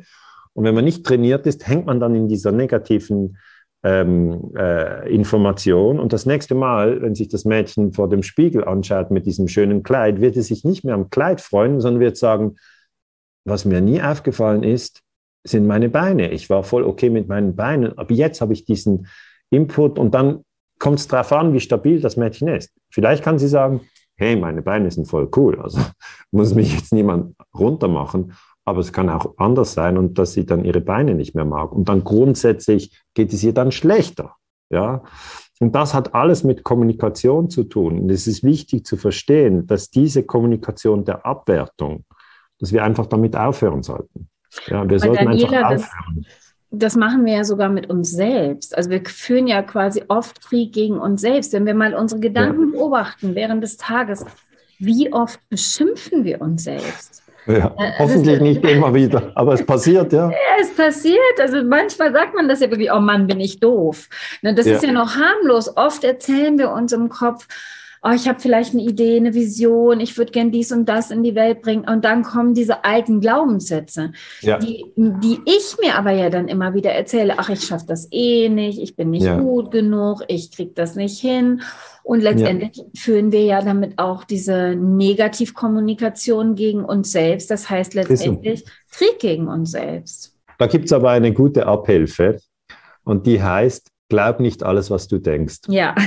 Und 0.54 0.63
wenn 0.63 0.73
man 0.73 0.86
nicht 0.86 1.06
trainiert 1.06 1.45
ist, 1.45 1.67
hängt 1.67 1.86
man 1.86 1.99
dann 1.99 2.15
in 2.15 2.28
dieser 2.28 2.51
negativen 2.51 3.38
ähm, 3.84 4.54
äh, 4.58 5.08
Information. 5.13 5.99
Und 5.99 6.13
das 6.13 6.25
nächste 6.25 6.56
Mal, 6.56 6.99
wenn 7.01 7.13
sich 7.13 7.28
das 7.28 7.45
Mädchen 7.45 7.93
vor 7.93 8.10
dem 8.10 8.23
Spiegel 8.23 8.63
anschaut 8.63 9.12
mit 9.12 9.28
diesem 9.28 9.47
schönen 9.47 9.84
Kleid, 9.84 10.19
wird 10.19 10.36
es 10.36 10.47
sich 10.47 10.63
nicht 10.63 10.84
mehr 10.84 10.95
am 10.95 11.12
Kleid 11.12 11.41
freuen, 11.41 11.80
sondern 11.80 11.99
wird 11.99 12.17
sagen, 12.17 12.56
was 13.45 13.65
mir 13.65 13.82
nie 13.82 14.01
aufgefallen 14.01 14.63
ist, 14.63 15.01
sind 15.43 15.67
meine 15.67 15.89
Beine. 15.89 16.32
Ich 16.32 16.49
war 16.49 16.63
voll 16.63 16.84
okay 16.84 17.12
mit 17.12 17.28
meinen 17.28 17.56
Beinen, 17.56 17.95
aber 17.99 18.15
jetzt 18.15 18.41
habe 18.41 18.54
ich 18.54 18.65
diesen 18.65 19.06
Input 19.51 19.99
und 19.99 20.15
dann 20.15 20.44
kommt 20.79 20.99
es 20.99 21.07
darauf 21.07 21.31
an, 21.31 21.53
wie 21.53 21.59
stabil 21.59 21.99
das 22.01 22.17
Mädchen 22.17 22.47
ist. 22.47 22.71
Vielleicht 22.89 23.23
kann 23.23 23.39
sie 23.39 23.47
sagen, 23.47 23.81
hey, 24.15 24.35
meine 24.35 24.61
Beine 24.61 24.89
sind 24.91 25.07
voll 25.07 25.29
cool, 25.35 25.59
also 25.61 25.79
muss 26.31 26.53
mich 26.53 26.73
jetzt 26.73 26.93
niemand 26.93 27.35
runtermachen, 27.53 28.33
aber 28.65 28.79
es 28.79 28.91
kann 28.91 29.09
auch 29.09 29.38
anders 29.38 29.73
sein 29.73 29.97
und 29.97 30.17
dass 30.17 30.33
sie 30.33 30.45
dann 30.45 30.65
ihre 30.65 30.81
Beine 30.81 31.13
nicht 31.13 31.35
mehr 31.35 31.45
mag. 31.45 31.71
Und 31.71 31.88
dann 31.88 32.03
grundsätzlich 32.03 32.99
geht 33.13 33.31
es 33.31 33.43
ihr 33.43 33.53
dann 33.53 33.71
schlechter. 33.71 34.35
Ja, 34.69 35.03
und 35.59 35.73
das 35.73 35.93
hat 35.93 36.13
alles 36.15 36.43
mit 36.43 36.63
Kommunikation 36.63 37.49
zu 37.49 37.63
tun. 37.63 37.99
Und 37.99 38.09
es 38.09 38.27
ist 38.27 38.43
wichtig 38.43 38.85
zu 38.85 38.97
verstehen, 38.97 39.67
dass 39.67 39.89
diese 39.89 40.23
Kommunikation 40.23 41.05
der 41.05 41.25
Abwertung, 41.25 42.03
dass 42.59 42.73
wir 42.73 42.83
einfach 42.83 43.05
damit 43.05 43.35
aufhören 43.35 43.83
sollten. 43.83 44.27
Ja, 44.67 44.89
wir 44.89 44.99
sollten 44.99 45.25
Daniela, 45.25 45.67
einfach 45.67 45.88
aufhören 45.88 46.25
das 46.25 46.44
machen 46.95 47.25
wir 47.25 47.33
ja 47.33 47.43
sogar 47.43 47.69
mit 47.69 47.89
uns 47.89 48.11
selbst. 48.11 48.75
Also 48.75 48.89
wir 48.89 49.01
führen 49.05 49.47
ja 49.47 49.61
quasi 49.61 50.03
oft 50.07 50.41
Krieg 50.41 50.73
gegen 50.73 50.99
uns 50.99 51.21
selbst. 51.21 51.53
Wenn 51.53 51.65
wir 51.65 51.75
mal 51.75 51.93
unsere 51.93 52.21
Gedanken 52.21 52.73
ja. 52.73 52.79
beobachten 52.79 53.35
während 53.35 53.63
des 53.63 53.77
Tages, 53.77 54.25
wie 54.79 55.11
oft 55.13 55.39
beschimpfen 55.49 56.23
wir 56.23 56.41
uns 56.41 56.63
selbst? 56.63 57.23
Ja, 57.47 57.75
äh, 57.77 57.91
hoffentlich 57.99 58.41
nicht 58.41 58.63
immer 58.69 58.93
wieder, 58.93 59.31
aber 59.35 59.53
es 59.53 59.65
passiert, 59.65 60.11
ja. 60.13 60.29
Ja, 60.29 60.35
es 60.59 60.73
passiert. 60.73 61.39
Also 61.39 61.63
manchmal 61.63 62.11
sagt 62.11 62.33
man 62.33 62.47
das 62.47 62.59
ja 62.59 62.69
wirklich, 62.69 62.91
oh 62.91 62.99
Mann, 62.99 63.27
bin 63.27 63.39
ich 63.39 63.59
doof. 63.59 64.09
Ne, 64.41 64.53
das 64.53 64.65
ja. 64.65 64.75
ist 64.75 64.83
ja 64.83 64.91
noch 64.91 65.15
harmlos. 65.15 65.75
Oft 65.77 66.03
erzählen 66.03 66.57
wir 66.57 66.71
uns 66.71 66.91
im 66.91 67.09
Kopf, 67.09 67.47
oh, 68.05 68.11
ich 68.13 68.27
habe 68.27 68.39
vielleicht 68.39 68.73
eine 68.73 68.83
Idee, 68.83 69.17
eine 69.17 69.33
Vision, 69.33 69.99
ich 69.99 70.17
würde 70.17 70.31
gern 70.31 70.51
dies 70.51 70.71
und 70.71 70.87
das 70.87 71.09
in 71.09 71.23
die 71.23 71.33
Welt 71.33 71.61
bringen. 71.61 71.89
Und 71.89 72.05
dann 72.05 72.23
kommen 72.23 72.53
diese 72.53 72.85
alten 72.85 73.19
Glaubenssätze, 73.19 74.11
ja. 74.41 74.59
die, 74.59 74.85
die 74.95 75.39
ich 75.45 75.75
mir 75.81 75.95
aber 75.95 76.11
ja 76.11 76.29
dann 76.29 76.47
immer 76.47 76.73
wieder 76.75 76.91
erzähle, 76.91 77.35
ach, 77.37 77.49
ich 77.49 77.61
schaffe 77.61 77.85
das 77.87 78.07
eh 78.11 78.49
nicht, 78.49 78.79
ich 78.79 78.95
bin 78.95 79.09
nicht 79.09 79.25
ja. 79.25 79.39
gut 79.39 79.71
genug, 79.71 80.23
ich 80.27 80.51
kriege 80.51 80.71
das 80.75 80.95
nicht 80.95 81.19
hin. 81.19 81.61
Und 82.03 82.21
letztendlich 82.21 82.77
ja. 82.77 82.83
führen 82.95 83.31
wir 83.31 83.43
ja 83.43 83.61
damit 83.61 83.97
auch 83.97 84.23
diese 84.23 84.75
Negativkommunikation 84.75 86.53
gegen 86.53 86.85
uns 86.85 87.11
selbst. 87.11 87.49
Das 87.49 87.67
heißt 87.67 87.95
letztendlich 87.95 88.63
Krieg 88.91 89.17
gegen 89.17 89.47
uns 89.47 89.71
selbst. 89.71 90.35
Da 90.59 90.67
gibt 90.67 90.85
es 90.85 90.93
aber 90.93 91.09
eine 91.09 91.33
gute 91.33 91.65
Abhilfe 91.65 92.37
und 93.03 93.25
die 93.25 93.41
heißt, 93.41 93.89
glaub 94.09 94.39
nicht 94.39 94.61
alles, 94.61 94.91
was 94.91 95.07
du 95.07 95.17
denkst. 95.17 95.61
Ja. 95.67 95.95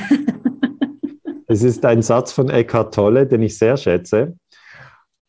Es 1.50 1.62
ist 1.62 1.84
ein 1.86 2.02
Satz 2.02 2.30
von 2.30 2.50
Eckhart 2.50 2.94
Tolle, 2.94 3.26
den 3.26 3.42
ich 3.42 3.56
sehr 3.56 3.78
schätze. 3.78 4.36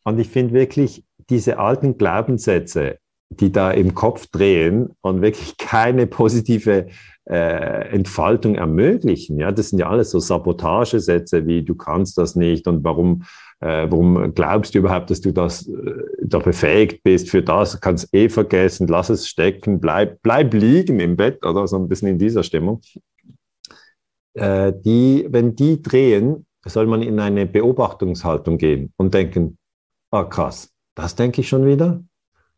Und 0.04 0.18
ich 0.18 0.28
finde 0.28 0.52
wirklich, 0.52 1.02
diese 1.30 1.58
alten 1.58 1.96
Glaubenssätze, 1.96 2.98
die 3.30 3.50
da 3.52 3.70
im 3.70 3.94
Kopf 3.94 4.26
drehen 4.26 4.90
und 5.00 5.22
wirklich 5.22 5.56
keine 5.56 6.06
positive 6.06 6.88
äh, 7.28 7.88
Entfaltung 7.90 8.56
ermöglichen. 8.56 9.38
Ja, 9.38 9.52
das 9.52 9.70
sind 9.70 9.78
ja 9.78 9.88
alles 9.88 10.10
so 10.10 10.18
Sabotagesätze 10.18 11.46
wie 11.46 11.62
du 11.62 11.74
kannst 11.74 12.18
das 12.18 12.34
nicht 12.34 12.66
und 12.66 12.82
warum, 12.82 13.22
äh, 13.60 13.86
warum 13.88 14.34
glaubst 14.34 14.74
du 14.74 14.80
überhaupt, 14.80 15.10
dass 15.10 15.20
du 15.20 15.32
das 15.32 15.68
äh, 15.68 15.92
da 16.22 16.40
befähigt 16.40 17.02
bist 17.02 17.30
für 17.30 17.42
das, 17.42 17.80
kannst 17.80 18.12
eh 18.12 18.28
vergessen, 18.28 18.88
lass 18.88 19.10
es 19.10 19.28
stecken, 19.28 19.80
bleib, 19.80 20.20
bleib 20.22 20.52
liegen 20.52 20.98
im 20.98 21.16
Bett 21.16 21.46
oder 21.46 21.66
so 21.68 21.76
ein 21.76 21.88
bisschen 21.88 22.08
in 22.08 22.18
dieser 22.18 22.42
Stimmung. 22.42 22.80
Äh, 24.34 24.72
die, 24.84 25.26
wenn 25.28 25.56
die 25.56 25.82
drehen, 25.82 26.46
soll 26.64 26.86
man 26.86 27.02
in 27.02 27.18
eine 27.20 27.46
Beobachtungshaltung 27.46 28.58
gehen 28.58 28.92
und 28.96 29.14
denken, 29.14 29.58
ah 30.10 30.24
krass, 30.24 30.72
das 30.94 31.16
denke 31.16 31.40
ich 31.40 31.48
schon 31.48 31.66
wieder? 31.66 32.02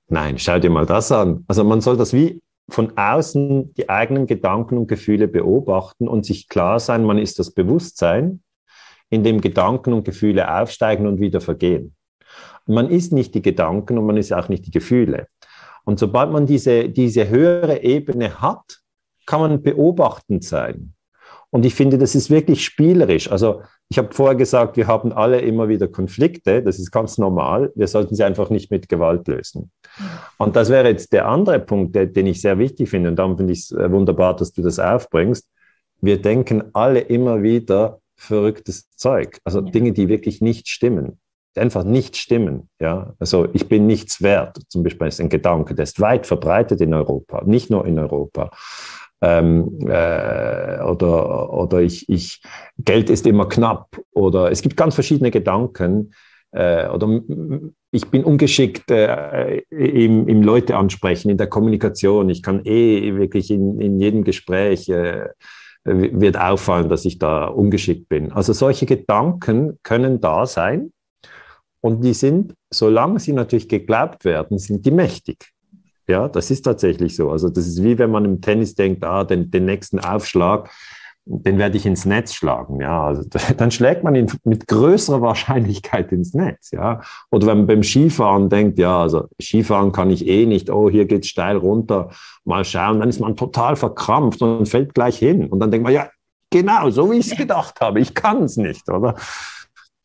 Nein, 0.08 0.38
schau 0.38 0.58
dir 0.58 0.70
mal 0.70 0.86
das 0.86 1.12
an. 1.12 1.44
Also 1.46 1.64
man 1.64 1.80
soll 1.80 1.96
das 1.96 2.12
wie 2.12 2.42
von 2.68 2.96
außen 2.96 3.74
die 3.74 3.88
eigenen 3.88 4.26
Gedanken 4.26 4.78
und 4.78 4.86
Gefühle 4.86 5.28
beobachten 5.28 6.08
und 6.08 6.24
sich 6.24 6.48
klar 6.48 6.80
sein, 6.80 7.04
man 7.04 7.18
ist 7.18 7.38
das 7.38 7.50
Bewusstsein, 7.50 8.42
in 9.10 9.24
dem 9.24 9.40
Gedanken 9.40 9.92
und 9.92 10.04
Gefühle 10.04 10.58
aufsteigen 10.58 11.06
und 11.06 11.20
wieder 11.20 11.40
vergehen. 11.40 11.94
Man 12.66 12.88
ist 12.88 13.12
nicht 13.12 13.34
die 13.34 13.42
Gedanken 13.42 13.98
und 13.98 14.06
man 14.06 14.16
ist 14.16 14.32
auch 14.32 14.48
nicht 14.48 14.66
die 14.66 14.70
Gefühle. 14.70 15.26
Und 15.84 15.98
sobald 15.98 16.30
man 16.30 16.46
diese, 16.46 16.88
diese 16.88 17.28
höhere 17.28 17.82
Ebene 17.82 18.40
hat, 18.40 18.80
kann 19.26 19.40
man 19.40 19.62
beobachtend 19.62 20.44
sein. 20.44 20.94
Und 21.52 21.66
ich 21.66 21.74
finde, 21.74 21.98
das 21.98 22.14
ist 22.14 22.30
wirklich 22.30 22.64
spielerisch. 22.64 23.30
Also 23.30 23.60
ich 23.90 23.98
habe 23.98 24.08
vorher 24.14 24.36
gesagt, 24.36 24.78
wir 24.78 24.86
haben 24.86 25.12
alle 25.12 25.38
immer 25.42 25.68
wieder 25.68 25.86
Konflikte. 25.86 26.62
Das 26.62 26.78
ist 26.78 26.90
ganz 26.90 27.18
normal. 27.18 27.70
Wir 27.74 27.86
sollten 27.88 28.14
sie 28.14 28.24
einfach 28.24 28.48
nicht 28.48 28.70
mit 28.70 28.88
Gewalt 28.88 29.28
lösen. 29.28 29.70
Und 30.38 30.56
das 30.56 30.70
wäre 30.70 30.88
jetzt 30.88 31.12
der 31.12 31.28
andere 31.28 31.60
Punkt, 31.60 31.94
der, 31.94 32.06
den 32.06 32.26
ich 32.26 32.40
sehr 32.40 32.58
wichtig 32.58 32.88
finde. 32.88 33.10
Und 33.10 33.16
darum 33.16 33.36
finde 33.36 33.52
ich 33.52 33.64
es 33.64 33.72
äh, 33.72 33.92
wunderbar, 33.92 34.34
dass 34.34 34.54
du 34.54 34.62
das 34.62 34.78
aufbringst. 34.78 35.46
Wir 36.00 36.22
denken 36.22 36.64
alle 36.72 37.00
immer 37.00 37.42
wieder 37.42 38.00
verrücktes 38.16 38.88
Zeug. 38.96 39.38
Also 39.44 39.60
ja. 39.60 39.70
Dinge, 39.70 39.92
die 39.92 40.08
wirklich 40.08 40.40
nicht 40.40 40.70
stimmen. 40.70 41.18
Einfach 41.54 41.84
nicht 41.84 42.16
stimmen. 42.16 42.70
Ja, 42.80 43.12
also 43.18 43.46
ich 43.52 43.68
bin 43.68 43.86
nichts 43.86 44.22
wert. 44.22 44.58
Zum 44.68 44.84
Beispiel 44.84 45.08
ist 45.08 45.20
ein 45.20 45.28
Gedanke, 45.28 45.74
der 45.74 45.82
ist 45.82 46.00
weit 46.00 46.26
verbreitet 46.26 46.80
in 46.80 46.94
Europa, 46.94 47.42
nicht 47.44 47.68
nur 47.68 47.84
in 47.84 47.98
Europa 47.98 48.52
ähm, 49.22 49.78
äh, 49.82 50.82
oder, 50.82 51.52
oder 51.52 51.80
ich, 51.80 52.08
ich, 52.08 52.42
Geld 52.78 53.08
ist 53.08 53.26
immer 53.26 53.48
knapp 53.48 53.96
oder 54.10 54.50
es 54.50 54.62
gibt 54.62 54.76
ganz 54.76 54.94
verschiedene 54.94 55.30
Gedanken 55.30 56.12
äh, 56.50 56.88
oder 56.88 57.20
ich 57.92 58.06
bin 58.08 58.24
ungeschickt 58.24 58.90
äh, 58.90 59.58
im, 59.70 60.28
im 60.28 60.42
Leute 60.42 60.76
ansprechen, 60.76 61.30
in 61.30 61.38
der 61.38 61.46
Kommunikation. 61.46 62.28
Ich 62.30 62.42
kann 62.42 62.64
eh 62.64 63.14
wirklich 63.14 63.50
in, 63.50 63.80
in 63.80 64.00
jedem 64.00 64.24
Gespräch 64.24 64.88
äh, 64.88 65.28
wird 65.84 66.36
auffallen, 66.36 66.88
dass 66.88 67.04
ich 67.04 67.18
da 67.18 67.46
ungeschickt 67.46 68.08
bin. 68.08 68.32
Also 68.32 68.52
solche 68.52 68.86
Gedanken 68.86 69.78
können 69.82 70.20
da 70.20 70.46
sein 70.46 70.92
und 71.80 72.02
die 72.02 72.14
sind, 72.14 72.54
solange 72.70 73.20
sie 73.20 73.32
natürlich 73.32 73.68
geglaubt 73.68 74.24
werden, 74.24 74.58
sind 74.58 74.84
die 74.84 74.90
mächtig. 74.90 75.51
Ja, 76.12 76.28
das 76.28 76.50
ist 76.50 76.62
tatsächlich 76.62 77.16
so. 77.16 77.30
Also 77.30 77.48
das 77.48 77.66
ist 77.66 77.82
wie 77.82 77.98
wenn 77.98 78.10
man 78.10 78.26
im 78.26 78.42
Tennis 78.42 78.74
denkt, 78.74 79.02
ah, 79.02 79.24
den, 79.24 79.50
den 79.50 79.64
nächsten 79.64 79.98
Aufschlag, 79.98 80.68
den 81.24 81.56
werde 81.56 81.78
ich 81.78 81.86
ins 81.86 82.04
Netz 82.04 82.34
schlagen. 82.34 82.82
Ja, 82.82 83.02
also 83.04 83.22
dann 83.56 83.70
schlägt 83.70 84.04
man 84.04 84.14
ihn 84.14 84.30
mit 84.44 84.66
größerer 84.66 85.22
Wahrscheinlichkeit 85.22 86.12
ins 86.12 86.34
Netz. 86.34 86.70
Ja, 86.70 87.00
oder 87.30 87.46
wenn 87.46 87.58
man 87.58 87.66
beim 87.66 87.82
Skifahren 87.82 88.50
denkt, 88.50 88.78
ja, 88.78 89.00
also 89.00 89.28
Skifahren 89.40 89.92
kann 89.92 90.10
ich 90.10 90.28
eh 90.28 90.44
nicht. 90.44 90.68
Oh, 90.68 90.90
hier 90.90 91.06
geht's 91.06 91.28
steil 91.28 91.56
runter. 91.56 92.10
Mal 92.44 92.66
schauen, 92.66 93.00
dann 93.00 93.08
ist 93.08 93.20
man 93.20 93.34
total 93.34 93.76
verkrampft 93.76 94.42
und 94.42 94.68
fällt 94.68 94.92
gleich 94.92 95.16
hin. 95.16 95.46
Und 95.46 95.60
dann 95.60 95.70
denkt 95.70 95.84
man, 95.84 95.94
ja, 95.94 96.10
genau, 96.50 96.90
so 96.90 97.10
wie 97.10 97.16
ich 97.16 97.32
es 97.32 97.38
gedacht 97.38 97.80
habe. 97.80 98.00
Ich 98.00 98.12
kann 98.12 98.42
es 98.42 98.58
nicht, 98.58 98.86
oder? 98.90 99.14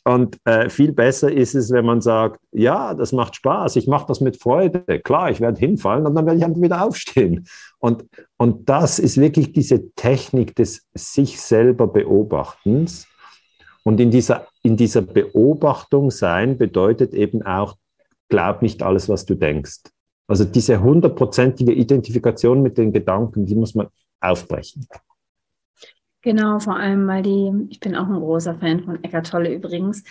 Und 0.07 0.39
äh, 0.45 0.69
viel 0.69 0.93
besser 0.93 1.29
ist 1.29 1.53
es, 1.53 1.69
wenn 1.69 1.83
man 1.83 1.99
sagt, 1.99 2.39
ja, 2.53 2.93
das 2.93 3.11
macht 3.11 3.35
Spaß, 3.35 3.75
ich 3.75 3.87
mache 3.87 4.05
das 4.07 4.21
mit 4.21 4.41
Freude. 4.41 5.01
Klar, 5.01 5.31
ich 5.31 5.41
werde 5.41 5.59
hinfallen 5.59 6.05
und 6.05 6.15
dann 6.15 6.25
werde 6.25 6.37
ich 6.39 6.45
einfach 6.45 6.61
wieder 6.61 6.81
aufstehen. 6.81 7.45
Und, 7.79 8.05
und 8.37 8.69
das 8.69 8.99
ist 8.99 9.17
wirklich 9.17 9.51
diese 9.51 9.91
Technik 9.95 10.55
des 10.55 10.87
sich 10.93 11.41
selber 11.41 11.87
Beobachtens. 11.87 13.05
Und 13.83 13.99
in 13.99 14.09
dieser, 14.09 14.47
in 14.63 14.77
dieser 14.77 15.01
Beobachtung 15.01 16.09
sein 16.09 16.57
bedeutet 16.57 17.13
eben 17.13 17.41
auch, 17.41 17.75
glaub 18.29 18.61
nicht 18.61 18.83
alles, 18.83 19.09
was 19.09 19.25
du 19.25 19.35
denkst. 19.35 19.91
Also 20.29 20.45
diese 20.45 20.81
hundertprozentige 20.81 21.73
Identifikation 21.73 22.61
mit 22.61 22.77
den 22.77 22.93
Gedanken, 22.93 23.45
die 23.45 23.55
muss 23.55 23.75
man 23.75 23.87
aufbrechen. 24.21 24.87
Genau, 26.27 26.59
vor 26.59 26.75
allem, 26.75 27.07
weil 27.07 27.23
die, 27.23 27.53
ich 27.69 27.79
bin 27.79 27.95
auch 27.95 28.05
ein 28.05 28.19
großer 28.19 28.55
Fan 28.55 28.83
von 28.83 29.01
Eckart 29.01 29.31
Tolle 29.31 29.53
übrigens. 29.53 30.03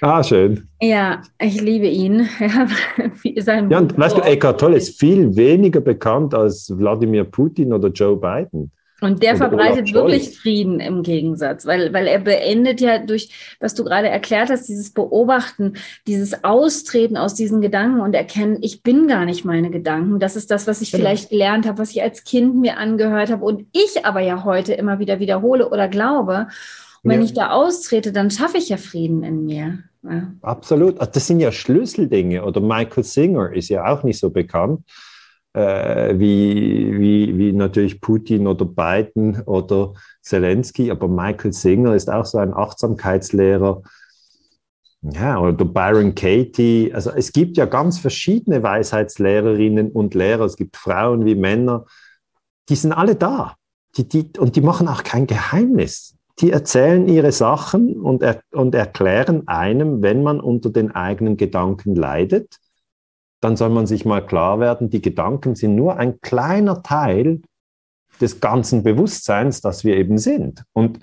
Ah, 0.00 0.24
schön. 0.24 0.66
Ja, 0.80 1.20
ich 1.38 1.60
liebe 1.60 1.86
ihn. 1.86 2.26
ja, 3.22 3.78
und 3.78 3.98
weißt 3.98 4.16
du, 4.16 4.22
Eckart 4.22 4.60
Tolle 4.60 4.78
ist 4.78 4.98
viel 4.98 5.36
weniger 5.36 5.82
bekannt 5.82 6.34
als 6.34 6.72
Wladimir 6.74 7.24
Putin 7.24 7.74
oder 7.74 7.90
Joe 7.90 8.16
Biden. 8.16 8.72
Und 9.00 9.22
der 9.22 9.36
verbreitet 9.36 9.92
wirklich 9.94 10.36
Frieden 10.36 10.80
im 10.80 11.04
Gegensatz, 11.04 11.66
weil, 11.66 11.92
weil 11.92 12.08
er 12.08 12.18
beendet 12.18 12.80
ja 12.80 12.98
durch, 12.98 13.56
was 13.60 13.74
du 13.74 13.84
gerade 13.84 14.08
erklärt 14.08 14.50
hast, 14.50 14.68
dieses 14.68 14.90
Beobachten, 14.92 15.74
dieses 16.08 16.42
Austreten 16.42 17.16
aus 17.16 17.34
diesen 17.34 17.60
Gedanken 17.60 18.00
und 18.00 18.14
erkennen, 18.14 18.58
ich 18.60 18.82
bin 18.82 19.06
gar 19.06 19.24
nicht 19.24 19.44
meine 19.44 19.70
Gedanken. 19.70 20.18
Das 20.18 20.34
ist 20.34 20.50
das, 20.50 20.66
was 20.66 20.82
ich 20.82 20.90
genau. 20.90 21.02
vielleicht 21.02 21.30
gelernt 21.30 21.66
habe, 21.66 21.78
was 21.78 21.92
ich 21.92 22.02
als 22.02 22.24
Kind 22.24 22.56
mir 22.56 22.76
angehört 22.76 23.30
habe 23.30 23.44
und 23.44 23.66
ich 23.72 24.04
aber 24.04 24.20
ja 24.20 24.42
heute 24.42 24.72
immer 24.74 24.98
wieder 24.98 25.20
wiederhole 25.20 25.70
oder 25.70 25.86
glaube. 25.86 26.48
Und 27.04 27.10
wenn 27.10 27.20
ja. 27.20 27.26
ich 27.26 27.34
da 27.34 27.50
austrete, 27.50 28.10
dann 28.10 28.32
schaffe 28.32 28.58
ich 28.58 28.68
ja 28.68 28.78
Frieden 28.78 29.22
in 29.22 29.44
mir. 29.44 29.78
Ja. 30.02 30.32
Absolut. 30.42 30.96
Das 31.00 31.26
sind 31.26 31.38
ja 31.38 31.52
Schlüsseldinge. 31.52 32.44
Oder 32.44 32.60
Michael 32.60 33.04
Singer 33.04 33.52
ist 33.52 33.68
ja 33.68 33.86
auch 33.86 34.02
nicht 34.02 34.18
so 34.18 34.30
bekannt 34.30 34.80
äh, 35.58 36.18
wie, 36.18 37.00
wie, 37.00 37.36
wie 37.36 37.52
natürlich 37.52 38.00
Putin 38.00 38.46
oder 38.46 38.64
Biden 38.64 39.42
oder 39.42 39.94
Zelensky, 40.22 40.90
aber 40.90 41.08
Michael 41.08 41.52
Singer 41.52 41.94
ist 41.94 42.10
auch 42.10 42.24
so 42.24 42.38
ein 42.38 42.54
Achtsamkeitslehrer. 42.54 43.82
Ja, 45.02 45.40
oder 45.40 45.64
Byron 45.64 46.14
Katie. 46.14 46.92
Also 46.94 47.10
es 47.10 47.32
gibt 47.32 47.56
ja 47.56 47.66
ganz 47.66 47.98
verschiedene 47.98 48.62
Weisheitslehrerinnen 48.62 49.90
und 49.92 50.14
Lehrer. 50.14 50.44
Es 50.44 50.56
gibt 50.56 50.76
Frauen 50.76 51.24
wie 51.24 51.34
Männer. 51.34 51.86
Die 52.68 52.76
sind 52.76 52.92
alle 52.92 53.16
da. 53.16 53.54
Die, 53.96 54.08
die, 54.08 54.30
und 54.38 54.54
die 54.54 54.60
machen 54.60 54.86
auch 54.86 55.02
kein 55.02 55.26
Geheimnis. 55.26 56.16
Die 56.40 56.52
erzählen 56.52 57.08
ihre 57.08 57.32
Sachen 57.32 58.00
und, 58.00 58.22
er, 58.22 58.42
und 58.52 58.74
erklären 58.74 59.48
einem, 59.48 60.02
wenn 60.02 60.22
man 60.22 60.40
unter 60.40 60.70
den 60.70 60.92
eigenen 60.92 61.36
Gedanken 61.36 61.96
leidet, 61.96 62.58
dann 63.40 63.56
soll 63.56 63.70
man 63.70 63.86
sich 63.86 64.04
mal 64.04 64.24
klar 64.24 64.60
werden, 64.60 64.90
die 64.90 65.02
Gedanken 65.02 65.54
sind 65.54 65.74
nur 65.74 65.96
ein 65.96 66.20
kleiner 66.20 66.82
Teil 66.82 67.42
des 68.20 68.40
ganzen 68.40 68.82
Bewusstseins, 68.82 69.60
das 69.60 69.84
wir 69.84 69.96
eben 69.96 70.18
sind. 70.18 70.64
Und, 70.72 71.00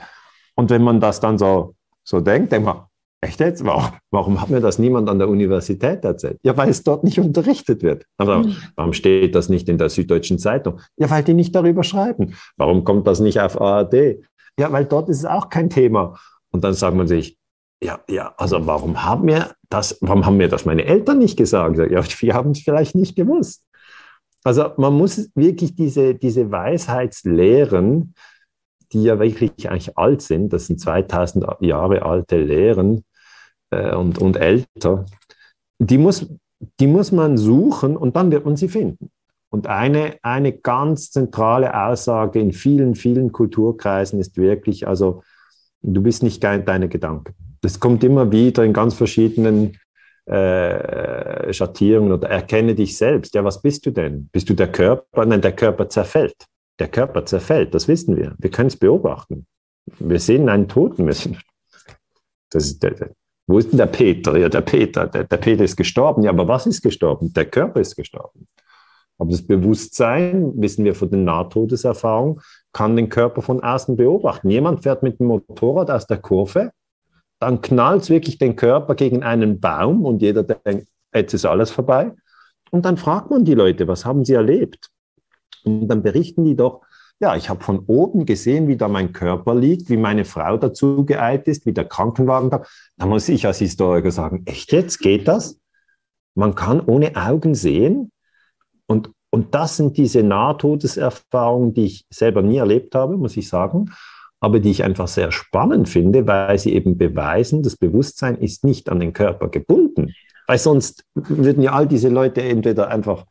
und 0.55 0.69
wenn 0.69 0.83
man 0.83 0.99
das 0.99 1.19
dann 1.19 1.37
so, 1.37 1.75
so 2.03 2.19
denkt, 2.19 2.51
denkt 2.51 2.65
man, 2.65 2.81
echt 3.21 3.39
jetzt? 3.39 3.65
Warum, 3.65 3.89
warum 4.11 4.41
hat 4.41 4.49
mir 4.49 4.61
das 4.61 4.79
niemand 4.79 5.09
an 5.09 5.19
der 5.19 5.29
Universität 5.29 6.03
erzählt? 6.03 6.39
Ja, 6.43 6.55
weil 6.57 6.69
es 6.69 6.83
dort 6.83 7.03
nicht 7.03 7.19
unterrichtet 7.19 7.83
wird. 7.83 8.05
Aber 8.17 8.39
mhm. 8.39 8.55
warum 8.75 8.93
steht 8.93 9.35
das 9.35 9.49
nicht 9.49 9.67
in 9.69 9.77
der 9.77 9.89
Süddeutschen 9.89 10.39
Zeitung? 10.39 10.79
Ja, 10.97 11.09
weil 11.09 11.23
die 11.23 11.33
nicht 11.33 11.55
darüber 11.55 11.83
schreiben. 11.83 12.35
Warum 12.57 12.83
kommt 12.83 13.07
das 13.07 13.19
nicht 13.19 13.39
auf 13.39 13.59
ARD? 13.59 14.21
Ja, 14.59 14.71
weil 14.71 14.85
dort 14.85 15.09
ist 15.09 15.19
es 15.19 15.25
auch 15.25 15.49
kein 15.49 15.69
Thema. 15.69 16.17
Und 16.51 16.63
dann 16.63 16.73
sagt 16.73 16.95
man 16.95 17.07
sich, 17.07 17.37
ja, 17.81 17.99
ja, 18.09 18.33
also 18.37 18.65
warum 18.65 19.03
haben 19.03 19.27
wir 19.27 19.53
das, 19.69 19.97
warum 20.01 20.25
haben 20.25 20.37
mir 20.37 20.47
das 20.47 20.65
meine 20.65 20.85
Eltern 20.85 21.19
nicht 21.19 21.37
gesagt? 21.37 21.77
Ja, 21.77 22.03
wir 22.03 22.33
haben 22.33 22.51
es 22.51 22.61
vielleicht 22.61 22.95
nicht 22.95 23.15
gewusst. 23.15 23.63
Also 24.43 24.71
man 24.77 24.93
muss 24.93 25.29
wirklich 25.35 25.75
diese, 25.75 26.15
diese 26.15 26.51
Weisheitslehren, 26.51 28.13
die 28.91 29.03
ja 29.03 29.19
wirklich 29.19 29.69
eigentlich 29.69 29.97
alt 29.97 30.21
sind, 30.21 30.53
das 30.53 30.67
sind 30.67 30.79
2000 30.79 31.45
Jahre 31.61 32.03
alte 32.03 32.37
Lehren 32.37 33.03
äh, 33.71 33.93
und, 33.95 34.19
und 34.19 34.37
älter, 34.37 35.05
die 35.79 35.97
muss, 35.97 36.27
die 36.79 36.87
muss 36.87 37.11
man 37.11 37.37
suchen 37.37 37.97
und 37.97 38.15
dann 38.15 38.31
wird 38.31 38.45
man 38.45 38.55
sie 38.55 38.69
finden. 38.69 39.09
Und 39.49 39.67
eine, 39.67 40.17
eine 40.21 40.53
ganz 40.53 41.11
zentrale 41.11 41.87
Aussage 41.87 42.39
in 42.39 42.51
vielen, 42.51 42.95
vielen 42.95 43.31
Kulturkreisen 43.31 44.19
ist 44.19 44.37
wirklich, 44.37 44.87
also 44.87 45.23
du 45.81 46.01
bist 46.01 46.23
nicht 46.23 46.43
deine 46.43 46.87
Gedanken 46.87 47.35
das 47.65 47.79
kommt 47.79 48.03
immer 48.03 48.31
wieder 48.31 48.63
in 48.63 48.73
ganz 48.73 48.93
verschiedenen 48.93 49.77
äh, 50.25 51.51
Schattierungen 51.51 52.11
oder 52.11 52.29
erkenne 52.29 52.75
dich 52.75 52.95
selbst. 52.95 53.33
Ja, 53.33 53.43
was 53.43 53.61
bist 53.61 53.85
du 53.85 53.91
denn? 53.91 54.29
Bist 54.31 54.49
du 54.49 54.53
der 54.53 54.71
Körper? 54.71 55.25
Nein, 55.25 55.41
der 55.41 55.53
Körper 55.53 55.89
zerfällt. 55.89 56.35
Der 56.79 56.89
Körper 56.89 57.25
zerfällt, 57.25 57.73
das 57.73 57.87
wissen 57.87 58.15
wir. 58.17 58.35
Wir 58.37 58.51
können 58.51 58.67
es 58.67 58.77
beobachten. 58.77 59.47
Wir 59.99 60.19
sehen 60.19 60.47
einen 60.47 60.67
Toten. 60.67 61.05
Müssen. 61.05 61.37
Das 62.51 62.65
ist 62.65 62.83
der, 62.83 62.91
der, 62.91 63.11
wo 63.47 63.57
ist 63.57 63.71
denn 63.71 63.77
der 63.77 63.87
Peter? 63.87 64.37
Ja, 64.37 64.49
der 64.49 64.61
Peter, 64.61 65.07
der, 65.07 65.23
der 65.23 65.37
Peter 65.37 65.63
ist 65.63 65.75
gestorben. 65.75 66.23
Ja, 66.23 66.31
aber 66.31 66.47
was 66.47 66.67
ist 66.67 66.81
gestorben? 66.81 67.33
Der 67.33 67.45
Körper 67.45 67.79
ist 67.79 67.95
gestorben. 67.95 68.47
Aber 69.17 69.31
das 69.31 69.45
Bewusstsein, 69.45 70.53
wissen 70.55 70.85
wir 70.85 70.93
von 70.93 71.09
den 71.09 71.23
Nahtodeserfahrungen, 71.23 72.41
kann 72.73 72.95
den 72.95 73.09
Körper 73.09 73.41
von 73.41 73.63
außen 73.63 73.95
beobachten. 73.95 74.49
Jemand 74.49 74.83
fährt 74.83 75.01
mit 75.01 75.19
dem 75.19 75.27
Motorrad 75.27 75.89
aus 75.89 76.05
der 76.05 76.17
Kurve, 76.17 76.71
dann 77.45 77.61
knallt 77.61 78.01
es 78.01 78.09
wirklich 78.09 78.39
den 78.39 78.55
Körper 78.55 78.95
gegen 78.95 79.21
einen 79.21 79.59
Baum 79.59 80.03
und 80.03 80.23
jeder 80.23 80.41
denkt, 80.41 80.87
jetzt 81.13 81.33
ist 81.35 81.45
alles 81.45 81.69
vorbei. 81.69 82.11
Und 82.71 82.85
dann 82.85 82.97
fragt 82.97 83.29
man 83.29 83.45
die 83.45 83.53
Leute, 83.53 83.87
was 83.87 84.03
haben 84.03 84.25
sie 84.25 84.33
erlebt? 84.33 84.89
Und 85.63 85.87
dann 85.87 86.01
berichten 86.01 86.43
die 86.43 86.55
doch, 86.55 86.81
ja, 87.19 87.35
ich 87.35 87.47
habe 87.47 87.63
von 87.63 87.83
oben 87.85 88.25
gesehen, 88.25 88.67
wie 88.67 88.77
da 88.77 88.87
mein 88.87 89.13
Körper 89.13 89.53
liegt, 89.53 89.91
wie 89.91 89.97
meine 89.97 90.25
Frau 90.25 90.57
dazu 90.57 91.05
geeilt 91.05 91.47
ist, 91.47 91.67
wie 91.67 91.73
der 91.73 91.85
Krankenwagen 91.85 92.49
da. 92.49 92.63
Da 92.97 93.05
muss 93.05 93.29
ich 93.29 93.45
als 93.45 93.59
Historiker 93.59 94.09
sagen, 94.09 94.41
echt 94.47 94.71
jetzt, 94.71 94.97
geht 94.97 95.27
das? 95.27 95.59
Man 96.33 96.55
kann 96.55 96.81
ohne 96.81 97.15
Augen 97.15 97.53
sehen. 97.53 98.11
Und, 98.87 99.11
und 99.29 99.53
das 99.53 99.77
sind 99.77 99.97
diese 99.97 100.23
Nahtodeserfahrungen, 100.23 101.75
die 101.75 101.85
ich 101.85 102.05
selber 102.09 102.41
nie 102.41 102.57
erlebt 102.57 102.95
habe, 102.95 103.17
muss 103.17 103.37
ich 103.37 103.47
sagen, 103.47 103.91
aber 104.39 104.59
die 104.59 104.71
ich 104.71 104.83
einfach 104.83 105.07
sehr 105.07 105.31
spannend 105.31 105.89
finde, 105.89 106.27
weil 106.27 106.59
sie 106.59 106.73
eben 106.73 106.97
beweisen, 106.97 107.63
das 107.63 107.77
Bewusstsein 107.77 108.37
ist 108.37 108.63
nicht 108.63 108.89
an 108.89 108.99
den 108.99 109.13
Körper 109.13 109.49
gebunden. 109.49 110.13
Weil 110.47 110.59
sonst 110.59 111.03
würden 111.15 111.63
ja 111.63 111.73
all 111.73 111.87
diese 111.87 112.09
Leute 112.09 112.41
entweder 112.43 112.89
einfach 112.89 113.25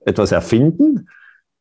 etwas 0.00 0.30
erfinden 0.30 1.08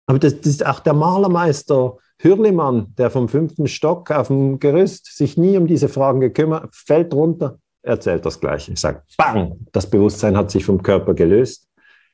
aber 0.06 0.20
das, 0.20 0.38
das 0.38 0.48
ist 0.48 0.66
auch 0.66 0.80
der 0.80 0.94
Malermeister 0.94 1.98
Hürlimann, 2.20 2.94
der 2.98 3.10
vom 3.10 3.28
fünften 3.28 3.68
Stock 3.68 4.12
auf 4.12 4.28
dem 4.28 4.60
Gerüst 4.60 5.18
sich 5.18 5.38
nie 5.38 5.58
um 5.58 5.68
diese 5.68 5.90
Fragen 5.90 6.22
gekümmert, 6.22 6.74
fällt 6.74 7.14
runter, 7.14 7.60
erzählt 7.82 8.26
das 8.26 8.40
Gleiche. 8.40 8.74
Ich 8.74 8.80
sage, 8.80 9.04
bang, 9.18 9.68
das 9.72 9.90
Bewusstsein 9.90 10.38
hat 10.38 10.52
sich 10.52 10.66
vom 10.66 10.82
Körper 10.82 11.14
gelöst. 11.14 11.68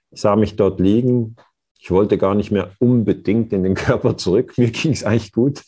Ich 0.09 0.21
sah 0.21 0.35
mich 0.35 0.55
dort 0.55 0.79
liegen. 0.79 1.35
Ich 1.79 1.91
wollte 1.91 2.17
gar 2.17 2.35
nicht 2.35 2.51
mehr 2.51 2.71
unbedingt 2.79 3.53
in 3.53 3.63
den 3.63 3.75
Körper 3.75 4.17
zurück. 4.17 4.53
Mir 4.57 4.71
ging 4.71 4.91
es 4.91 5.03
eigentlich 5.03 5.31
gut. 5.31 5.63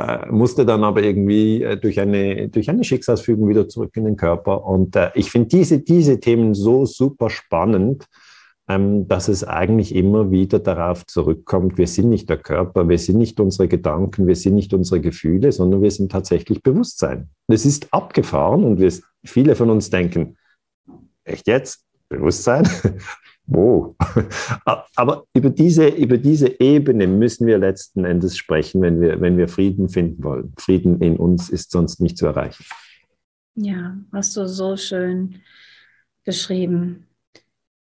Äh, 0.00 0.30
musste 0.30 0.64
dann 0.64 0.84
aber 0.84 1.02
irgendwie 1.02 1.62
äh, 1.62 1.76
durch, 1.76 2.00
eine, 2.00 2.48
durch 2.48 2.70
eine 2.70 2.84
Schicksalsfügung 2.84 3.48
wieder 3.48 3.68
zurück 3.68 3.96
in 3.96 4.04
den 4.04 4.16
Körper. 4.16 4.64
Und 4.64 4.96
äh, 4.96 5.10
ich 5.14 5.30
finde 5.30 5.48
diese, 5.48 5.80
diese 5.80 6.20
Themen 6.20 6.54
so 6.54 6.86
super 6.86 7.30
spannend 7.30 8.06
ähm, 8.70 9.08
dass 9.08 9.26
es 9.26 9.42
eigentlich 9.42 9.96
immer 9.96 10.30
wieder 10.30 10.60
darauf 10.60 11.04
zurückkommt, 11.04 11.76
wir 11.76 11.88
sind 11.88 12.08
nicht 12.08 12.30
der 12.30 12.36
Körper, 12.36 12.88
wir 12.88 12.98
sind 12.98 13.18
nicht 13.18 13.40
unsere 13.40 13.66
Gedanken, 13.66 14.28
wir 14.28 14.36
sind 14.36 14.54
nicht 14.54 14.72
unsere 14.72 15.00
Gefühle, 15.00 15.50
sondern 15.50 15.82
wir 15.82 15.90
sind 15.90 16.12
tatsächlich 16.12 16.62
Bewusstsein. 16.62 17.30
Es 17.48 17.66
ist 17.66 17.92
abgefahren 17.92 18.62
und 18.62 18.78
wir, 18.78 18.92
viele 19.24 19.56
von 19.56 19.70
uns 19.70 19.90
denken, 19.90 20.36
echt 21.24 21.48
jetzt? 21.48 21.84
Bewusstsein? 22.08 22.68
Wo? 23.50 23.96
Aber 24.94 25.24
über 25.34 25.50
diese, 25.50 25.88
über 25.88 26.18
diese 26.18 26.60
Ebene 26.60 27.08
müssen 27.08 27.48
wir 27.48 27.58
letzten 27.58 28.04
Endes 28.04 28.36
sprechen, 28.36 28.80
wenn 28.80 29.00
wir, 29.00 29.20
wenn 29.20 29.36
wir 29.36 29.48
Frieden 29.48 29.88
finden 29.88 30.22
wollen. 30.22 30.52
Frieden 30.56 31.00
in 31.00 31.16
uns 31.16 31.50
ist 31.50 31.72
sonst 31.72 32.00
nicht 32.00 32.16
zu 32.16 32.26
erreichen. 32.26 32.64
Ja, 33.56 33.96
hast 34.12 34.36
du 34.36 34.46
so 34.46 34.76
schön 34.76 35.40
beschrieben. 36.24 37.08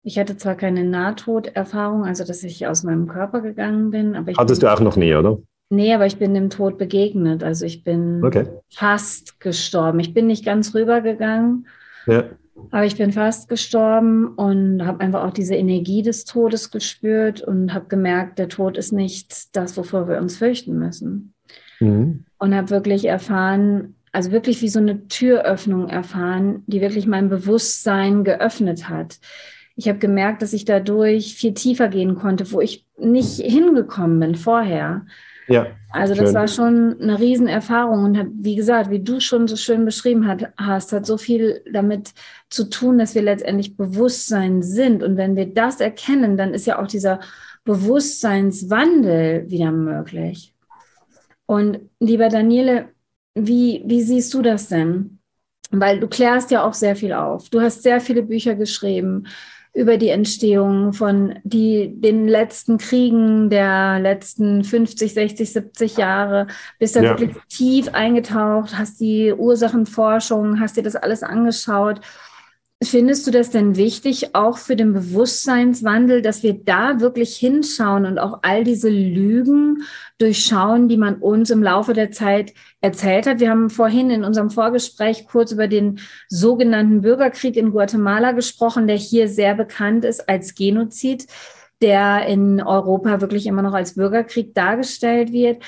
Ich 0.04 0.18
hatte 0.18 0.38
zwar 0.38 0.56
keine 0.56 0.86
Nahtoderfahrung, 0.86 2.06
also 2.06 2.24
dass 2.24 2.44
ich 2.44 2.66
aus 2.66 2.84
meinem 2.84 3.08
Körper 3.08 3.42
gegangen 3.42 3.92
bin, 3.92 4.16
aber 4.16 4.32
ich. 4.32 4.38
Hattest 4.38 4.64
du 4.64 4.72
auch 4.72 4.80
noch 4.80 4.96
nie, 4.96 5.14
oder? 5.14 5.38
Nee, 5.70 5.94
aber 5.94 6.06
ich 6.06 6.18
bin 6.18 6.34
dem 6.34 6.50
Tod 6.50 6.78
begegnet. 6.78 7.44
Also 7.44 7.66
ich 7.66 7.84
bin 7.84 8.24
okay. 8.24 8.48
fast 8.70 9.40
gestorben. 9.40 10.00
Ich 10.00 10.14
bin 10.14 10.28
nicht 10.28 10.46
ganz 10.46 10.74
rübergegangen, 10.74 11.68
ja. 12.08 12.24
Aber 12.72 12.86
ich 12.86 12.98
bin 12.98 13.12
fast 13.12 13.50
gestorben 13.50 14.28
und 14.36 14.86
habe 14.86 15.02
einfach 15.02 15.24
auch 15.24 15.34
diese 15.34 15.56
Energie 15.56 16.02
des 16.02 16.26
Todes 16.26 16.72
gespürt 16.72 17.42
und 17.42 17.74
habe 17.74 17.88
gemerkt, 17.88 18.38
der 18.40 18.50
Tod 18.50 18.78
ist 18.78 18.92
nicht 18.92 19.56
das, 19.56 19.76
wovor 19.78 20.08
wir 20.08 20.20
uns 20.20 20.38
fürchten 20.38 20.78
müssen. 20.78 21.34
Mhm. 21.80 22.26
Und 22.38 22.56
habe 22.56 22.70
wirklich 22.70 23.06
erfahren, 23.06 23.96
also 24.12 24.32
wirklich 24.32 24.62
wie 24.62 24.70
so 24.70 24.80
eine 24.80 25.08
Türöffnung 25.08 25.90
erfahren, 25.90 26.64
die 26.68 26.82
wirklich 26.82 27.08
mein 27.08 27.30
Bewusstsein 27.30 28.24
geöffnet 28.24 28.90
hat 28.90 29.20
ich 29.76 29.88
habe 29.88 30.00
gemerkt, 30.00 30.42
dass 30.42 30.54
ich 30.54 30.66
dadurch 30.66 31.36
viel 31.36 31.54
tiefer 31.54 31.88
gehen 31.88 32.16
konnte, 32.16 32.52
wo 32.52 32.62
ich 32.62 32.86
nicht 32.98 33.40
hingekommen 33.40 34.20
bin 34.20 34.36
vorher. 34.36 35.06
Ja, 35.52 35.68
also 35.92 36.14
das 36.14 36.30
schön. 36.30 36.36
war 36.36 36.48
schon 36.48 37.02
eine 37.02 37.20
Riesenerfahrung 37.20 38.04
und 38.04 38.18
hat, 38.18 38.28
wie 38.34 38.56
gesagt, 38.56 38.90
wie 38.90 39.04
du 39.04 39.20
schon 39.20 39.48
so 39.48 39.56
schön 39.56 39.86
beschrieben 39.86 40.28
hat, 40.28 40.54
hast, 40.58 40.94
hat 40.94 41.06
so 41.06 41.18
viel 41.18 41.64
damit 41.72 42.14
zu 42.50 42.70
tun, 42.70 42.98
dass 42.98 43.14
wir 43.16 43.22
letztendlich 43.22 43.76
Bewusstsein 43.76 44.62
sind. 44.62 45.04
Und 45.04 45.18
wenn 45.18 45.36
wir 45.36 45.54
das 45.54 45.82
erkennen, 45.82 46.38
dann 46.38 46.54
ist 46.54 46.66
ja 46.66 46.82
auch 46.82 46.88
dieser 46.88 47.20
Bewusstseinswandel 47.66 49.50
wieder 49.50 49.72
möglich. 49.72 50.54
Und 51.46 51.80
lieber 52.00 52.30
Daniele, 52.30 52.90
wie, 53.36 53.84
wie 53.86 54.02
siehst 54.02 54.34
du 54.34 54.42
das 54.42 54.70
denn? 54.70 55.20
Weil 55.72 56.00
du 56.00 56.08
klärst 56.08 56.52
ja 56.52 56.64
auch 56.64 56.74
sehr 56.74 56.96
viel 56.96 57.14
auf. 57.14 57.50
Du 57.50 57.62
hast 57.62 57.84
sehr 57.84 58.02
viele 58.02 58.24
Bücher 58.24 58.56
geschrieben 58.56 59.28
über 59.74 59.98
die 59.98 60.10
Entstehung 60.10 60.92
von 60.92 61.40
die, 61.44 61.94
den 61.96 62.28
letzten 62.28 62.78
Kriegen 62.78 63.50
der 63.50 64.00
letzten 64.00 64.64
50, 64.64 65.14
60, 65.14 65.54
70 65.54 65.98
Jahre, 65.98 66.48
bist 66.78 66.96
da 66.96 67.02
ja. 67.02 67.10
wirklich 67.10 67.38
tief 67.48 67.88
eingetaucht, 67.94 68.78
hast 68.78 69.00
die 69.00 69.34
Ursachenforschung, 69.34 70.60
hast 70.60 70.76
dir 70.76 70.84
das 70.84 70.98
alles 70.98 71.24
angeschaut 71.24 72.02
Findest 72.84 73.28
du 73.28 73.32
das 73.32 73.52
denn 73.52 73.76
wichtig, 73.76 74.34
auch 74.34 74.58
für 74.58 74.76
den 74.76 74.94
Bewusstseinswandel, 74.94 76.24
dass 76.24 76.42
wir 76.42 76.54
da 76.54 77.00
wirklich 77.00 77.36
hinschauen 77.38 78.08
und 78.08 78.18
auch 78.18 78.40
all 78.42 78.64
diese 78.64 78.90
Lügen 78.90 79.84
durchschauen, 80.18 80.88
die 80.88 80.98
man 80.98 81.18
uns 81.18 81.52
im 81.52 81.62
Laufe 81.62 81.94
der 81.94 82.10
Zeit 82.10 82.56
erzählt 82.82 83.28
hat? 83.28 83.40
Wir 83.40 83.52
haben 83.52 83.70
vorhin 83.70 84.10
in 84.10 84.24
unserem 84.24 84.50
Vorgespräch 84.50 85.28
kurz 85.28 85.52
über 85.52 85.68
den 85.68 86.00
sogenannten 86.28 87.02
Bürgerkrieg 87.02 87.56
in 87.56 87.70
Guatemala 87.70 88.32
gesprochen, 88.32 88.88
der 88.88 88.98
hier 88.98 89.28
sehr 89.28 89.54
bekannt 89.54 90.04
ist 90.04 90.28
als 90.28 90.56
Genozid 90.56 91.28
der 91.82 92.28
in 92.28 92.62
Europa 92.62 93.22
wirklich 93.22 93.48
immer 93.48 93.64
noch 93.64 93.74
als 93.74 93.96
Bürgerkrieg 93.96 94.54
dargestellt 94.54 95.32
wird. 95.32 95.64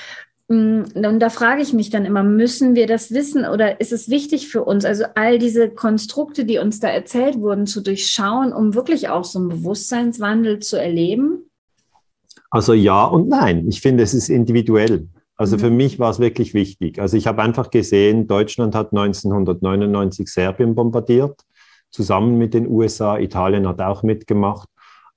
Mm, 0.48 0.82
und 0.94 1.20
da 1.20 1.30
frage 1.30 1.62
ich 1.62 1.72
mich 1.72 1.90
dann 1.90 2.04
immer, 2.04 2.22
müssen 2.22 2.74
wir 2.74 2.86
das 2.86 3.12
wissen 3.12 3.46
oder 3.46 3.80
ist 3.80 3.92
es 3.92 4.10
wichtig 4.10 4.48
für 4.48 4.64
uns, 4.64 4.84
also 4.84 5.04
all 5.14 5.38
diese 5.38 5.70
Konstrukte, 5.70 6.44
die 6.44 6.58
uns 6.58 6.80
da 6.80 6.88
erzählt 6.88 7.40
wurden, 7.40 7.66
zu 7.66 7.80
durchschauen, 7.80 8.52
um 8.52 8.74
wirklich 8.74 9.08
auch 9.08 9.24
so 9.24 9.38
einen 9.38 9.48
Bewusstseinswandel 9.48 10.58
zu 10.58 10.76
erleben? 10.76 11.50
Also 12.50 12.72
ja 12.72 13.04
und 13.04 13.28
nein. 13.28 13.66
Ich 13.68 13.80
finde, 13.80 14.04
es 14.04 14.14
ist 14.14 14.28
individuell. 14.28 15.08
Also 15.36 15.56
mhm. 15.56 15.60
für 15.60 15.70
mich 15.70 15.98
war 15.98 16.10
es 16.10 16.20
wirklich 16.20 16.54
wichtig. 16.54 17.00
Also 17.00 17.16
ich 17.16 17.26
habe 17.26 17.42
einfach 17.42 17.70
gesehen, 17.70 18.26
Deutschland 18.26 18.74
hat 18.74 18.92
1999 18.92 20.28
Serbien 20.28 20.74
bombardiert, 20.74 21.40
zusammen 21.90 22.38
mit 22.38 22.54
den 22.54 22.68
USA. 22.68 23.18
Italien 23.18 23.66
hat 23.66 23.80
auch 23.80 24.02
mitgemacht. 24.02 24.68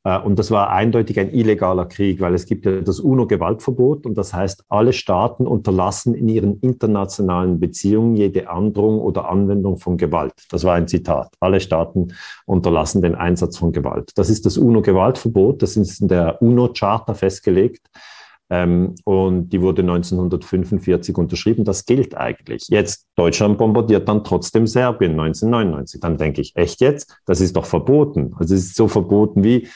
Äh, 0.07 0.19
und 0.19 0.39
das 0.39 0.51
war 0.51 0.69
eindeutig 0.69 1.19
ein 1.19 1.33
illegaler 1.33 1.85
Krieg, 1.85 2.21
weil 2.21 2.33
es 2.33 2.45
gibt 2.45 2.65
ja 2.65 2.79
das 2.81 2.99
UNO-Gewaltverbot 2.99 4.05
und 4.05 4.17
das 4.17 4.33
heißt, 4.33 4.63
alle 4.69 4.93
Staaten 4.93 5.45
unterlassen 5.45 6.13
in 6.13 6.29
ihren 6.29 6.59
internationalen 6.61 7.59
Beziehungen 7.59 8.15
jede 8.15 8.49
Androhung 8.49 9.01
oder 9.01 9.29
Anwendung 9.29 9.77
von 9.77 9.97
Gewalt. 9.97 10.33
Das 10.49 10.63
war 10.63 10.75
ein 10.75 10.87
Zitat. 10.87 11.33
Alle 11.41 11.59
Staaten 11.59 12.13
unterlassen 12.45 13.01
den 13.01 13.15
Einsatz 13.15 13.57
von 13.57 13.73
Gewalt. 13.73 14.11
Das 14.15 14.29
ist 14.29 14.45
das 14.45 14.57
UNO-Gewaltverbot, 14.57 15.61
das 15.61 15.75
ist 15.75 16.01
in 16.01 16.07
der 16.07 16.41
UNO-Charta 16.41 17.13
festgelegt. 17.13 17.87
Ähm, 18.49 18.95
und 19.03 19.49
die 19.49 19.61
wurde 19.61 19.81
1945 19.81 21.17
unterschrieben. 21.17 21.65
Das 21.65 21.85
gilt 21.85 22.15
eigentlich. 22.15 22.67
Jetzt 22.69 23.07
Deutschland 23.17 23.57
bombardiert 23.57 24.07
dann 24.07 24.23
trotzdem 24.23 24.67
Serbien 24.67 25.19
1999. 25.19 25.99
Dann 25.99 26.15
denke 26.15 26.39
ich, 26.39 26.55
echt 26.55 26.79
jetzt? 26.79 27.17
Das 27.25 27.41
ist 27.41 27.57
doch 27.57 27.65
verboten. 27.65 28.33
Also 28.39 28.55
es 28.55 28.67
ist 28.67 28.77
so 28.77 28.87
verboten 28.87 29.43
wie 29.43 29.67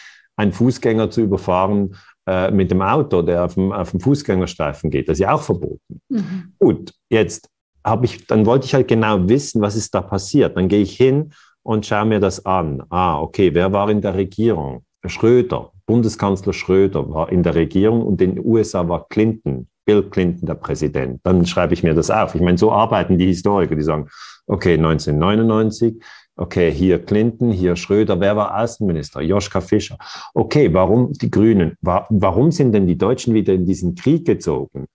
einen 0.42 0.52
Fußgänger 0.52 1.10
zu 1.10 1.22
überfahren 1.22 1.96
äh, 2.28 2.52
mit 2.52 2.72
dem 2.72 2.82
Auto, 2.82 3.22
der 3.22 3.46
auf 3.46 3.54
dem, 3.54 3.72
auf 3.72 3.92
dem 3.92 4.00
Fußgängerstreifen 4.00 4.90
geht. 4.90 5.08
Das 5.08 5.14
ist 5.14 5.22
ja 5.22 5.34
auch 5.34 5.42
verboten. 5.42 6.02
Mhm. 6.10 6.54
Gut, 6.60 6.94
jetzt 7.10 7.50
habe 7.86 8.06
ich, 8.06 8.28
dann 8.28 8.46
wollte 8.46 8.66
ich 8.66 8.74
halt 8.74 8.88
genau 8.88 9.28
wissen, 9.28 9.62
was 9.62 9.76
ist 9.76 9.94
da 9.94 10.02
passiert. 10.02 10.58
Dann 10.58 10.68
gehe 10.68 10.82
ich 10.82 10.96
hin 10.96 11.34
und 11.64 11.86
schaue 11.86 12.06
mir 12.06 12.20
das 12.20 12.46
an. 12.46 12.84
Ah, 12.90 13.20
okay, 13.20 13.54
wer 13.54 13.72
war 13.72 13.90
in 13.90 14.02
der 14.02 14.16
Regierung? 14.16 14.84
Schröder, 15.06 15.72
Bundeskanzler 15.86 16.54
Schröder 16.54 17.10
war 17.10 17.32
in 17.32 17.44
der 17.44 17.56
Regierung 17.56 18.04
und 18.04 18.22
in 18.22 18.36
den 18.36 18.46
USA 18.46 18.88
war 18.88 19.08
Clinton, 19.10 19.68
Bill 19.86 20.04
Clinton 20.04 20.46
der 20.46 20.56
Präsident. 20.56 21.22
Dann 21.24 21.46
schreibe 21.46 21.74
ich 21.74 21.82
mir 21.82 21.96
das 21.96 22.12
auf. 22.12 22.36
Ich 22.36 22.42
meine, 22.42 22.58
so 22.58 22.72
arbeiten 22.72 23.18
die 23.18 23.26
Historiker, 23.26 23.76
die 23.76 23.82
sagen, 23.82 24.08
okay, 24.46 24.74
1999, 24.74 26.02
Okay, 26.38 26.72
hier 26.72 27.04
Clinton, 27.04 27.52
hier 27.52 27.76
Schröder. 27.76 28.20
Wer 28.20 28.36
war 28.36 28.58
Außenminister? 28.58 29.22
Joschka 29.22 29.62
Fischer. 29.62 29.98
Okay, 30.34 30.74
warum 30.74 31.12
die 31.14 31.30
Grünen? 31.30 31.78
Warum 31.82 32.52
sind 32.52 32.72
denn 32.72 32.88
die 32.88 32.98
Deutschen 32.98 33.34
wieder 33.34 33.54
in 33.54 33.66
diesen 33.66 33.96
Krieg 33.96 34.26
gezogen? 34.26 34.88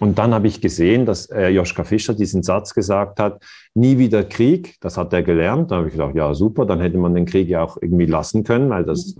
Und 0.00 0.18
dann 0.18 0.34
habe 0.34 0.48
ich 0.48 0.60
gesehen, 0.60 1.06
dass 1.06 1.26
äh, 1.26 1.48
Joschka 1.48 1.84
Fischer 1.84 2.14
diesen 2.14 2.42
Satz 2.42 2.74
gesagt 2.74 3.20
hat, 3.20 3.42
nie 3.74 3.96
wieder 3.96 4.24
Krieg, 4.24 4.74
das 4.80 4.96
hat 4.96 5.12
er 5.12 5.22
gelernt. 5.22 5.70
Da 5.70 5.76
habe 5.76 5.86
ich 5.86 5.92
gedacht, 5.92 6.16
ja 6.16 6.34
super, 6.34 6.66
dann 6.66 6.80
hätte 6.80 6.98
man 6.98 7.14
den 7.14 7.26
Krieg 7.26 7.48
ja 7.48 7.62
auch 7.62 7.76
irgendwie 7.80 8.06
lassen 8.06 8.42
können, 8.42 8.70
weil 8.70 8.84
das 8.84 9.14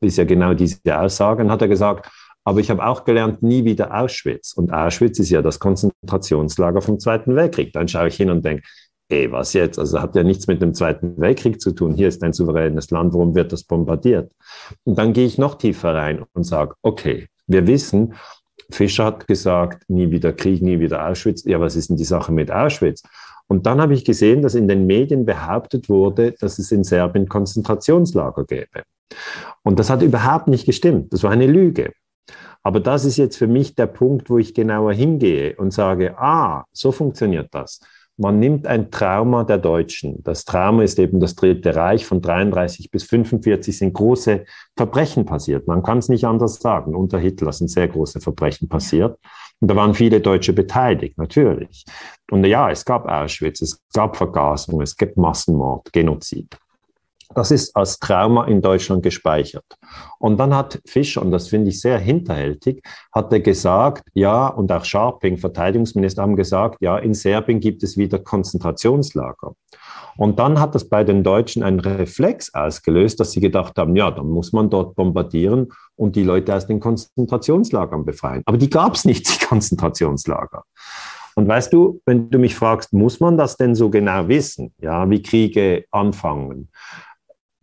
ist 0.00 0.18
ja 0.18 0.24
genau 0.24 0.52
diese 0.52 0.98
Aussage. 0.98 1.42
Dann 1.42 1.50
hat 1.50 1.62
er 1.62 1.68
gesagt, 1.68 2.10
aber 2.44 2.60
ich 2.60 2.70
habe 2.70 2.86
auch 2.86 3.04
gelernt, 3.04 3.42
nie 3.42 3.64
wieder 3.64 3.94
Auschwitz. 3.94 4.52
Und 4.52 4.72
Auschwitz 4.72 5.18
ist 5.18 5.30
ja 5.30 5.42
das 5.42 5.58
Konzentrationslager 5.58 6.82
vom 6.82 6.98
Zweiten 6.98 7.34
Weltkrieg. 7.34 7.72
Dann 7.72 7.88
schaue 7.88 8.08
ich 8.08 8.16
hin 8.16 8.30
und 8.30 8.44
denke, 8.44 8.62
ey, 9.08 9.30
was 9.32 9.52
jetzt? 9.52 9.78
Also 9.78 10.00
hat 10.00 10.14
ja 10.14 10.22
nichts 10.22 10.46
mit 10.46 10.60
dem 10.60 10.74
Zweiten 10.74 11.18
Weltkrieg 11.18 11.60
zu 11.60 11.72
tun. 11.72 11.94
Hier 11.94 12.08
ist 12.08 12.22
ein 12.22 12.32
souveränes 12.32 12.90
Land, 12.90 13.14
warum 13.14 13.34
wird 13.34 13.52
das 13.52 13.64
bombardiert? 13.64 14.30
Und 14.84 14.98
dann 14.98 15.12
gehe 15.12 15.26
ich 15.26 15.38
noch 15.38 15.56
tiefer 15.56 15.94
rein 15.94 16.24
und 16.34 16.44
sage, 16.44 16.74
okay, 16.82 17.28
wir 17.46 17.66
wissen, 17.66 18.14
Fischer 18.70 19.06
hat 19.06 19.26
gesagt, 19.26 19.88
nie 19.88 20.10
wieder 20.10 20.32
Krieg, 20.34 20.60
nie 20.62 20.78
wieder 20.78 21.06
Auschwitz. 21.08 21.44
Ja, 21.44 21.58
was 21.58 21.74
ist 21.74 21.88
denn 21.88 21.96
die 21.96 22.04
Sache 22.04 22.32
mit 22.32 22.52
Auschwitz? 22.52 23.02
Und 23.46 23.64
dann 23.64 23.80
habe 23.80 23.94
ich 23.94 24.04
gesehen, 24.04 24.42
dass 24.42 24.54
in 24.54 24.68
den 24.68 24.86
Medien 24.86 25.24
behauptet 25.24 25.88
wurde, 25.88 26.32
dass 26.32 26.58
es 26.58 26.70
in 26.70 26.84
Serbien 26.84 27.28
Konzentrationslager 27.28 28.44
gäbe. 28.44 28.82
Und 29.62 29.78
das 29.78 29.88
hat 29.88 30.02
überhaupt 30.02 30.48
nicht 30.48 30.66
gestimmt. 30.66 31.14
Das 31.14 31.22
war 31.22 31.30
eine 31.30 31.46
Lüge. 31.46 31.92
Aber 32.62 32.80
das 32.80 33.06
ist 33.06 33.16
jetzt 33.16 33.38
für 33.38 33.46
mich 33.46 33.74
der 33.74 33.86
Punkt, 33.86 34.28
wo 34.28 34.36
ich 34.36 34.52
genauer 34.52 34.92
hingehe 34.92 35.56
und 35.56 35.72
sage, 35.72 36.18
ah, 36.18 36.64
so 36.72 36.92
funktioniert 36.92 37.48
das 37.52 37.80
man 38.18 38.40
nimmt 38.40 38.66
ein 38.66 38.90
Trauma 38.90 39.44
der 39.44 39.58
Deutschen. 39.58 40.22
Das 40.24 40.44
Trauma 40.44 40.82
ist 40.82 40.98
eben 40.98 41.20
das 41.20 41.36
Dritte 41.36 41.74
Reich. 41.74 42.04
Von 42.04 42.20
33 42.20 42.90
bis 42.90 43.04
45 43.04 43.78
sind 43.78 43.94
große 43.94 44.44
Verbrechen 44.76 45.24
passiert. 45.24 45.68
Man 45.68 45.82
kann 45.82 45.98
es 45.98 46.08
nicht 46.08 46.24
anders 46.24 46.56
sagen. 46.56 46.96
Unter 46.96 47.18
Hitler 47.18 47.52
sind 47.52 47.68
sehr 47.68 47.86
große 47.86 48.20
Verbrechen 48.20 48.68
passiert. 48.68 49.18
Und 49.60 49.70
da 49.70 49.76
waren 49.76 49.94
viele 49.94 50.20
Deutsche 50.20 50.52
beteiligt, 50.52 51.16
natürlich. 51.16 51.84
Und 52.30 52.44
ja, 52.44 52.70
es 52.70 52.84
gab 52.84 53.06
Auschwitz, 53.06 53.62
es 53.62 53.80
gab 53.92 54.16
Vergasung, 54.16 54.80
es 54.80 54.96
gibt 54.96 55.16
Massenmord, 55.16 55.92
Genozid. 55.92 56.58
Das 57.34 57.50
ist 57.50 57.76
als 57.76 57.98
Trauma 57.98 58.46
in 58.46 58.62
Deutschland 58.62 59.02
gespeichert. 59.02 59.64
Und 60.18 60.38
dann 60.38 60.54
hat 60.54 60.80
Fischer, 60.86 61.20
und 61.22 61.30
das 61.30 61.48
finde 61.48 61.68
ich 61.68 61.80
sehr 61.80 61.98
hinterhältig, 61.98 62.82
hat 63.12 63.32
er 63.32 63.40
gesagt, 63.40 64.08
ja, 64.14 64.48
und 64.48 64.72
auch 64.72 64.84
Scharping, 64.84 65.36
Verteidigungsminister, 65.36 66.22
haben 66.22 66.36
gesagt, 66.36 66.78
ja, 66.80 66.96
in 66.98 67.14
Serbien 67.14 67.60
gibt 67.60 67.82
es 67.82 67.96
wieder 67.96 68.18
Konzentrationslager. 68.18 69.52
Und 70.18 70.40
dann 70.40 70.58
hat 70.58 70.74
das 70.74 70.88
bei 70.88 71.04
den 71.04 71.22
Deutschen 71.22 71.62
einen 71.62 71.78
Reflex 71.78 72.52
ausgelöst, 72.52 73.20
dass 73.20 73.30
sie 73.30 73.40
gedacht 73.40 73.78
haben, 73.78 73.94
ja, 73.94 74.10
dann 74.10 74.28
muss 74.28 74.52
man 74.52 74.68
dort 74.68 74.96
bombardieren 74.96 75.68
und 75.94 76.16
die 76.16 76.24
Leute 76.24 76.56
aus 76.56 76.66
den 76.66 76.80
Konzentrationslagern 76.80 78.04
befreien. 78.04 78.42
Aber 78.46 78.58
die 78.58 78.68
gab 78.68 78.94
es 78.94 79.04
nicht, 79.04 79.28
die 79.28 79.44
Konzentrationslager. 79.44 80.64
Und 81.36 81.46
weißt 81.46 81.72
du, 81.72 82.00
wenn 82.04 82.30
du 82.30 82.38
mich 82.40 82.56
fragst, 82.56 82.92
muss 82.92 83.20
man 83.20 83.38
das 83.38 83.56
denn 83.56 83.76
so 83.76 83.90
genau 83.90 84.26
wissen, 84.26 84.74
ja, 84.80 85.08
wie 85.08 85.22
Kriege 85.22 85.84
anfangen? 85.92 86.68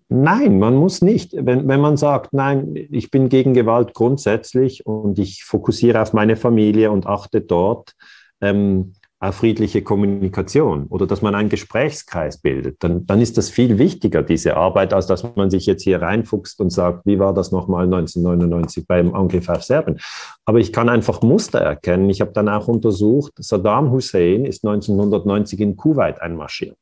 Nein, 0.07 0.59
man 0.59 0.75
muss 0.75 1.01
nicht. 1.01 1.33
Wenn, 1.33 1.67
wenn 1.67 1.81
man 1.81 1.97
sagt, 1.97 2.31
nein, 2.31 2.75
ich 2.75 3.09
bin 3.09 3.27
gegen 3.27 3.53
Gewalt 3.53 3.93
grundsätzlich 3.95 4.85
und 4.85 5.17
ich 5.17 5.43
fokussiere 5.43 6.01
auf 6.01 6.13
meine 6.13 6.35
Familie 6.35 6.91
und 6.91 7.07
achte 7.07 7.41
dort 7.41 7.93
ähm, 8.39 8.93
auf 9.19 9.35
friedliche 9.35 9.81
Kommunikation 9.81 10.85
oder 10.87 11.07
dass 11.07 11.23
man 11.23 11.33
einen 11.33 11.49
Gesprächskreis 11.49 12.37
bildet, 12.37 12.83
dann, 12.83 13.07
dann 13.07 13.19
ist 13.19 13.37
das 13.37 13.49
viel 13.49 13.79
wichtiger, 13.79 14.21
diese 14.21 14.57
Arbeit, 14.57 14.93
als 14.93 15.07
dass 15.07 15.23
man 15.35 15.49
sich 15.49 15.65
jetzt 15.65 15.81
hier 15.83 16.01
reinfuchst 16.01 16.59
und 16.59 16.69
sagt, 16.69 17.05
wie 17.05 17.17
war 17.17 17.33
das 17.33 17.51
nochmal 17.51 17.85
1999 17.85 18.85
beim 18.85 19.15
Angriff 19.15 19.49
auf 19.49 19.63
Serbien. 19.63 19.99
Aber 20.45 20.59
ich 20.59 20.71
kann 20.71 20.89
einfach 20.89 21.23
Muster 21.23 21.59
erkennen. 21.59 22.09
Ich 22.11 22.21
habe 22.21 22.31
dann 22.33 22.49
auch 22.49 22.67
untersucht, 22.67 23.33
Saddam 23.37 23.91
Hussein 23.91 24.45
ist 24.45 24.63
1990 24.63 25.59
in 25.61 25.75
Kuwait 25.75 26.21
einmarschiert. 26.21 26.77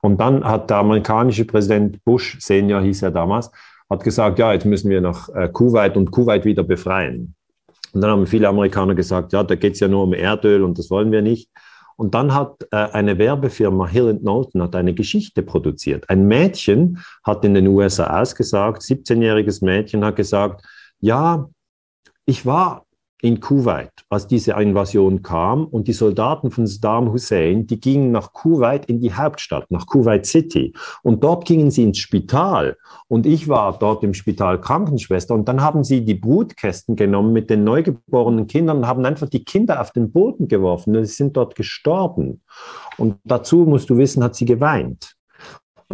Und 0.00 0.20
dann 0.20 0.44
hat 0.44 0.70
der 0.70 0.78
amerikanische 0.78 1.44
Präsident 1.44 2.02
Bush, 2.04 2.38
Senior 2.40 2.82
hieß 2.82 3.02
er 3.02 3.10
damals, 3.10 3.50
hat 3.88 4.02
gesagt, 4.04 4.38
ja, 4.38 4.52
jetzt 4.52 4.64
müssen 4.64 4.90
wir 4.90 5.00
nach 5.00 5.28
äh, 5.34 5.48
Kuwait 5.48 5.96
und 5.96 6.10
Kuwait 6.10 6.44
wieder 6.44 6.62
befreien. 6.62 7.34
Und 7.92 8.00
dann 8.00 8.10
haben 8.10 8.26
viele 8.26 8.48
Amerikaner 8.48 8.94
gesagt, 8.94 9.32
ja, 9.32 9.42
da 9.42 9.54
geht 9.54 9.74
es 9.74 9.80
ja 9.80 9.88
nur 9.88 10.04
um 10.04 10.14
Erdöl 10.14 10.62
und 10.62 10.78
das 10.78 10.90
wollen 10.90 11.12
wir 11.12 11.22
nicht. 11.22 11.50
Und 11.96 12.14
dann 12.14 12.34
hat 12.34 12.66
äh, 12.72 12.76
eine 12.76 13.18
Werbefirma 13.18 13.86
Hill 13.86 14.18
Knowlton 14.18 14.62
hat 14.62 14.74
eine 14.74 14.94
Geschichte 14.94 15.42
produziert. 15.42 16.08
Ein 16.08 16.26
Mädchen 16.26 16.98
hat 17.22 17.44
in 17.44 17.54
den 17.54 17.66
USA 17.68 18.20
ausgesagt, 18.20 18.82
17-jähriges 18.82 19.64
Mädchen 19.64 20.04
hat 20.04 20.16
gesagt, 20.16 20.64
ja, 21.00 21.48
ich 22.24 22.46
war 22.46 22.86
in 23.22 23.38
Kuwait, 23.38 23.92
als 24.10 24.26
diese 24.26 24.52
Invasion 24.52 25.22
kam. 25.22 25.66
Und 25.66 25.86
die 25.86 25.92
Soldaten 25.92 26.50
von 26.50 26.66
Saddam 26.66 27.12
Hussein, 27.12 27.68
die 27.68 27.80
gingen 27.80 28.10
nach 28.10 28.32
Kuwait 28.32 28.86
in 28.86 29.00
die 29.00 29.14
Hauptstadt, 29.14 29.70
nach 29.70 29.86
Kuwait 29.86 30.26
City. 30.26 30.74
Und 31.04 31.22
dort 31.22 31.44
gingen 31.44 31.70
sie 31.70 31.84
ins 31.84 31.98
Spital. 31.98 32.76
Und 33.06 33.24
ich 33.24 33.48
war 33.48 33.78
dort 33.78 34.02
im 34.02 34.12
Spital 34.12 34.60
Krankenschwester. 34.60 35.34
Und 35.34 35.46
dann 35.46 35.62
haben 35.62 35.84
sie 35.84 36.04
die 36.04 36.16
Brutkästen 36.16 36.96
genommen 36.96 37.32
mit 37.32 37.48
den 37.48 37.62
neugeborenen 37.62 38.48
Kindern 38.48 38.78
und 38.78 38.86
haben 38.88 39.04
einfach 39.06 39.28
die 39.28 39.44
Kinder 39.44 39.80
auf 39.80 39.92
den 39.92 40.10
Boden 40.10 40.48
geworfen. 40.48 40.96
Und 40.96 41.04
sie 41.04 41.14
sind 41.14 41.36
dort 41.36 41.54
gestorben. 41.54 42.42
Und 42.98 43.18
dazu 43.22 43.58
musst 43.58 43.88
du 43.88 43.96
wissen, 43.98 44.24
hat 44.24 44.34
sie 44.34 44.46
geweint. 44.46 45.14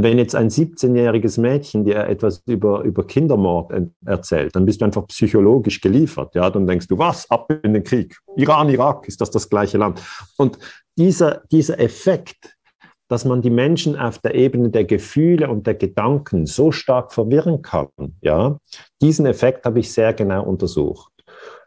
Wenn 0.01 0.16
jetzt 0.16 0.36
ein 0.36 0.49
17-jähriges 0.49 1.40
Mädchen 1.40 1.84
dir 1.84 2.07
etwas 2.07 2.42
über, 2.46 2.82
über 2.82 3.05
Kindermord 3.05 3.72
erzählt, 4.07 4.55
dann 4.55 4.64
bist 4.64 4.80
du 4.80 4.84
einfach 4.84 5.07
psychologisch 5.09 5.80
geliefert. 5.80 6.36
Ja? 6.36 6.49
Dann 6.51 6.66
denkst 6.68 6.86
du, 6.86 6.96
was? 6.99 7.28
Ab 7.30 7.51
in 7.64 7.74
den 7.74 7.82
Krieg. 7.82 8.16
Iran, 8.36 8.68
Irak, 8.68 9.09
ist 9.09 9.20
das 9.20 9.30
das 9.30 9.51
gleiche 9.51 9.76
Land? 9.76 10.01
Und 10.36 10.59
dieser, 10.96 11.42
dieser 11.51 11.80
Effekt, 11.80 12.57
dass 13.09 13.24
man 13.24 13.42
die 13.42 13.51
Menschen 13.51 13.96
auf 13.96 14.18
der 14.18 14.34
Ebene 14.34 14.70
der 14.70 14.84
Gefühle 14.84 15.49
und 15.49 15.66
der 15.66 15.74
Gedanken 15.74 16.46
so 16.46 16.70
stark 16.70 17.12
verwirren 17.12 17.62
kann, 17.62 17.88
ja, 18.20 18.59
diesen 19.03 19.26
Effekt 19.26 19.64
habe 19.64 19.80
ich 19.80 19.92
sehr 19.92 20.12
genau 20.12 20.44
untersucht. 20.44 21.12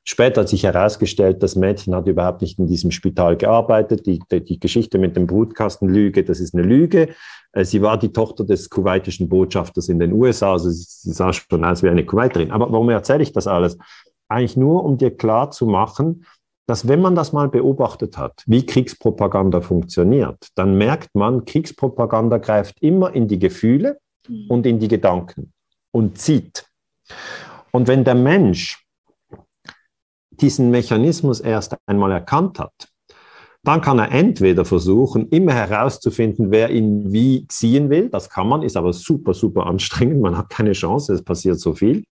Später 0.03 0.41
hat 0.41 0.49
sich 0.49 0.63
herausgestellt, 0.63 1.43
das 1.43 1.55
Mädchen 1.55 1.93
hat 1.93 2.07
überhaupt 2.07 2.41
nicht 2.41 2.57
in 2.57 2.65
diesem 2.65 2.89
Spital 2.89 3.37
gearbeitet. 3.37 4.07
Die, 4.07 4.19
die, 4.31 4.43
die 4.43 4.59
Geschichte 4.59 4.97
mit 4.97 5.15
dem 5.15 5.27
Brutkastenlüge, 5.27 6.23
das 6.23 6.39
ist 6.39 6.55
eine 6.55 6.63
Lüge. 6.63 7.09
Äh, 7.53 7.65
sie 7.65 7.81
war 7.81 7.99
die 7.99 8.11
Tochter 8.11 8.43
des 8.43 8.69
kuwaitischen 8.69 9.29
Botschafters 9.29 9.89
in 9.89 9.99
den 9.99 10.13
USA, 10.13 10.53
also 10.53 10.69
sie 10.69 11.11
sah 11.11 11.31
schon 11.33 11.63
aus 11.63 11.83
wie 11.83 11.89
eine 11.89 12.05
Kuwaiterin. 12.05 12.51
Aber 12.51 12.71
warum 12.71 12.89
erzähle 12.89 13.21
ich 13.21 13.31
das 13.31 13.45
alles? 13.45 13.77
Eigentlich 14.27 14.57
nur, 14.57 14.83
um 14.83 14.97
dir 14.97 15.15
klar 15.15 15.51
zu 15.51 15.65
machen, 15.67 16.25
dass 16.65 16.87
wenn 16.87 17.01
man 17.01 17.15
das 17.15 17.33
mal 17.33 17.49
beobachtet 17.49 18.17
hat, 18.17 18.43
wie 18.47 18.65
Kriegspropaganda 18.65 19.61
funktioniert, 19.61 20.47
dann 20.55 20.77
merkt 20.77 21.13
man, 21.13 21.45
Kriegspropaganda 21.45 22.37
greift 22.37 22.81
immer 22.81 23.13
in 23.13 23.27
die 23.27 23.39
Gefühle 23.39 23.99
mhm. 24.27 24.45
und 24.49 24.65
in 24.65 24.79
die 24.79 24.87
Gedanken 24.87 25.51
und 25.91 26.17
zieht. 26.17 26.65
Und 27.71 27.87
wenn 27.87 28.03
der 28.03 28.15
Mensch 28.15 28.80
diesen 30.41 30.71
Mechanismus 30.71 31.39
erst 31.39 31.75
einmal 31.85 32.11
erkannt 32.11 32.59
hat, 32.59 32.87
dann 33.63 33.81
kann 33.81 33.99
er 33.99 34.11
entweder 34.11 34.65
versuchen, 34.65 35.29
immer 35.29 35.53
herauszufinden, 35.53 36.49
wer 36.49 36.71
ihn 36.71 37.13
wie 37.13 37.47
ziehen 37.47 37.89
will. 37.89 38.09
Das 38.09 38.29
kann 38.29 38.47
man, 38.47 38.63
ist 38.63 38.75
aber 38.75 38.91
super, 38.91 39.33
super 39.33 39.67
anstrengend. 39.67 40.19
Man 40.21 40.37
hat 40.37 40.49
keine 40.49 40.71
Chance, 40.71 41.13
es 41.13 41.23
passiert 41.23 41.59
so 41.59 41.73
viel. 41.73 42.03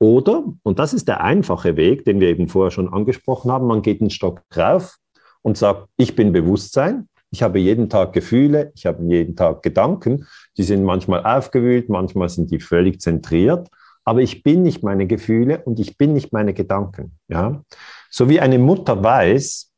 Oder, 0.00 0.44
und 0.64 0.80
das 0.80 0.92
ist 0.92 1.06
der 1.06 1.22
einfache 1.22 1.76
Weg, 1.76 2.04
den 2.04 2.20
wir 2.20 2.28
eben 2.28 2.48
vorher 2.48 2.72
schon 2.72 2.92
angesprochen 2.92 3.52
haben, 3.52 3.68
man 3.68 3.82
geht 3.82 4.00
einen 4.00 4.10
Stock 4.10 4.42
drauf 4.50 4.96
und 5.42 5.56
sagt, 5.56 5.88
ich 5.96 6.16
bin 6.16 6.32
Bewusstsein, 6.32 7.08
ich 7.30 7.42
habe 7.42 7.60
jeden 7.60 7.88
Tag 7.88 8.12
Gefühle, 8.12 8.72
ich 8.74 8.86
habe 8.86 9.04
jeden 9.04 9.36
Tag 9.36 9.62
Gedanken, 9.62 10.26
die 10.56 10.64
sind 10.64 10.82
manchmal 10.82 11.24
aufgewühlt, 11.24 11.88
manchmal 11.88 12.28
sind 12.28 12.50
die 12.50 12.60
völlig 12.60 13.00
zentriert 13.00 13.68
aber 14.04 14.20
ich 14.20 14.42
bin 14.42 14.62
nicht 14.62 14.82
meine 14.82 15.06
Gefühle 15.06 15.62
und 15.64 15.80
ich 15.80 15.96
bin 15.96 16.12
nicht 16.12 16.32
meine 16.32 16.54
Gedanken. 16.54 17.18
Ja? 17.28 17.62
So 18.10 18.28
wie 18.28 18.40
eine 18.40 18.58
Mutter 18.58 19.02
weiß, 19.02 19.70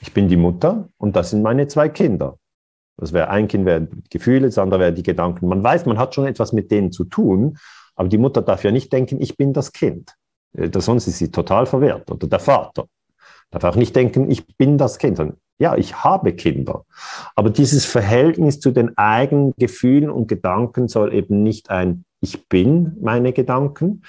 ich 0.00 0.14
bin 0.14 0.28
die 0.28 0.36
Mutter 0.36 0.88
und 0.98 1.16
das 1.16 1.30
sind 1.30 1.42
meine 1.42 1.66
zwei 1.66 1.88
Kinder. 1.88 2.38
Das 2.96 3.12
wäre 3.12 3.30
ein 3.30 3.48
Kind 3.48 3.66
wäre 3.66 3.88
Gefühle, 4.10 4.46
das 4.46 4.58
andere 4.58 4.80
wäre 4.80 4.92
die 4.92 5.02
Gedanken. 5.02 5.48
Man 5.48 5.62
weiß, 5.62 5.86
man 5.86 5.98
hat 5.98 6.14
schon 6.14 6.26
etwas 6.26 6.52
mit 6.52 6.70
denen 6.70 6.92
zu 6.92 7.04
tun, 7.04 7.58
aber 7.94 8.08
die 8.08 8.18
Mutter 8.18 8.42
darf 8.42 8.64
ja 8.64 8.70
nicht 8.70 8.92
denken, 8.92 9.20
ich 9.20 9.36
bin 9.36 9.52
das 9.52 9.72
Kind. 9.72 10.14
Äh, 10.52 10.70
sonst 10.78 11.08
ist 11.08 11.18
sie 11.18 11.30
total 11.30 11.66
verwehrt. 11.66 12.10
Oder 12.10 12.26
der 12.26 12.38
Vater 12.38 12.86
darf 13.50 13.64
auch 13.64 13.76
nicht 13.76 13.96
denken, 13.96 14.30
ich 14.30 14.46
bin 14.56 14.78
das 14.78 14.98
Kind. 14.98 15.20
Ja, 15.58 15.76
ich 15.76 16.02
habe 16.02 16.32
Kinder. 16.32 16.84
Aber 17.34 17.50
dieses 17.50 17.84
Verhältnis 17.84 18.60
zu 18.60 18.70
den 18.70 18.96
eigenen 18.96 19.52
Gefühlen 19.56 20.10
und 20.10 20.28
Gedanken 20.28 20.88
soll 20.88 21.14
eben 21.14 21.42
nicht 21.42 21.70
ein 21.70 22.04
ich 22.22 22.48
bin 22.48 22.96
meine 23.02 23.32
Gedanken 23.32 24.02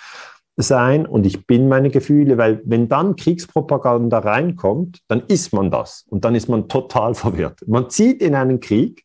sein 0.55 1.05
und 1.05 1.25
ich 1.25 1.47
bin 1.47 1.67
meine 1.67 1.89
Gefühle, 1.89 2.37
weil 2.37 2.61
wenn 2.63 2.87
dann 2.87 3.15
Kriegspropaganda 3.15 4.19
reinkommt, 4.19 4.99
dann 5.07 5.23
ist 5.27 5.51
man 5.51 5.71
das 5.71 6.05
und 6.07 6.23
dann 6.23 6.35
ist 6.35 6.47
man 6.47 6.69
total 6.69 7.15
verwirrt. 7.15 7.67
Man 7.67 7.89
zieht 7.89 8.21
in 8.21 8.35
einen 8.35 8.59
Krieg, 8.59 9.03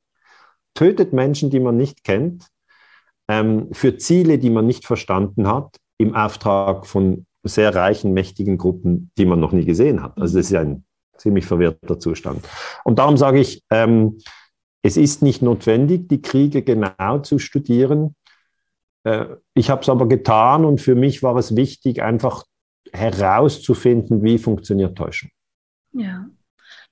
tötet 0.74 1.12
Menschen, 1.12 1.50
die 1.50 1.60
man 1.60 1.76
nicht 1.76 2.04
kennt, 2.04 2.46
ähm, 3.28 3.68
für 3.72 3.96
Ziele, 3.96 4.38
die 4.38 4.50
man 4.50 4.66
nicht 4.66 4.86
verstanden 4.86 5.48
hat, 5.48 5.76
im 5.98 6.14
Auftrag 6.14 6.86
von 6.86 7.26
sehr 7.42 7.74
reichen, 7.74 8.12
mächtigen 8.12 8.58
Gruppen, 8.58 9.10
die 9.16 9.24
man 9.24 9.40
noch 9.40 9.52
nie 9.52 9.64
gesehen 9.64 10.02
hat. 10.02 10.20
Also 10.20 10.38
das 10.38 10.50
ist 10.50 10.54
ein 10.56 10.84
ziemlich 11.16 11.46
verwirrter 11.46 11.98
Zustand. 11.98 12.46
Und 12.84 12.98
darum 12.98 13.16
sage 13.16 13.40
ich, 13.40 13.62
ähm, 13.70 14.18
es 14.82 14.96
ist 14.96 15.22
nicht 15.22 15.42
notwendig, 15.42 16.08
die 16.08 16.22
Kriege 16.22 16.62
genau 16.62 17.18
zu 17.18 17.38
studieren. 17.38 18.14
Äh, 19.04 19.26
ich 19.54 19.70
habe 19.70 19.82
es 19.82 19.88
aber 19.88 20.08
getan 20.08 20.64
und 20.64 20.80
für 20.80 20.94
mich 20.94 21.22
war 21.22 21.36
es 21.36 21.56
wichtig, 21.56 22.02
einfach 22.02 22.44
herauszufinden, 22.92 24.22
wie 24.22 24.38
funktioniert 24.38 24.96
Täuschung. 24.96 25.30
Ja. 25.92 26.26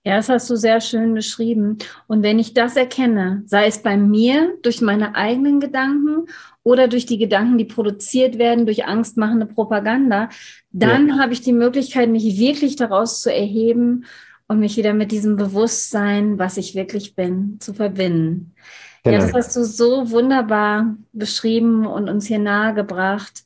Ja, 0.04 0.18
das 0.18 0.28
hast 0.28 0.48
du 0.48 0.54
sehr 0.54 0.80
schön 0.80 1.14
beschrieben. 1.14 1.78
Und 2.06 2.22
wenn 2.22 2.38
ich 2.38 2.54
das 2.54 2.76
erkenne, 2.76 3.42
sei 3.46 3.66
es 3.66 3.82
bei 3.82 3.96
mir 3.96 4.56
durch 4.62 4.80
meine 4.80 5.16
eigenen 5.16 5.58
Gedanken 5.58 6.26
oder 6.62 6.86
durch 6.86 7.06
die 7.06 7.18
Gedanken, 7.18 7.58
die 7.58 7.64
produziert 7.64 8.38
werden 8.38 8.66
durch 8.66 8.84
angstmachende 8.84 9.46
Propaganda, 9.46 10.28
dann 10.70 11.08
ja. 11.08 11.18
habe 11.18 11.32
ich 11.32 11.40
die 11.40 11.52
Möglichkeit, 11.52 12.08
mich 12.08 12.38
wirklich 12.38 12.76
daraus 12.76 13.20
zu 13.20 13.34
erheben 13.34 14.04
und 14.46 14.60
mich 14.60 14.76
wieder 14.76 14.94
mit 14.94 15.10
diesem 15.10 15.34
Bewusstsein, 15.34 16.38
was 16.38 16.56
ich 16.56 16.76
wirklich 16.76 17.16
bin, 17.16 17.58
zu 17.58 17.74
verbinden. 17.74 18.54
Genau. 19.06 19.18
Ja, 19.18 19.24
das 19.24 19.34
hast 19.34 19.54
du 19.54 19.64
so 19.64 20.10
wunderbar 20.10 20.96
beschrieben 21.12 21.86
und 21.86 22.08
uns 22.08 22.26
hier 22.26 22.40
nahegebracht. 22.40 23.44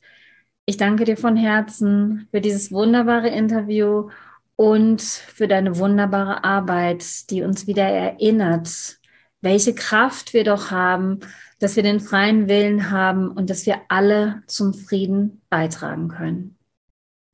Ich 0.65 0.77
danke 0.77 1.03
dir 1.03 1.17
von 1.17 1.37
Herzen 1.37 2.27
für 2.31 2.41
dieses 2.41 2.71
wunderbare 2.71 3.29
Interview 3.29 4.09
und 4.55 5.03
für 5.03 5.47
deine 5.47 5.77
wunderbare 5.77 6.43
Arbeit, 6.43 7.29
die 7.29 7.43
uns 7.43 7.67
wieder 7.67 7.83
erinnert, 7.83 8.97
welche 9.41 9.75
Kraft 9.75 10.33
wir 10.33 10.43
doch 10.43 10.71
haben, 10.71 11.19
dass 11.59 11.75
wir 11.75 11.83
den 11.83 11.99
freien 11.99 12.47
Willen 12.47 12.89
haben 12.89 13.29
und 13.29 13.51
dass 13.51 13.67
wir 13.67 13.81
alle 13.87 14.41
zum 14.47 14.73
Frieden 14.73 15.41
beitragen 15.51 16.07
können. 16.07 16.57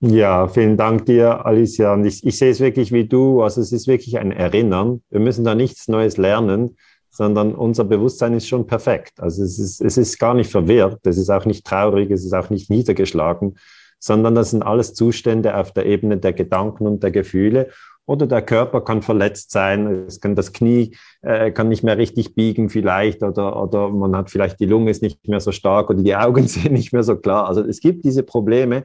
Ja, 0.02 0.50
vielen 0.50 0.76
Dank 0.76 1.06
dir, 1.06 1.46
Alicia. 1.46 1.94
Und 1.94 2.04
ich, 2.04 2.26
ich 2.26 2.38
sehe 2.38 2.52
es 2.52 2.60
wirklich 2.60 2.92
wie 2.92 3.08
du. 3.08 3.42
Also 3.42 3.62
es 3.62 3.72
ist 3.72 3.88
wirklich 3.88 4.20
ein 4.20 4.32
Erinnern. 4.32 5.02
Wir 5.10 5.22
müssen 5.22 5.46
da 5.46 5.56
nichts 5.56 5.88
Neues 5.88 6.18
lernen, 6.18 6.76
sondern 7.18 7.56
unser 7.56 7.84
Bewusstsein 7.84 8.34
ist 8.34 8.48
schon 8.48 8.68
perfekt. 8.68 9.20
Also 9.20 9.42
es 9.44 9.58
ist, 9.58 9.82
es 9.82 9.98
ist 9.98 10.20
gar 10.20 10.36
nicht 10.36 10.52
verwirrt, 10.52 11.00
es 11.08 11.18
ist 11.18 11.32
auch 11.32 11.46
nicht 11.46 11.66
traurig, 11.66 12.12
es 12.12 12.24
ist 12.24 12.34
auch 12.34 12.52
nicht 12.52 12.70
niedergeschlagen, 12.70 13.58
sondern 13.98 14.36
das 14.36 14.52
sind 14.52 14.62
alles 14.62 14.94
Zustände 14.94 15.58
auf 15.58 15.72
der 15.72 15.88
Ebene 15.88 16.18
der 16.18 16.34
Gedanken 16.34 16.86
und 16.86 17.02
der 17.02 17.10
Gefühle. 17.10 17.70
Oder 18.06 18.28
der 18.28 18.44
Körper 18.44 18.82
kann 18.82 19.02
verletzt 19.02 19.50
sein, 19.50 20.06
es 20.08 20.22
kann 20.22 20.36
das 20.36 20.54
Knie 20.54 20.96
äh, 21.24 21.50
kann 21.50 21.70
nicht 21.70 21.84
mehr 21.84 21.98
richtig 21.98 22.36
biegen 22.36 22.70
vielleicht 22.70 23.24
oder, 23.24 23.62
oder 23.64 23.90
man 23.90 24.16
hat 24.16 24.30
vielleicht 24.30 24.60
die 24.60 24.68
Lunge 24.68 24.92
ist 24.92 25.02
nicht 25.02 25.28
mehr 25.28 25.40
so 25.40 25.52
stark 25.52 25.90
oder 25.90 26.04
die 26.04 26.16
Augen 26.16 26.48
sehen 26.48 26.74
nicht 26.74 26.94
mehr 26.94 27.04
so 27.04 27.18
klar. 27.18 27.48
Also 27.48 27.64
es 27.64 27.80
gibt 27.80 28.06
diese 28.06 28.22
Probleme, 28.22 28.84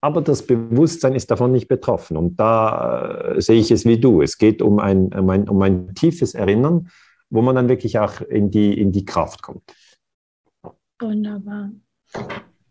aber 0.00 0.20
das 0.20 0.42
Bewusstsein 0.42 1.14
ist 1.14 1.30
davon 1.30 1.52
nicht 1.52 1.68
betroffen. 1.68 2.16
Und 2.16 2.40
da 2.40 3.34
äh, 3.36 3.40
sehe 3.40 3.60
ich 3.60 3.70
es 3.70 3.84
wie 3.84 4.00
du. 4.00 4.20
Es 4.20 4.36
geht 4.36 4.62
um 4.62 4.80
ein, 4.80 5.12
um 5.14 5.30
ein, 5.30 5.48
um 5.48 5.62
ein 5.62 5.94
tiefes 5.94 6.34
Erinnern, 6.34 6.88
wo 7.30 7.42
man 7.42 7.56
dann 7.56 7.68
wirklich 7.68 7.98
auch 7.98 8.20
in 8.20 8.50
die, 8.50 8.78
in 8.78 8.92
die 8.92 9.04
Kraft 9.04 9.42
kommt. 9.42 9.62
Wunderbar. 11.00 11.70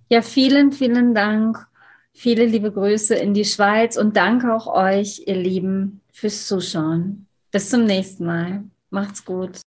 Ja, 0.10 0.22
vielen, 0.22 0.72
vielen 0.72 1.14
Dank. 1.14 1.68
Viele 2.14 2.46
liebe 2.46 2.72
Grüße 2.72 3.14
in 3.16 3.34
die 3.34 3.46
Schweiz 3.46 3.98
und 3.98 4.16
danke 4.16 4.54
auch 4.54 4.68
euch, 4.68 5.24
ihr 5.28 5.36
Lieben, 5.36 6.02
fürs 6.12 6.48
Zuschauen. 6.48 7.28
Bis 7.52 7.70
zum 7.70 7.86
nächsten 7.86 8.26
Mal. 8.26 8.64
Macht's 8.90 9.26
gut. 9.26 9.60